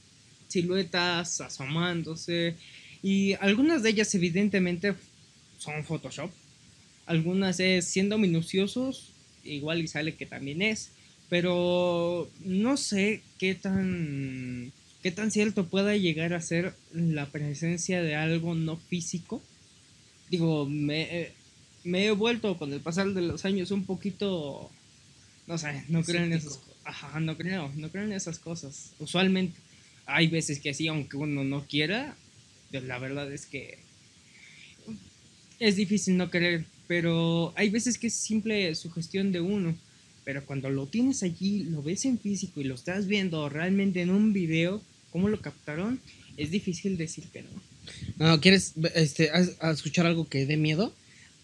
siluetas 0.47 1.41
asomándose 1.41 2.55
y 3.01 3.33
algunas 3.35 3.81
de 3.81 3.91
ellas 3.91 4.13
evidentemente 4.15 4.93
son 5.65 5.83
Photoshop, 5.83 6.31
algunas 7.05 7.59
es 7.59 7.85
siendo 7.85 8.17
minuciosos, 8.17 9.11
igual 9.43 9.81
y 9.81 9.87
sale 9.87 10.15
que 10.15 10.25
también 10.25 10.61
es, 10.61 10.91
pero 11.29 12.29
no 12.39 12.77
sé 12.77 13.21
qué 13.39 13.55
tan 13.55 14.71
qué 15.01 15.11
tan 15.11 15.31
cierto 15.31 15.67
pueda 15.67 15.95
llegar 15.95 16.33
a 16.33 16.41
ser 16.41 16.73
la 16.91 17.27
presencia 17.27 18.01
de 18.01 18.15
algo 18.15 18.55
no 18.55 18.77
físico. 18.77 19.41
Digo, 20.31 20.67
me, 20.67 21.31
me 21.83 22.05
he 22.05 22.11
vuelto 22.11 22.57
con 22.57 22.73
el 22.73 22.79
pasar 22.79 23.13
de 23.13 23.21
los 23.21 23.45
años 23.45 23.69
un 23.69 23.85
poquito 23.85 24.71
no 25.47 25.57
sé, 25.57 25.83
no 25.89 26.03
creo 26.03 26.23
en 26.23 26.33
esas. 26.33 26.59
Ajá, 26.83 27.19
no 27.19 27.37
creo, 27.37 27.71
no 27.75 27.89
creo 27.89 28.03
en 28.03 28.13
esas 28.13 28.39
cosas. 28.39 28.93
Usualmente 28.99 29.59
hay 30.05 30.27
veces 30.27 30.59
que 30.59 30.73
sí, 30.73 30.87
aunque 30.87 31.17
uno 31.17 31.43
no 31.43 31.65
quiera, 31.67 32.15
pues 32.71 32.83
la 32.83 32.97
verdad 32.99 33.31
es 33.31 33.45
que 33.45 33.79
es 35.59 35.75
difícil 35.75 36.17
no 36.17 36.29
creer, 36.29 36.65
pero 36.87 37.53
hay 37.55 37.69
veces 37.69 37.97
que 37.97 38.07
es 38.07 38.13
simple 38.13 38.73
sugestión 38.75 39.31
de 39.31 39.41
uno. 39.41 39.75
Pero 40.23 40.43
cuando 40.45 40.69
lo 40.69 40.87
tienes 40.87 41.21
allí, 41.21 41.65
lo 41.65 41.83
ves 41.83 42.05
en 42.05 42.17
físico 42.17 42.59
y 42.59 42.63
lo 42.63 42.75
estás 42.75 43.07
viendo 43.07 43.47
realmente 43.47 44.01
en 44.01 44.09
un 44.09 44.33
video, 44.33 44.81
cómo 45.11 45.29
lo 45.29 45.39
captaron, 45.39 45.99
es 46.35 46.49
difícil 46.49 46.97
decir 46.97 47.25
que 47.31 47.43
no. 47.43 47.49
No, 48.17 48.41
¿quieres 48.41 48.73
este, 48.95 49.29
a, 49.29 49.45
a 49.59 49.71
escuchar 49.71 50.07
algo 50.07 50.27
que 50.27 50.45
dé 50.45 50.57
miedo? 50.57 50.93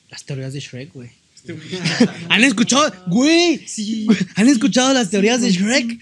Las 0.10 0.26
teorías 0.26 0.54
de 0.54 0.60
Shrek, 0.60 0.94
güey. 0.94 1.10
¿Han 2.30 2.44
escuchado? 2.44 2.92
Güey, 3.08 3.62
sí. 3.68 4.08
¿Han 4.36 4.48
escuchado 4.48 4.94
las 4.94 5.10
teorías 5.10 5.42
de 5.42 5.52
Shrek? 5.52 6.00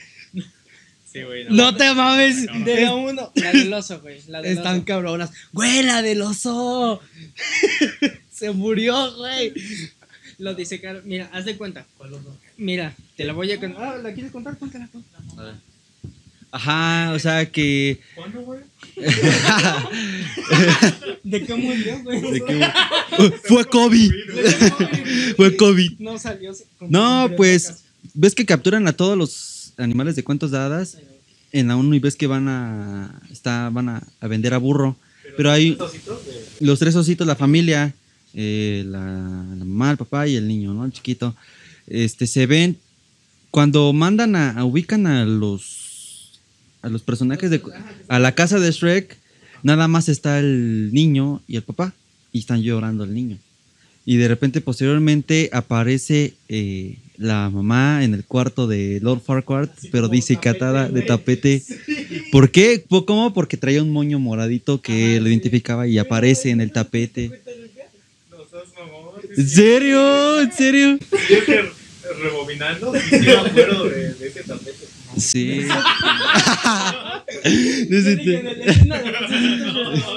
Sí, 1.11 1.23
güey. 1.23 1.45
No 1.49 1.75
te 1.75 1.93
mames. 1.93 2.45
De 2.65 2.81
la 2.81 2.93
uno, 2.93 3.31
la 3.35 3.51
del 3.51 3.73
oso, 3.73 3.99
güey. 4.01 4.21
La 4.27 4.41
del 4.41 4.57
Están 4.57 4.75
oso. 4.77 4.85
cabronas. 4.85 5.31
Güey, 5.53 5.83
la 5.83 6.01
del 6.03 6.21
oso. 6.21 7.01
Se 8.31 8.51
murió, 8.51 9.15
güey. 9.17 9.53
Lo 10.37 10.53
dice 10.53 10.79
Caro. 10.79 11.01
Mira, 11.03 11.29
haz 11.33 11.45
de 11.45 11.57
cuenta. 11.57 11.85
Mira, 12.57 12.93
te 13.17 13.25
la 13.25 13.33
voy 13.33 13.51
a 13.51 13.59
contar. 13.59 13.83
Ah, 13.83 13.97
¿la 14.01 14.13
quieres 14.13 14.31
contar? 14.31 14.57
Cuéntala. 14.57 14.87
Ajá, 16.51 17.11
o 17.13 17.19
sea 17.19 17.45
que. 17.51 17.99
¿Cuándo, 18.15 18.41
güey? 18.41 18.61
¿De 21.23 21.45
qué 21.45 21.55
murió, 21.55 21.99
güey? 22.03 22.21
de 22.21 22.41
que- 22.45 23.31
Fue 23.43 23.65
COVID. 23.65 24.11
Fue 25.37 25.55
COVID. 25.57 25.91
No 25.99 26.17
salió. 26.17 26.51
No, 26.81 27.29
pues, 27.35 27.83
ves 28.13 28.33
que 28.35 28.45
capturan 28.45 28.87
a 28.87 28.93
todos 28.93 29.17
los 29.17 29.31
animales 29.79 30.15
de 30.15 30.23
cuentos 30.23 30.51
de 30.51 30.57
hadas 30.59 30.97
en 31.51 31.67
la 31.67 31.77
ONU 31.77 31.95
y 31.95 31.99
ves 31.99 32.15
que 32.15 32.27
van 32.27 32.47
a 32.47 33.21
está, 33.31 33.69
van 33.71 33.89
a, 33.89 34.03
a 34.19 34.27
vender 34.27 34.53
a 34.53 34.57
burro. 34.59 34.95
Pero 35.37 35.51
hay 35.51 35.77
los 36.59 36.79
tres 36.79 36.95
ositos, 36.95 37.25
la 37.25 37.35
familia, 37.35 37.93
eh, 38.33 38.83
la, 38.85 38.99
la 39.57 39.65
mamá, 39.65 39.91
el 39.91 39.97
papá 39.97 40.27
y 40.27 40.35
el 40.35 40.47
niño, 40.47 40.73
¿no? 40.73 40.85
El 40.85 40.91
chiquito. 40.91 41.35
Este, 41.87 42.27
se 42.27 42.45
ven 42.45 42.77
cuando 43.51 43.91
mandan 43.93 44.35
a, 44.35 44.51
a- 44.51 44.65
ubican 44.65 45.07
a 45.07 45.25
los 45.25 46.39
a 46.81 46.89
los 46.89 47.01
personajes 47.01 47.49
de 47.49 47.61
a 48.07 48.19
la 48.19 48.33
casa 48.35 48.59
de 48.59 48.71
Shrek, 48.71 49.17
nada 49.63 49.87
más 49.87 50.07
está 50.07 50.39
el 50.39 50.91
niño 50.93 51.41
y 51.47 51.55
el 51.57 51.63
papá 51.63 51.93
y 52.31 52.39
están 52.39 52.61
llorando 52.61 53.03
el 53.03 53.13
niño. 53.13 53.37
Y 54.05 54.15
de 54.17 54.27
repente, 54.27 54.61
posteriormente, 54.61 55.49
aparece 55.51 56.33
eh, 56.47 56.97
la 57.19 57.49
mamá 57.49 58.03
en 58.03 58.13
el 58.13 58.23
cuarto 58.23 58.65
de 58.65 58.99
Lord 59.01 59.19
Farquaad, 59.21 59.69
pero 59.91 60.07
dice 60.07 60.37
catada 60.39 60.87
de 60.89 61.01
tapete. 61.01 61.61
¿Por 62.31 62.49
qué? 62.49 62.83
Po- 62.87 63.05
¿Cómo? 63.05 63.33
Porque 63.33 63.57
traía 63.57 63.83
un 63.83 63.91
moño 63.91 64.19
moradito 64.19 64.81
que 64.81 65.19
lo 65.19 65.27
identificaba 65.29 65.85
y 65.85 65.97
aparece 65.97 66.49
en 66.49 66.61
el 66.61 66.71
tapete. 66.71 67.29
¿En 69.37 69.47
serio? 69.49 70.39
¿En 70.41 70.51
serio? 70.53 70.97
Es 71.29 71.43
que 71.43 71.65
rebobinando, 72.23 72.91
me 72.93 73.31
acuerdo 73.31 73.89
de, 73.89 74.13
de 74.13 74.27
ese 74.27 74.43
tapete. 74.43 74.87
Sí. 75.17 75.63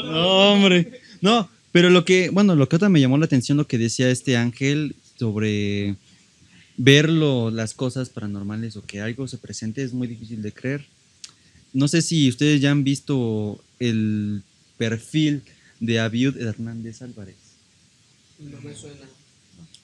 No, 0.04 0.52
hombre. 0.52 1.00
No, 1.20 1.48
pero 1.72 1.90
lo 1.90 2.04
que, 2.04 2.30
bueno, 2.30 2.54
lo 2.54 2.68
que 2.68 2.76
otra 2.76 2.88
me 2.88 3.00
llamó 3.00 3.18
la 3.18 3.26
atención, 3.26 3.56
lo 3.58 3.66
que 3.66 3.78
decía 3.78 4.10
este 4.10 4.36
ángel 4.36 4.94
sobre 5.18 5.94
verlo, 6.76 7.50
las 7.50 7.74
cosas 7.74 8.08
paranormales 8.08 8.76
o 8.76 8.82
que 8.82 9.00
algo 9.00 9.28
se 9.28 9.38
presente 9.38 9.82
es 9.82 9.92
muy 9.92 10.08
difícil 10.08 10.42
de 10.42 10.52
creer. 10.52 10.84
No 11.72 11.88
sé 11.88 12.02
si 12.02 12.28
ustedes 12.28 12.60
ya 12.60 12.70
han 12.70 12.84
visto 12.84 13.62
el 13.78 14.42
perfil 14.76 15.42
de 15.80 16.00
Abiud 16.00 16.36
Hernández 16.36 17.02
Álvarez. 17.02 17.36
No 18.38 18.60
me 18.60 18.74
suena. 18.74 18.96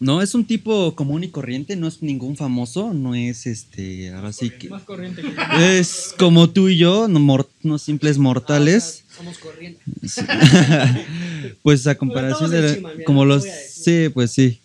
No, 0.01 0.23
es 0.23 0.35
un 0.37 0.45
tipo 0.45 0.95
común 0.95 1.25
y 1.25 1.29
corriente, 1.29 1.75
no 1.75 1.89
es 1.89 2.03
ningún 2.03 2.37
famoso, 2.37 2.95
no 2.95 3.17
es 3.17 3.47
este, 3.47 4.11
ahora 4.13 4.33
sí 4.33 4.51
que... 4.51 4.69
Más 4.69 4.83
corriente 4.85 5.23
que 5.23 5.79
Es 5.81 6.15
como 6.17 6.49
tú 6.51 6.69
y 6.69 6.77
yo, 6.79 7.09
no, 7.09 7.19
mor- 7.19 7.51
no 7.65 7.79
simples 7.79 8.17
mortales. 8.17 9.03
Somos 9.17 9.39
corrientes. 9.39 9.83
Pues 11.63 11.87
a 11.87 11.97
comparación 11.97 12.51
de... 12.51 12.77
mira, 12.77 13.05
como 13.05 13.25
no 13.25 13.35
los... 13.35 13.45
Sí, 13.45 14.09
pues 14.13 14.31
sí. 14.33 14.61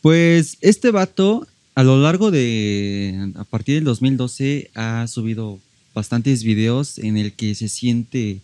Pues 0.00 0.56
este 0.62 0.90
vato, 0.90 1.46
a 1.80 1.82
lo 1.82 1.98
largo 1.98 2.30
de... 2.30 3.32
A 3.36 3.44
partir 3.44 3.76
del 3.76 3.84
2012, 3.84 4.70
ha 4.74 5.06
subido 5.06 5.58
bastantes 5.94 6.44
videos 6.44 6.98
en 6.98 7.16
el 7.16 7.32
que 7.32 7.54
se 7.54 7.70
siente 7.70 8.40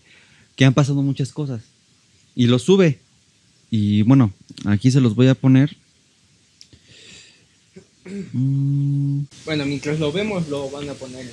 que 0.57 0.65
han 0.65 0.73
pasado 0.73 1.03
muchas 1.03 1.33
cosas. 1.33 1.61
Y 2.35 2.47
lo 2.47 2.59
sube. 2.59 2.99
Y 3.71 4.01
bueno, 4.03 4.33
aquí 4.65 4.91
se 4.91 5.03
los 5.03 5.15
voy 5.15 5.27
a 5.27 5.35
poner. 5.35 5.77
Mm, 8.33 9.25
Bueno, 9.45 9.67
mientras 9.67 10.01
lo 10.01 10.11
vemos, 10.13 10.49
lo 10.49 10.71
van 10.71 10.89
a 10.89 10.95
poner 10.95 11.31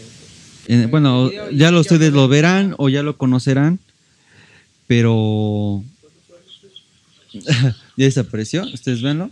en. 0.67 0.91
Bueno, 0.91 1.31
ya 1.51 1.71
lo 1.71 1.79
ustedes 1.79 2.11
lo 2.11 2.27
verán 2.27 2.75
o 2.79 2.89
ya 2.89 3.01
lo 3.01 3.15
conocerán, 3.15 3.79
pero 4.87 5.83
ya 7.33 7.73
desapareció. 7.95 8.63
Ustedes 8.63 9.01
venlo. 9.01 9.29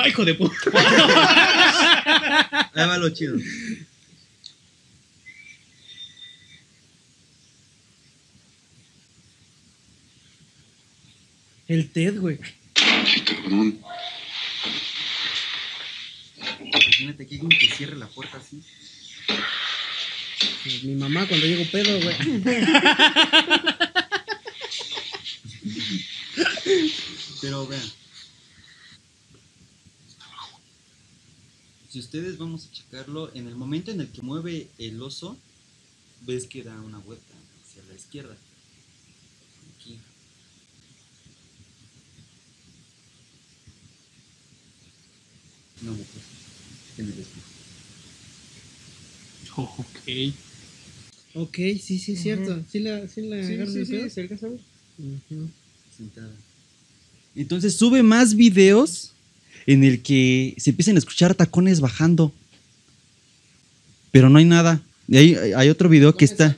¡Ay, 0.02 0.10
hijo 0.10 0.24
de 0.24 0.34
puta! 0.34 0.54
Ahí 2.74 2.86
va 2.86 2.98
lo 2.98 3.10
chido. 3.10 3.36
El 11.68 11.90
Ted, 11.90 12.18
güey. 12.18 12.38
Imagínate 16.60 17.26
que 17.26 17.34
alguien 17.34 17.50
que 17.50 17.68
cierre 17.68 17.96
la 17.96 18.08
puerta 18.08 18.38
así. 18.38 18.62
Mi 20.82 20.94
mamá 20.94 21.26
cuando 21.26 21.46
llego 21.46 21.64
pedo, 21.70 22.00
güey. 22.00 22.16
Pero 27.40 27.66
vean. 27.66 27.99
Si 31.90 31.98
ustedes 31.98 32.38
vamos 32.38 32.66
a 32.66 32.70
checarlo, 32.72 33.34
en 33.34 33.48
el 33.48 33.56
momento 33.56 33.90
en 33.90 34.00
el 34.00 34.08
que 34.08 34.22
mueve 34.22 34.68
el 34.78 35.02
oso, 35.02 35.36
ves 36.26 36.46
que 36.46 36.62
da 36.62 36.80
una 36.80 36.98
vuelta 36.98 37.34
hacia 37.64 37.82
la 37.88 37.94
izquierda. 37.94 38.36
Aquí. 39.76 39.98
No, 45.82 45.92
mujer. 45.92 46.22
En 46.98 47.06
el 47.06 47.18
espejo. 47.18 47.40
ok. 49.78 50.34
Ok, 51.34 51.56
sí, 51.80 51.98
sí, 51.98 52.12
es 52.12 52.22
cierto. 52.22 52.62
Sí 52.70 52.80
la, 52.80 53.08
sí 53.08 53.22
la 53.22 53.44
Sí, 53.46 53.54
agarro 53.54 53.70
sí, 53.72 53.78
de 53.78 53.86
sí, 53.86 53.92
pedo. 53.92 54.10
se 54.10 54.20
alcanza 54.20 54.46
a 54.46 54.50
ver. 54.50 54.60
Ujú. 54.98 55.48
sentada. 55.96 56.32
Entonces 57.34 57.76
sube 57.76 58.02
más 58.02 58.34
videos 58.34 59.12
en 59.66 59.84
el 59.84 60.02
que 60.02 60.54
se 60.58 60.70
empiezan 60.70 60.96
a 60.96 60.98
escuchar 60.98 61.34
tacones 61.34 61.80
bajando. 61.80 62.32
Pero 64.10 64.28
no 64.28 64.38
hay 64.38 64.44
nada. 64.44 64.80
Y 65.08 65.16
hay, 65.16 65.34
hay 65.34 65.68
otro 65.68 65.88
video 65.88 66.16
que 66.16 66.24
está. 66.24 66.56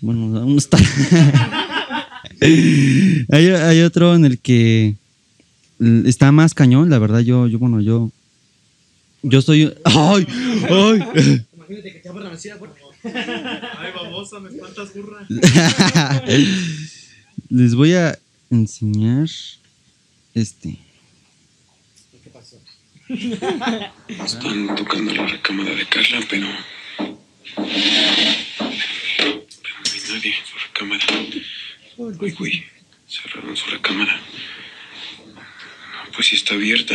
Bueno, 0.00 0.38
aún 0.38 0.58
está. 0.58 0.78
hay, 2.40 3.48
hay 3.48 3.80
otro 3.82 4.14
en 4.14 4.24
el 4.24 4.38
que 4.38 4.94
está 6.04 6.32
más 6.32 6.54
cañón, 6.54 6.90
la 6.90 6.98
verdad. 6.98 7.20
Yo, 7.20 7.46
yo 7.46 7.58
bueno, 7.58 7.80
yo. 7.80 8.10
Yo 9.22 9.42
soy. 9.42 9.74
¡Ay! 9.84 10.26
¡Ay! 10.70 11.04
Imagínate 11.54 11.92
que 11.92 11.98
te 12.00 12.08
abran 12.08 12.32
así 12.32 12.48
la 12.48 12.58
puerta. 12.58 12.76
Ay, 13.04 13.92
babosa, 13.94 14.40
me 14.40 14.50
espantas, 14.50 14.94
burra. 14.94 15.26
Les 17.48 17.74
voy 17.74 17.94
a 17.94 18.18
enseñar 18.50 19.28
este. 20.34 20.78
Están 23.08 24.74
tocando 24.74 25.14
la 25.14 25.26
recámara 25.26 25.72
de 25.74 25.86
Carla, 25.86 26.18
pero. 26.28 26.48
Pero 26.96 27.18
no 29.84 29.92
hay 29.92 30.00
nadie 30.08 30.34
en 30.34 30.46
su 30.46 30.58
recámara. 30.58 31.06
Uy, 31.96 32.34
uy. 32.40 32.66
Cerraron 33.06 33.56
su 33.56 33.70
recámara. 33.70 34.20
Pues 36.14 36.26
sí 36.26 36.34
está 36.36 36.54
abierta. 36.54 36.94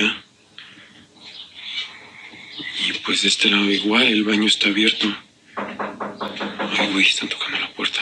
Y 2.88 2.94
pues 3.06 3.22
de 3.22 3.30
este 3.30 3.50
lado 3.50 3.72
igual, 3.72 4.04
el 4.04 4.24
baño 4.24 4.48
está 4.48 4.68
abierto. 4.68 5.08
Ay, 5.56 6.90
güey, 6.92 7.06
están 7.06 7.30
tocando 7.30 7.60
la 7.60 7.72
puerta. 7.74 8.02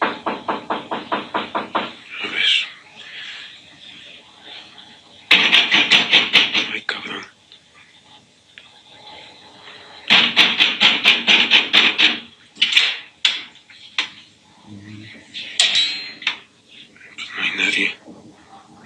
A 0.00 0.04
ver. 2.28 2.44
Hay 17.38 17.50
nadie. 17.56 17.90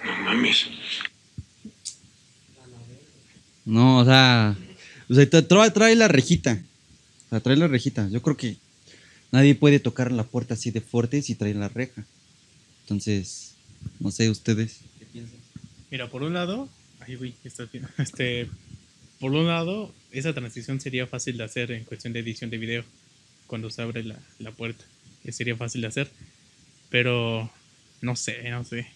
No 0.04 0.24
mames. 0.24 0.66
No, 3.64 3.98
o 4.00 4.04
sea, 4.04 4.56
o 5.08 5.14
sea, 5.14 5.24
tra- 5.30 5.46
trae, 5.46 5.70
trae 5.70 5.94
la 5.96 6.08
rejita. 6.08 6.62
O 7.26 7.28
sea, 7.30 7.40
trae 7.40 7.56
la 7.56 7.66
rejita. 7.68 8.08
Yo 8.10 8.20
creo 8.22 8.36
que 8.36 8.56
nadie 9.32 9.54
puede 9.54 9.80
tocar 9.80 10.12
la 10.12 10.24
puerta 10.24 10.54
así 10.54 10.70
de 10.70 10.80
fuerte 10.80 11.22
si 11.22 11.34
trae 11.34 11.54
la 11.54 11.68
reja. 11.68 12.04
Entonces, 12.82 13.54
no 14.00 14.10
sé, 14.10 14.28
ustedes. 14.30 14.80
¿Qué 14.98 15.06
piensan? 15.06 15.38
Mira, 15.90 16.10
por 16.10 16.22
un 16.22 16.34
lado, 16.34 16.68
ay, 17.00 17.16
bien. 17.16 17.34
Este, 17.98 18.48
por 19.20 19.32
un 19.32 19.46
lado, 19.46 19.94
esa 20.10 20.34
transición 20.34 20.80
sería 20.80 21.06
fácil 21.06 21.38
de 21.38 21.44
hacer 21.44 21.70
en 21.72 21.84
cuestión 21.84 22.12
de 22.12 22.20
edición 22.20 22.50
de 22.50 22.58
video, 22.58 22.84
cuando 23.46 23.70
se 23.70 23.80
abre 23.80 24.02
la, 24.04 24.18
la 24.38 24.50
puerta. 24.50 24.84
Que 25.24 25.32
sería 25.32 25.56
fácil 25.56 25.80
de 25.80 25.88
hacer, 25.88 26.08
pero 26.90 27.50
no 28.02 28.14
sé, 28.14 28.48
no 28.50 28.64
sé. 28.64 28.86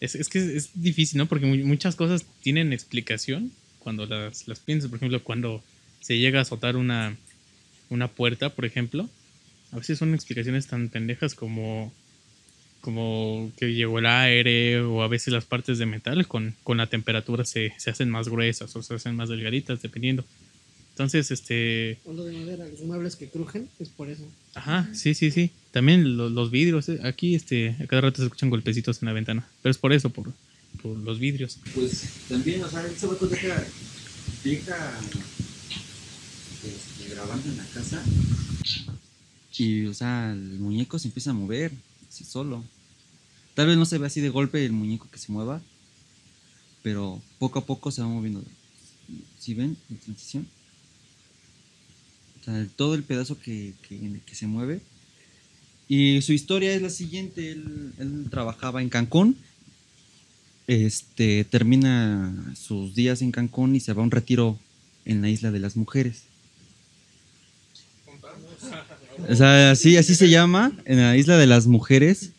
Es, 0.00 0.14
es 0.14 0.28
que 0.28 0.38
es, 0.56 0.70
difícil, 0.74 1.18
¿no? 1.18 1.26
Porque 1.26 1.46
mu- 1.46 1.66
muchas 1.66 1.96
cosas 1.96 2.24
tienen 2.42 2.72
explicación 2.72 3.52
cuando 3.80 4.06
las, 4.06 4.48
las 4.48 4.60
piensas. 4.60 4.88
Por 4.88 4.96
ejemplo, 4.98 5.22
cuando 5.22 5.62
se 6.00 6.18
llega 6.18 6.38
a 6.38 6.42
azotar 6.42 6.76
una, 6.76 7.16
una 7.90 8.08
puerta, 8.08 8.50
por 8.50 8.64
ejemplo, 8.64 9.08
a 9.72 9.76
veces 9.78 9.98
son 9.98 10.14
explicaciones 10.14 10.66
tan 10.68 10.88
pendejas 10.88 11.34
como 11.34 11.92
como 12.80 13.52
que 13.56 13.74
llegó 13.74 14.00
el 14.00 14.06
aire 14.06 14.80
o 14.80 15.02
a 15.02 15.08
veces 15.08 15.32
las 15.32 15.44
partes 15.44 15.78
de 15.78 15.86
metal 15.86 16.26
con, 16.26 16.56
con 16.64 16.78
la 16.78 16.88
temperatura 16.88 17.44
se, 17.44 17.72
se 17.78 17.90
hacen 17.90 18.10
más 18.10 18.28
gruesas 18.28 18.74
o 18.74 18.82
se 18.82 18.94
hacen 18.94 19.14
más 19.14 19.28
delgaditas 19.28 19.80
dependiendo. 19.80 20.24
Entonces, 20.92 21.30
este... 21.30 21.98
Cuando 22.04 22.24
de 22.24 22.36
madera, 22.36 22.66
los 22.68 22.80
muebles 22.82 23.16
que 23.16 23.28
crujen, 23.28 23.68
es 23.80 23.88
por 23.88 24.10
eso. 24.10 24.24
Ajá, 24.54 24.88
sí, 24.94 25.14
sí, 25.14 25.30
sí. 25.30 25.50
También 25.70 26.16
lo- 26.18 26.28
los 26.28 26.50
vidrios. 26.50 26.88
eh, 26.90 27.00
Aquí, 27.02 27.34
este, 27.34 27.76
a 27.82 27.86
cada 27.86 28.02
rato 28.02 28.18
se 28.18 28.24
escuchan 28.24 28.50
golpecitos 28.50 29.00
en 29.02 29.06
la 29.06 29.12
ventana. 29.14 29.48
Pero 29.62 29.70
es 29.70 29.78
por 29.78 29.92
eso, 29.94 30.10
por, 30.10 30.32
por 30.82 30.96
los 30.98 31.18
vidrios. 31.18 31.58
Pues 31.74 32.02
también, 32.28 32.62
o 32.62 32.68
sea, 32.68 32.86
ese 32.86 33.06
vato 33.06 33.26
deja, 33.26 33.64
deja 34.44 35.00
este, 36.64 37.14
grabando 37.14 37.48
en 37.48 37.56
la 37.56 37.64
casa 37.66 38.02
y, 39.56 39.86
o 39.86 39.94
sea, 39.94 40.32
el 40.32 40.58
muñeco 40.58 40.98
se 40.98 41.08
empieza 41.08 41.30
a 41.30 41.34
mover 41.34 41.72
así 42.08 42.24
solo. 42.24 42.64
Tal 43.54 43.66
vez 43.66 43.76
no 43.76 43.84
se 43.86 43.98
ve 43.98 44.06
así 44.06 44.20
de 44.20 44.28
golpe 44.30 44.64
el 44.64 44.72
muñeco 44.72 45.08
que 45.10 45.18
se 45.18 45.30
mueva, 45.32 45.60
pero 46.82 47.20
poco 47.38 47.58
a 47.60 47.64
poco 47.66 47.90
se 47.90 48.00
va 48.02 48.08
moviendo. 48.08 48.42
¿Sí 49.38 49.54
ven 49.54 49.76
la 49.90 49.96
transición? 49.98 50.46
Todo 52.76 52.94
el 52.94 53.02
pedazo 53.02 53.38
que, 53.38 53.74
que, 53.88 54.20
que 54.24 54.34
se 54.34 54.46
mueve. 54.46 54.80
Y 55.88 56.22
su 56.22 56.32
historia 56.32 56.74
es 56.74 56.82
la 56.82 56.90
siguiente, 56.90 57.52
él, 57.52 57.92
él 57.98 58.26
trabajaba 58.30 58.82
en 58.82 58.88
Cancún 58.88 59.36
este, 60.66 61.44
termina 61.44 62.54
sus 62.54 62.94
días 62.94 63.22
en 63.22 63.32
Cancún 63.32 63.74
y 63.74 63.80
se 63.80 63.92
va 63.92 64.02
a 64.02 64.04
un 64.04 64.10
retiro 64.10 64.58
en 65.04 65.22
la 65.22 65.28
isla 65.28 65.50
de 65.50 65.58
las 65.58 65.76
mujeres. 65.76 66.22
O 69.28 69.34
sea, 69.34 69.72
así, 69.72 69.96
así 69.96 70.14
se 70.14 70.30
llama, 70.30 70.72
en 70.84 70.98
la 70.98 71.16
isla 71.16 71.36
de 71.36 71.46
las 71.46 71.66
mujeres, 71.66 72.30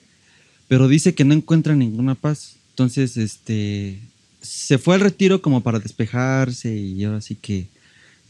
pero 0.68 0.88
dice 0.88 1.14
que 1.14 1.26
no 1.26 1.34
encuentra 1.34 1.76
ninguna 1.76 2.16
paz. 2.16 2.56
Entonces, 2.72 3.18
este, 3.18 4.00
se 4.42 4.78
fue 4.78 4.96
al 4.96 5.02
retiro 5.02 5.42
como 5.42 5.62
para 5.62 5.80
despejarse 5.80 6.76
y 6.76 7.04
ahora 7.04 7.22
sí 7.22 7.36
que 7.36 7.68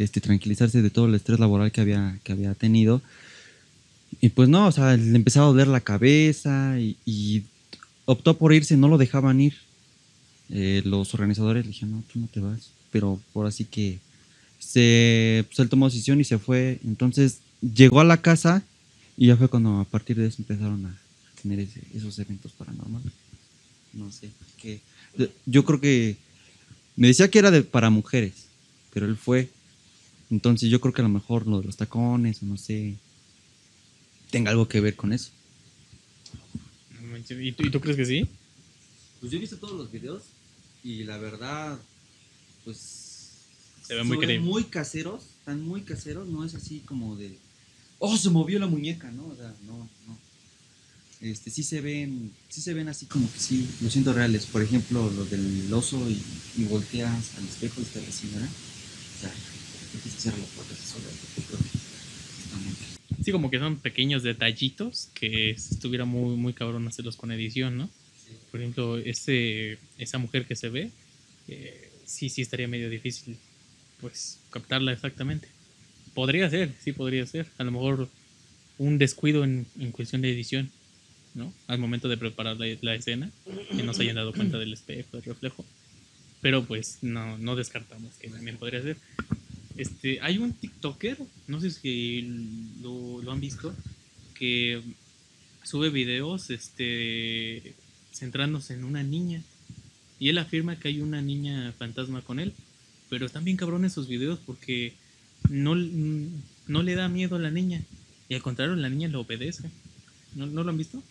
este, 0.04 0.22
tranquilizarse 0.22 0.82
de 0.82 0.90
todo 0.90 1.06
el 1.08 1.16
estrés 1.16 1.40
laboral 1.40 1.72
que 1.72 1.82
había, 1.82 2.20
que 2.24 2.32
había 2.34 2.54
tenido. 2.54 3.02
Y 4.22 4.30
pues 4.30 4.48
no, 4.50 4.68
o 4.68 4.72
sea, 4.72 4.96
le 4.96 5.16
empezaba 5.16 5.48
a 5.48 5.50
doler 5.50 5.68
la 5.68 5.82
cabeza 5.82 6.78
y, 6.80 7.44
optó 8.06 8.38
por 8.38 8.54
irse, 8.54 8.76
no 8.78 8.88
lo 8.88 8.98
dejaban 8.98 9.40
ir. 9.42 9.56
Eh, 10.50 10.82
los 10.86 11.14
organizadores 11.14 11.66
le 11.66 11.72
dijeron, 11.72 11.96
no, 11.96 12.04
tú 12.12 12.20
no 12.20 12.28
te 12.28 12.40
vas. 12.40 12.72
Pero 12.92 13.20
por 13.32 13.48
así 13.48 13.66
que 13.66 14.00
se, 14.60 15.46
pues 15.48 15.60
él 15.60 15.70
tomó 15.70 15.88
decisión 15.90 16.20
y 16.20 16.24
se 16.26 16.38
fue. 16.38 16.80
Entonces 16.86 17.40
llegó 17.62 18.02
a 18.02 18.04
la 18.04 18.22
casa 18.22 18.62
y 19.18 19.28
ya 19.28 19.38
fue 19.38 19.48
cuando 19.48 19.80
a 19.80 19.86
partir 19.86 20.18
de 20.18 20.28
eso 20.28 20.38
empezaron 20.40 20.86
a 20.86 20.96
tener 21.42 21.60
ese- 21.60 21.82
esos 21.96 22.20
eventos 22.20 22.52
paranormales. 22.52 23.12
No 23.94 24.12
sé, 24.12 24.30
que 24.58 24.82
yo 25.46 25.64
creo 25.64 25.80
que 25.80 26.18
me 26.96 27.08
decía 27.08 27.30
que 27.30 27.40
era 27.40 27.52
de, 27.52 27.64
para 27.64 27.90
mujeres, 27.90 28.34
pero 28.94 29.06
él 29.06 29.18
fue. 29.18 29.50
Entonces 30.34 30.72
yo 30.72 30.82
creo 30.82 30.94
que 30.94 31.02
a 31.02 31.04
lo 31.04 31.10
mejor 31.10 31.46
lo 31.46 31.60
de 31.60 31.68
los 31.68 31.78
tacones 31.78 32.42
o 32.42 32.48
no 32.48 32.58
sé, 32.58 32.96
tenga 34.32 34.50
algo 34.50 34.68
que 34.68 34.82
ver 34.82 34.96
con 34.96 35.14
eso. 35.14 35.30
¿Y 37.40 37.52
tú, 37.52 37.64
y 37.64 37.70
tú 37.70 37.80
crees 37.80 37.96
que 37.96 38.06
sí? 38.06 38.28
Pues 39.20 39.32
yo 39.32 39.38
he 39.38 39.42
visto 39.42 39.58
todos 39.58 39.78
los 39.78 39.92
videos 39.92 40.24
y 40.84 41.04
la 41.04 41.18
verdad, 41.20 41.80
pues. 42.66 43.30
Se 43.86 43.94
ve 43.94 44.04
muy 44.04 44.18
creíble. 44.18 44.40
muy 44.40 44.64
caseros, 44.64 45.24
están 45.38 45.62
muy 45.62 45.84
caseros, 45.84 46.28
no 46.28 46.44
es 46.44 46.56
así 46.56 46.80
como 46.80 47.16
de. 47.16 47.38
Oh, 48.00 48.18
se 48.18 48.32
movió 48.32 48.58
la 48.58 48.66
muñeca, 48.66 49.12
¿no? 49.12 49.28
O 49.28 49.36
sea, 49.36 49.54
no, 49.68 49.88
no. 50.08 50.18
Este, 51.22 51.52
sí 51.52 51.62
se 51.62 51.80
ven, 51.80 52.32
sí 52.50 52.60
se 52.60 52.74
ven 52.74 52.90
así 52.90 53.06
como 53.06 53.32
que 53.32 53.40
sí, 53.40 53.70
lo 53.82 53.90
siento 53.92 54.14
reales. 54.14 54.48
Por 54.48 54.64
ejemplo, 54.64 55.12
lo 55.12 55.26
del 55.26 55.72
oso 55.72 56.10
y, 56.10 56.20
y 56.58 56.64
volteas 56.64 57.38
al 57.38 57.46
espejo 57.46 57.82
y 57.82 57.84
está 57.84 58.02
la 58.02 58.12
señora. 58.12 58.48
O 58.48 59.22
sea, 59.22 59.32
Sí, 63.24 63.32
como 63.32 63.50
que 63.50 63.60
son 63.60 63.78
pequeños 63.78 64.24
detallitos 64.24 65.10
que 65.14 65.52
estuviera 65.52 66.04
muy, 66.04 66.36
muy 66.36 66.54
cabrón 66.54 66.88
hacerlos 66.88 67.16
con 67.16 67.32
edición, 67.32 67.78
¿no? 67.78 67.90
Por 68.52 68.60
ejemplo, 68.60 68.98
ese, 68.98 69.78
esa 69.98 70.18
mujer 70.18 70.46
que 70.46 70.56
se 70.56 70.70
ve, 70.70 70.92
eh, 71.48 71.90
sí, 72.06 72.30
sí 72.30 72.42
estaría 72.42 72.68
medio 72.68 72.90
difícil, 72.90 73.38
pues, 74.02 74.40
captarla 74.50 74.92
exactamente. 74.92 75.48
Podría 76.14 76.50
ser, 76.50 76.74
sí 76.84 76.92
podría 76.92 77.26
ser. 77.26 77.48
A 77.58 77.64
lo 77.64 77.72
mejor 77.72 78.10
un 78.78 78.98
descuido 78.98 79.44
en, 79.44 79.66
en 79.80 79.92
cuestión 79.92 80.22
de 80.22 80.32
edición, 80.32 80.70
¿no? 81.34 81.54
Al 81.68 81.80
momento 81.80 82.10
de 82.10 82.18
preparar 82.18 82.58
la, 82.58 82.66
la 82.82 82.96
escena, 82.96 83.32
que 83.76 83.84
no 83.84 83.94
se 83.94 84.04
hayan 84.04 84.16
dado 84.16 84.34
cuenta 84.34 84.58
del 84.58 84.74
espejo, 84.74 85.18
del 85.18 85.24
reflejo. 85.24 85.66
Pero 86.42 86.66
pues 86.66 86.98
no, 87.02 87.38
no 87.38 87.56
descartamos 87.56 88.14
que 88.16 88.30
también 88.30 88.58
podría 88.58 88.82
ser. 88.82 88.98
Este, 89.76 90.20
hay 90.22 90.38
un 90.38 90.54
TikToker, 90.54 91.18
no 91.48 91.60
sé 91.60 91.72
si 91.72 92.22
lo, 92.82 93.32
han 93.32 93.40
visto, 93.40 93.74
que 94.36 94.82
sube 95.64 95.90
videos 95.90 96.50
este, 96.50 97.74
centrándose 98.12 98.76
en 98.76 98.84
una 98.84 99.04
niña. 99.04 99.42
Y 100.20 100.30
él 100.30 100.38
afirma 100.38 100.80
que 100.80 100.90
hay 100.90 101.02
una 101.02 101.22
niña 101.22 101.74
fantasma 101.78 102.22
con 102.22 102.40
él. 102.40 102.54
Pero 103.10 103.26
están 103.26 103.44
bien 103.44 103.58
cabrones 103.58 103.92
esos 103.92 104.08
videos 104.08 104.40
porque 104.46 104.94
no, 105.50 105.76
le 105.76 106.96
da 106.96 107.10
miedo 107.10 107.36
a 107.36 107.40
la 107.40 107.52
niña. 107.52 107.82
Y 108.30 108.36
al 108.36 108.42
contrario, 108.42 108.76
la 108.76 108.90
niña 108.90 109.08
le 109.08 109.18
obedece. 109.18 109.70
¿No, 110.36 110.46
¿no 110.46 110.64
lo 110.64 110.70
han 110.70 110.78
visto? 110.78 111.04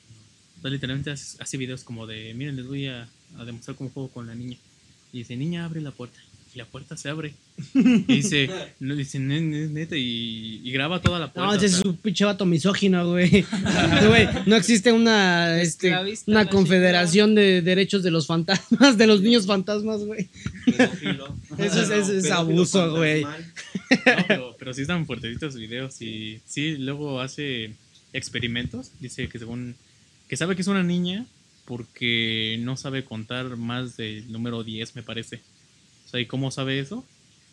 Literalmente 0.63 1.11
hace, 1.11 1.43
hace 1.43 1.57
videos 1.57 1.83
como 1.83 2.07
de, 2.07 2.33
miren, 2.35 2.57
les 2.57 2.67
voy 2.67 2.87
a, 2.87 3.09
a 3.37 3.45
demostrar 3.45 3.77
cómo 3.77 3.91
juego 3.91 4.09
con 4.11 4.27
la 4.27 4.35
niña. 4.35 4.57
Y 5.13 5.19
dice, 5.19 5.37
niña, 5.37 5.65
abre 5.65 5.81
la 5.81 5.91
puerta. 5.91 6.19
Y 6.55 6.59
la 6.59 6.67
puerta 6.67 6.97
se 6.99 7.09
abre. 7.09 7.33
Y 7.75 8.03
dice, 8.03 8.51
no, 8.81 8.95
dice, 8.95 9.19
"Ne- 9.19 9.41
ne- 9.41 9.69
neta, 9.69 9.97
y, 9.97 10.61
y 10.63 10.71
graba 10.71 11.01
toda 11.01 11.19
la 11.19 11.33
puerta. 11.33 11.47
No, 11.51 11.55
ese 11.57 11.65
es 11.67 11.81
un 11.83 11.97
pinche 11.97 12.25
vato 12.27 12.45
misógino, 12.45 13.09
güey. 13.11 13.45
Güey, 14.07 14.29
no 14.47 14.57
existe 14.57 14.93
una, 14.93 15.61
este, 15.63 15.95
una 16.27 16.47
confederación 16.51 17.35
de 17.35 17.63
derechos 17.63 18.03
de 18.03 18.11
los 18.11 18.27
fantasmas, 18.27 18.99
de 18.99 19.07
los 19.07 19.23
niños 19.23 19.47
fantasmas, 19.47 20.01
güey. 20.05 20.29
Eso 21.59 21.83
es- 21.83 21.91
eso 21.91 22.13
es 22.13 22.23
Pedófilo 22.25 22.35
abuso, 22.35 22.91
güey. 22.97 23.23
No, 23.25 23.31
pero, 24.29 24.57
pero 24.59 24.75
sí 24.75 24.83
están 24.83 25.07
fuertecitos 25.07 25.55
los 25.55 25.61
videos 25.61 26.01
y 26.03 26.41
sí, 26.47 26.77
luego 26.77 27.21
hace 27.21 27.73
experimentos. 28.13 28.91
Dice 29.01 29.29
que 29.29 29.39
según 29.39 29.75
que 30.29 30.37
sabe 30.37 30.55
que 30.57 30.63
es 30.63 30.69
una 30.69 30.83
niña 30.83 31.25
porque 31.67 32.59
no 32.61 32.77
sabe 32.77 33.05
contar 33.05 33.57
más 33.57 33.97
del 33.97 34.31
número 34.33 34.65
10, 34.65 34.97
me 34.97 35.03
parece. 35.03 35.41
¿Y 36.21 36.27
cómo 36.27 36.51
sabe 36.51 36.79
eso? 36.79 37.05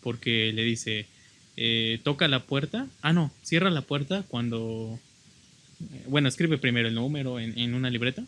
Porque 0.02 0.52
le 0.54 0.64
dice, 0.64 1.06
eh, 1.58 2.00
toca 2.04 2.28
la 2.28 2.44
puerta. 2.46 2.88
Ah, 3.02 3.14
no, 3.14 3.32
cierra 3.44 3.70
la 3.70 3.82
puerta 3.82 4.24
cuando... 4.28 5.00
eh, 5.94 6.04
Bueno, 6.08 6.28
escribe 6.28 6.58
primero 6.58 6.88
el 6.88 6.96
número 6.96 7.40
en, 7.40 7.58
en 7.58 7.74
una 7.74 7.90
libreta 7.90 8.24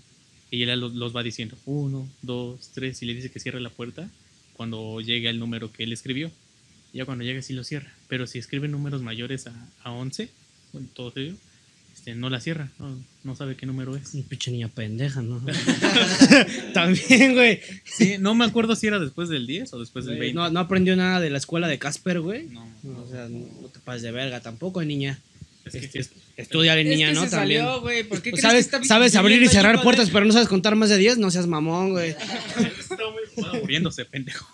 y 0.49 0.63
él 0.63 0.79
los, 0.79 1.15
va 1.15 1.23
diciendo, 1.23 1.57
uno, 1.65 2.07
dos, 2.21 2.71
tres, 2.73 3.01
y 3.01 3.05
le 3.05 3.13
dice 3.15 3.31
que 3.31 3.39
cierre 3.39 3.61
la 3.61 3.69
puerta 3.69 4.09
cuando 4.53 4.99
llegue 5.01 5.29
el 5.29 5.39
número 5.39 5.71
que 5.71 5.83
él 5.83 5.93
escribió. 5.93 6.29
Ya 6.93 7.05
cuando 7.05 7.23
llegue 7.23 7.41
sí 7.41 7.53
lo 7.53 7.63
cierra. 7.63 7.93
Pero 8.09 8.27
si 8.27 8.37
escribe 8.37 8.67
números 8.67 9.01
mayores 9.01 9.47
a, 9.47 9.69
a 9.83 9.91
11, 9.91 10.29
bueno, 10.73 10.89
todo 10.93 11.13
ello, 11.15 11.35
este, 11.93 12.15
no 12.15 12.29
la 12.29 12.39
cierra. 12.39 12.69
No, 12.79 12.97
no 13.23 13.35
sabe 13.35 13.55
qué 13.55 13.65
número 13.65 13.95
es. 13.95 14.13
Un 14.13 14.23
pinche 14.23 14.51
niña 14.51 14.67
pendeja, 14.69 15.21
¿no? 15.21 15.41
También, 16.73 17.33
güey. 17.33 17.61
Sí, 17.85 18.15
no 18.19 18.33
me 18.35 18.45
acuerdo 18.45 18.75
si 18.75 18.87
era 18.87 18.99
después 18.99 19.29
del 19.29 19.47
10 19.47 19.73
o 19.73 19.79
después 19.79 20.05
del 20.05 20.17
20. 20.17 20.35
No, 20.35 20.49
no 20.49 20.59
aprendió 20.59 20.95
nada 20.95 21.19
de 21.19 21.29
la 21.29 21.37
escuela 21.37 21.67
de 21.67 21.79
Casper, 21.79 22.21
güey. 22.21 22.47
No, 22.47 22.65
O 23.03 23.09
sea, 23.09 23.27
no 23.29 23.67
te 23.67 23.79
pases 23.79 24.01
de 24.03 24.11
verga 24.11 24.39
tampoco, 24.41 24.83
niña. 24.83 25.19
Este, 25.63 26.03
estudia 26.37 26.75
niña, 26.75 27.09
es 27.09 27.13
que 27.13 27.19
¿no? 27.19 27.23
se 27.25 27.29
También. 27.35 27.61
salió, 27.63 27.81
güey. 27.81 28.03
¿Por 28.03 28.21
qué 28.21 28.31
Pues 28.31 28.41
crees 28.41 28.55
que 28.55 28.63
sabes, 28.63 28.65
está 28.65 28.83
sabes 28.83 29.15
abrir 29.15 29.43
y 29.43 29.47
cerrar 29.47 29.81
puertas, 29.83 30.09
pero 30.09 30.25
no 30.25 30.33
sabes 30.33 30.47
contar 30.47 30.75
más 30.75 30.89
de 30.89 30.97
10, 30.97 31.19
no 31.19 31.29
seas 31.29 31.45
mamón, 31.45 31.91
güey. 31.91 32.09
Estaba 32.79 33.11
muy 33.11 33.59
muriéndose, 33.61 34.05
pendejo. 34.05 34.47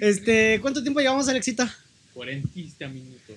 Este, 0.00 0.58
¿cuánto 0.60 0.82
tiempo 0.82 1.00
llevamos, 1.00 1.28
Alexita? 1.28 1.72
40 2.14 2.88
minutos. 2.88 3.36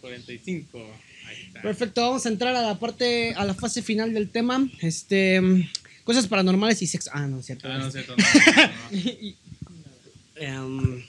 45. 0.00 0.78
Ahí 1.26 1.36
está. 1.46 1.62
Perfecto, 1.62 2.00
vamos 2.00 2.26
a 2.26 2.28
entrar 2.28 2.54
a 2.56 2.62
la 2.62 2.78
parte, 2.78 3.34
a 3.34 3.44
la 3.44 3.54
fase 3.54 3.82
final 3.82 4.12
del 4.14 4.28
tema. 4.30 4.68
Este, 4.80 5.40
cosas 6.04 6.26
paranormales 6.26 6.80
y 6.82 6.86
sexo. 6.86 7.10
Ah, 7.12 7.26
no, 7.26 7.40
es 7.40 7.46
cierto. 7.46 7.68
Ah, 7.68 7.78
no 7.78 7.90
cierto. 7.90 8.14
no, 8.16 8.24
no, 8.92 9.00
no. 9.00 9.34
Em, 10.36 11.02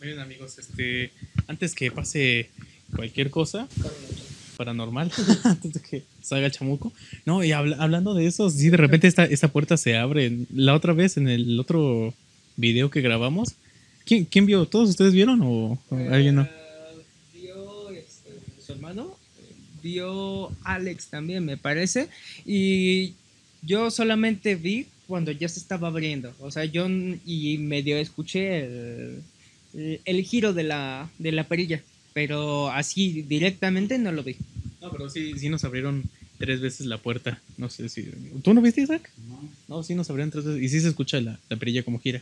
Miren, 0.00 0.18
amigos, 0.20 0.58
este, 0.58 1.12
antes 1.46 1.74
que 1.74 1.90
pase 1.90 2.48
cualquier 2.96 3.28
cosa 3.30 3.68
paranormal, 4.56 5.12
antes 5.44 5.72
de 5.74 5.80
que 5.80 6.04
salga 6.22 6.46
el 6.46 6.52
chamuco. 6.52 6.92
No, 7.26 7.44
y 7.44 7.52
habla- 7.52 7.76
hablando 7.78 8.14
de 8.14 8.26
eso, 8.26 8.48
sí, 8.50 8.70
de 8.70 8.76
repente 8.78 9.06
esta, 9.08 9.24
esta 9.24 9.48
puerta 9.48 9.76
se 9.76 9.96
abre. 9.96 10.38
La 10.54 10.74
otra 10.74 10.92
vez, 10.94 11.16
en 11.18 11.28
el 11.28 11.58
otro 11.60 12.14
video 12.56 12.90
que 12.90 13.00
grabamos, 13.02 13.54
¿quién, 14.06 14.24
quién 14.24 14.46
vio? 14.46 14.66
¿Todos 14.66 14.88
ustedes 14.90 15.12
vieron 15.12 15.40
o, 15.42 15.78
o 15.90 15.96
alguien 16.10 16.36
no? 16.36 16.42
Eh, 16.42 16.50
Vio 17.34 17.90
este, 17.90 18.30
su 18.64 18.72
hermano, 18.72 19.16
eh, 19.38 19.54
vio 19.82 20.50
Alex 20.64 21.08
también, 21.08 21.44
me 21.44 21.56
parece. 21.56 22.08
Y 22.46 23.14
yo 23.62 23.90
solamente 23.90 24.54
vi 24.56 24.86
cuando 25.06 25.32
ya 25.32 25.48
se 25.48 25.58
estaba 25.60 25.88
abriendo. 25.88 26.32
O 26.40 26.50
sea, 26.50 26.64
yo 26.64 26.88
y 26.88 27.58
medio 27.58 27.96
escuché 27.96 28.64
el, 28.64 29.22
el- 29.74 30.00
el 30.04 30.22
giro 30.24 30.52
de 30.52 30.62
la, 30.64 31.10
de 31.18 31.32
la 31.32 31.44
perilla. 31.44 31.82
Pero 32.12 32.70
así 32.70 33.22
directamente 33.22 33.96
no 33.98 34.10
lo 34.12 34.22
vi. 34.24 34.36
No, 34.80 34.90
pero 34.90 35.08
sí, 35.08 35.34
sí 35.38 35.48
nos 35.48 35.62
abrieron 35.64 36.02
tres 36.38 36.60
veces 36.60 36.86
la 36.86 36.98
puerta. 36.98 37.40
No 37.56 37.68
sé 37.70 37.88
si. 37.88 38.02
¿Tú 38.42 38.52
no 38.54 38.60
viste, 38.62 38.80
Isaac? 38.80 39.10
No, 39.68 39.82
sí 39.84 39.94
nos 39.94 40.10
abrieron 40.10 40.30
tres 40.32 40.44
veces. 40.44 40.62
Y 40.62 40.68
sí 40.68 40.80
se 40.80 40.88
escucha 40.88 41.20
la, 41.20 41.38
la 41.48 41.56
perilla 41.56 41.82
como 41.84 42.00
gira. 42.00 42.20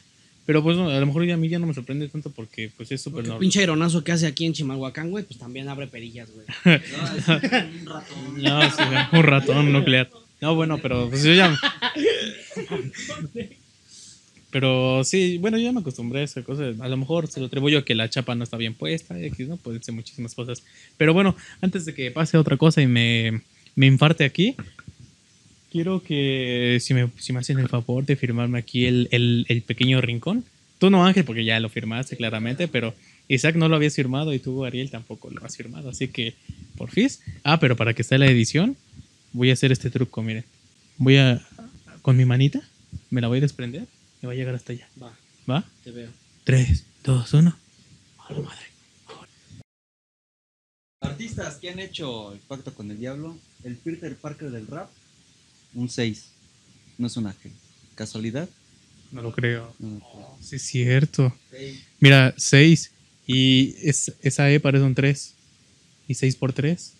Pero 0.48 0.62
pues 0.62 0.78
no, 0.78 0.88
a 0.88 0.98
lo 0.98 1.04
mejor 1.04 1.26
ya 1.26 1.34
a 1.34 1.36
mí 1.36 1.46
ya 1.50 1.58
no 1.58 1.66
me 1.66 1.74
sorprende 1.74 2.08
tanto 2.08 2.30
porque 2.30 2.70
pues 2.74 2.90
es 2.90 3.02
súper 3.02 3.22
normal. 3.22 3.38
pinche 3.38 3.60
aeronazo 3.60 4.02
que 4.02 4.12
hace 4.12 4.26
aquí 4.26 4.46
en 4.46 4.54
Chimalhuacán, 4.54 5.10
güey, 5.10 5.22
pues 5.22 5.38
también 5.38 5.68
abre 5.68 5.88
perillas, 5.88 6.30
güey. 6.30 6.46
No, 8.38 8.62
sí, 8.62 8.82
un 9.12 9.22
ratón 9.24 9.70
nuclear. 9.70 10.08
No, 10.40 10.54
bueno, 10.54 10.78
pero 10.78 11.10
pues 11.10 11.22
yo 11.22 11.34
ya. 11.34 11.54
Pero 14.50 15.04
sí, 15.04 15.36
bueno, 15.36 15.58
yo 15.58 15.64
ya 15.64 15.72
me 15.72 15.80
acostumbré 15.80 16.20
a 16.20 16.24
esa 16.24 16.42
cosa. 16.42 16.72
A 16.80 16.88
lo 16.88 16.96
mejor 16.96 17.26
se 17.26 17.40
lo 17.40 17.46
atribuyo 17.46 17.80
a 17.80 17.84
que 17.84 17.94
la 17.94 18.08
chapa 18.08 18.34
no 18.34 18.44
está 18.44 18.56
bien 18.56 18.72
puesta, 18.72 19.20
X, 19.20 19.48
¿no? 19.48 19.58
Pueden 19.58 19.82
ser 19.82 19.94
muchísimas 19.94 20.34
cosas. 20.34 20.62
Pero 20.96 21.12
bueno, 21.12 21.36
antes 21.60 21.84
de 21.84 21.92
que 21.92 22.10
pase 22.10 22.38
otra 22.38 22.56
cosa 22.56 22.80
y 22.80 22.86
me, 22.86 23.42
me 23.74 23.84
infarte 23.84 24.24
aquí, 24.24 24.56
quiero 25.70 26.02
que 26.02 26.78
si 26.80 26.94
me, 26.94 27.10
si 27.18 27.32
me 27.32 27.40
hacen 27.40 27.58
el 27.58 27.68
favor 27.68 28.04
de 28.04 28.16
firmarme 28.16 28.58
aquí 28.58 28.86
el, 28.86 29.08
el, 29.10 29.46
el 29.48 29.62
pequeño 29.62 30.00
rincón. 30.00 30.44
Tú 30.78 30.90
no, 30.90 31.04
Ángel, 31.04 31.24
porque 31.24 31.44
ya 31.44 31.58
lo 31.60 31.68
firmaste 31.68 32.16
claramente, 32.16 32.68
pero 32.68 32.94
Isaac 33.28 33.56
no 33.56 33.68
lo 33.68 33.76
habías 33.76 33.94
firmado 33.94 34.32
y 34.32 34.38
tú, 34.38 34.64
Ariel, 34.64 34.90
tampoco 34.90 35.30
lo 35.30 35.44
has 35.44 35.56
firmado. 35.56 35.90
Así 35.90 36.08
que, 36.08 36.34
por 36.76 36.90
fin. 36.90 37.08
Ah, 37.44 37.60
pero 37.60 37.76
para 37.76 37.94
que 37.94 38.02
esté 38.02 38.16
la 38.18 38.26
edición, 38.26 38.76
voy 39.32 39.50
a 39.50 39.52
hacer 39.54 39.72
este 39.72 39.90
truco, 39.90 40.22
miren. 40.22 40.44
Voy 40.96 41.16
a, 41.16 41.46
con 42.02 42.16
mi 42.16 42.24
manita, 42.24 42.60
me 43.10 43.20
la 43.20 43.28
voy 43.28 43.38
a 43.38 43.42
desprender 43.42 43.86
y 44.22 44.26
va 44.26 44.32
a 44.32 44.36
llegar 44.36 44.54
hasta 44.54 44.72
allá. 44.72 44.88
Va, 45.00 45.12
¿Va? 45.48 45.64
te 45.84 45.90
veo. 45.90 46.10
3, 46.44 46.84
2, 47.04 47.34
1. 47.34 47.56
madre! 48.30 48.66
Artistas 51.00 51.56
que 51.56 51.70
han 51.70 51.78
hecho 51.78 52.32
el 52.32 52.38
pacto 52.40 52.74
con 52.74 52.90
el 52.90 52.98
diablo, 52.98 53.38
el 53.64 53.76
Peter 53.76 54.16
Parker 54.16 54.50
del 54.50 54.66
rap, 54.66 54.88
un 55.78 55.88
6. 55.88 56.24
No 56.98 57.06
es 57.06 57.16
un 57.16 57.26
ángel. 57.26 57.52
¿Casualidad? 57.94 58.48
No 59.12 59.22
lo 59.22 59.32
creo. 59.32 59.74
No, 59.78 59.88
no 59.90 59.98
creo. 60.00 60.36
Sí, 60.42 60.56
es 60.56 60.62
cierto. 60.62 61.34
Mira, 62.00 62.34
6 62.36 62.90
y 63.26 63.74
es- 63.82 64.12
esa 64.22 64.50
E 64.50 64.60
parece 64.60 64.84
un 64.84 64.94
3. 64.94 65.34
¿Y 66.08 66.14
6 66.14 66.36
por 66.36 66.52
3? 66.52 66.92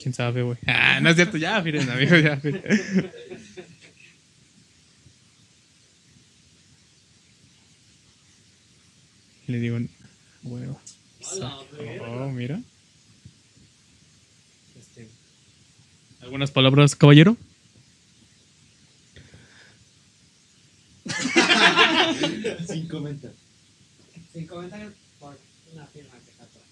¿Quién 0.00 0.14
sabe, 0.14 0.42
güey? 0.42 0.58
Ah, 0.66 1.00
no 1.00 1.08
es 1.10 1.16
cierto. 1.16 1.36
Ya, 1.38 1.60
miren, 1.62 1.88
amigos, 1.88 2.22
ya. 2.22 2.40
miren. 2.42 2.62
Le 9.46 9.58
digo, 9.58 9.78
huevo. 10.42 10.80
Oh, 12.06 12.30
mira. 12.30 12.60
Este, 14.78 15.08
¿Algunas 16.22 16.50
palabras, 16.50 16.96
caballero? 16.96 17.36
Sin 22.66 22.88
comentar. 22.88 23.32
Sin 24.32 24.46
comentarios 24.46 24.92
por 25.20 25.36
una 25.72 25.86
firma 25.86 26.12
que 26.24 26.30
está 26.30 26.44
atrás. 26.44 26.64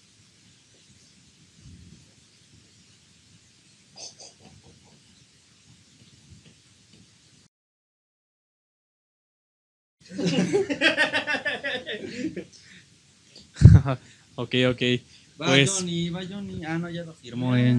ok, 14.35 14.55
ok. 14.69 14.81
Va 15.41 15.47
Pues- 15.47 15.69
Johnny, 15.71 16.09
va 16.09 16.21
Johnny. 16.25 16.63
Ah, 16.65 16.77
no, 16.77 16.89
ya 16.89 17.03
lo 17.03 17.13
firmó, 17.13 17.55
eh. 17.55 17.75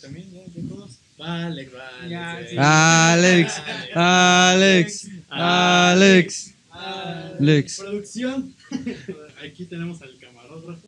También, 0.00 0.30
ya, 0.32 0.40
de 0.40 0.62
todos. 0.68 0.98
Alex, 1.18 1.70
sí. 2.50 2.56
Alex, 2.58 3.52
Alex, 3.94 5.08
Alex, 5.28 6.54
Alex. 6.70 7.76
Producción. 7.78 8.54
Aquí 9.44 9.64
tenemos 9.66 10.02
al 10.02 10.16
camarógrafo. 10.18 10.82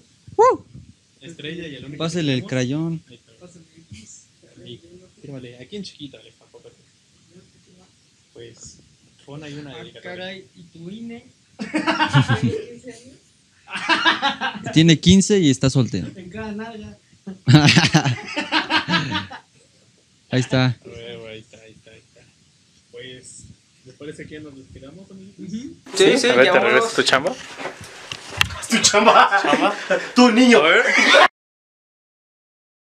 Estrella 1.20 1.66
y 1.68 1.74
el 1.76 1.84
único. 1.84 1.98
Pásale 1.98 2.32
el 2.34 2.44
crayón. 2.44 3.02
Fírmale, 5.22 5.58
aquí 5.58 5.76
en 5.76 5.82
chiquito, 5.82 6.18
Alex, 6.18 6.36
tampoco. 6.38 6.70
Pues, 8.32 8.78
pon 9.24 9.42
ahí 9.42 9.54
una 9.54 9.70
Ah, 9.72 9.78
dedicatoria. 9.78 10.02
caray, 10.16 10.44
¿y 10.56 10.62
tu 10.64 10.90
INE? 10.90 11.24
Tiene 14.72 14.98
15 15.00 15.38
y 15.40 15.50
está 15.50 15.70
soltero. 15.70 16.08
En 16.14 16.28
cada 16.30 16.52
nalga. 16.52 16.96
Ahí 20.30 20.40
está. 20.40 20.76
Huevo, 20.84 21.26
ahí 21.28 21.38
está, 21.38 21.58
ahí 21.58 21.72
está, 21.72 21.90
ahí 21.90 21.98
está. 21.98 22.20
Pues, 22.90 23.44
¿les 23.84 23.94
parece 23.94 24.26
que 24.26 24.34
ya 24.34 24.40
nos 24.40 24.56
retiramos, 24.56 25.10
amiguitos? 25.10 25.46
Sí, 25.94 26.18
sí, 26.18 26.28
A 26.28 26.34
ver, 26.34 26.52
¿te 26.52 26.60
regresas 26.60 26.94
tu 26.94 27.02
chamba? 27.02 27.34
Tu 28.68 28.78
chamba. 28.80 29.30
Tu 30.16 30.30
niño. 30.32 30.60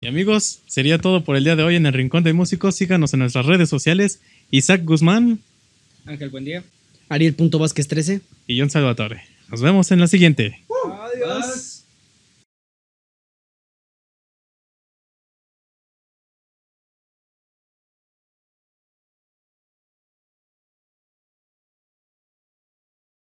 Y 0.03 0.07
amigos, 0.07 0.61
sería 0.67 0.99
todo 0.99 1.25
por 1.25 1.37
el 1.37 1.45
día 1.45 1.57
de 1.57 1.63
hoy 1.63 1.77
en 1.77 1.87
el 1.87 1.95
Rincón 1.95 2.23
de 2.23 2.35
Músicos. 2.35 2.75
Síganos 2.77 3.15
en 3.15 3.21
nuestras 3.21 3.47
redes 3.47 3.69
sociales. 3.71 4.21
Isaac 4.51 4.83
Guzmán 4.85 5.41
Ángel, 6.07 6.29
buen 6.31 6.45
día. 6.45 6.65
Ariel.vázquez 7.09 7.89
13. 7.89 8.21
y 8.47 8.59
John 8.61 8.71
Salvatore. 8.71 9.23
Nos 9.49 9.63
vemos 9.63 9.91
en 9.91 10.01
la 10.01 10.07
siguiente. 10.07 10.65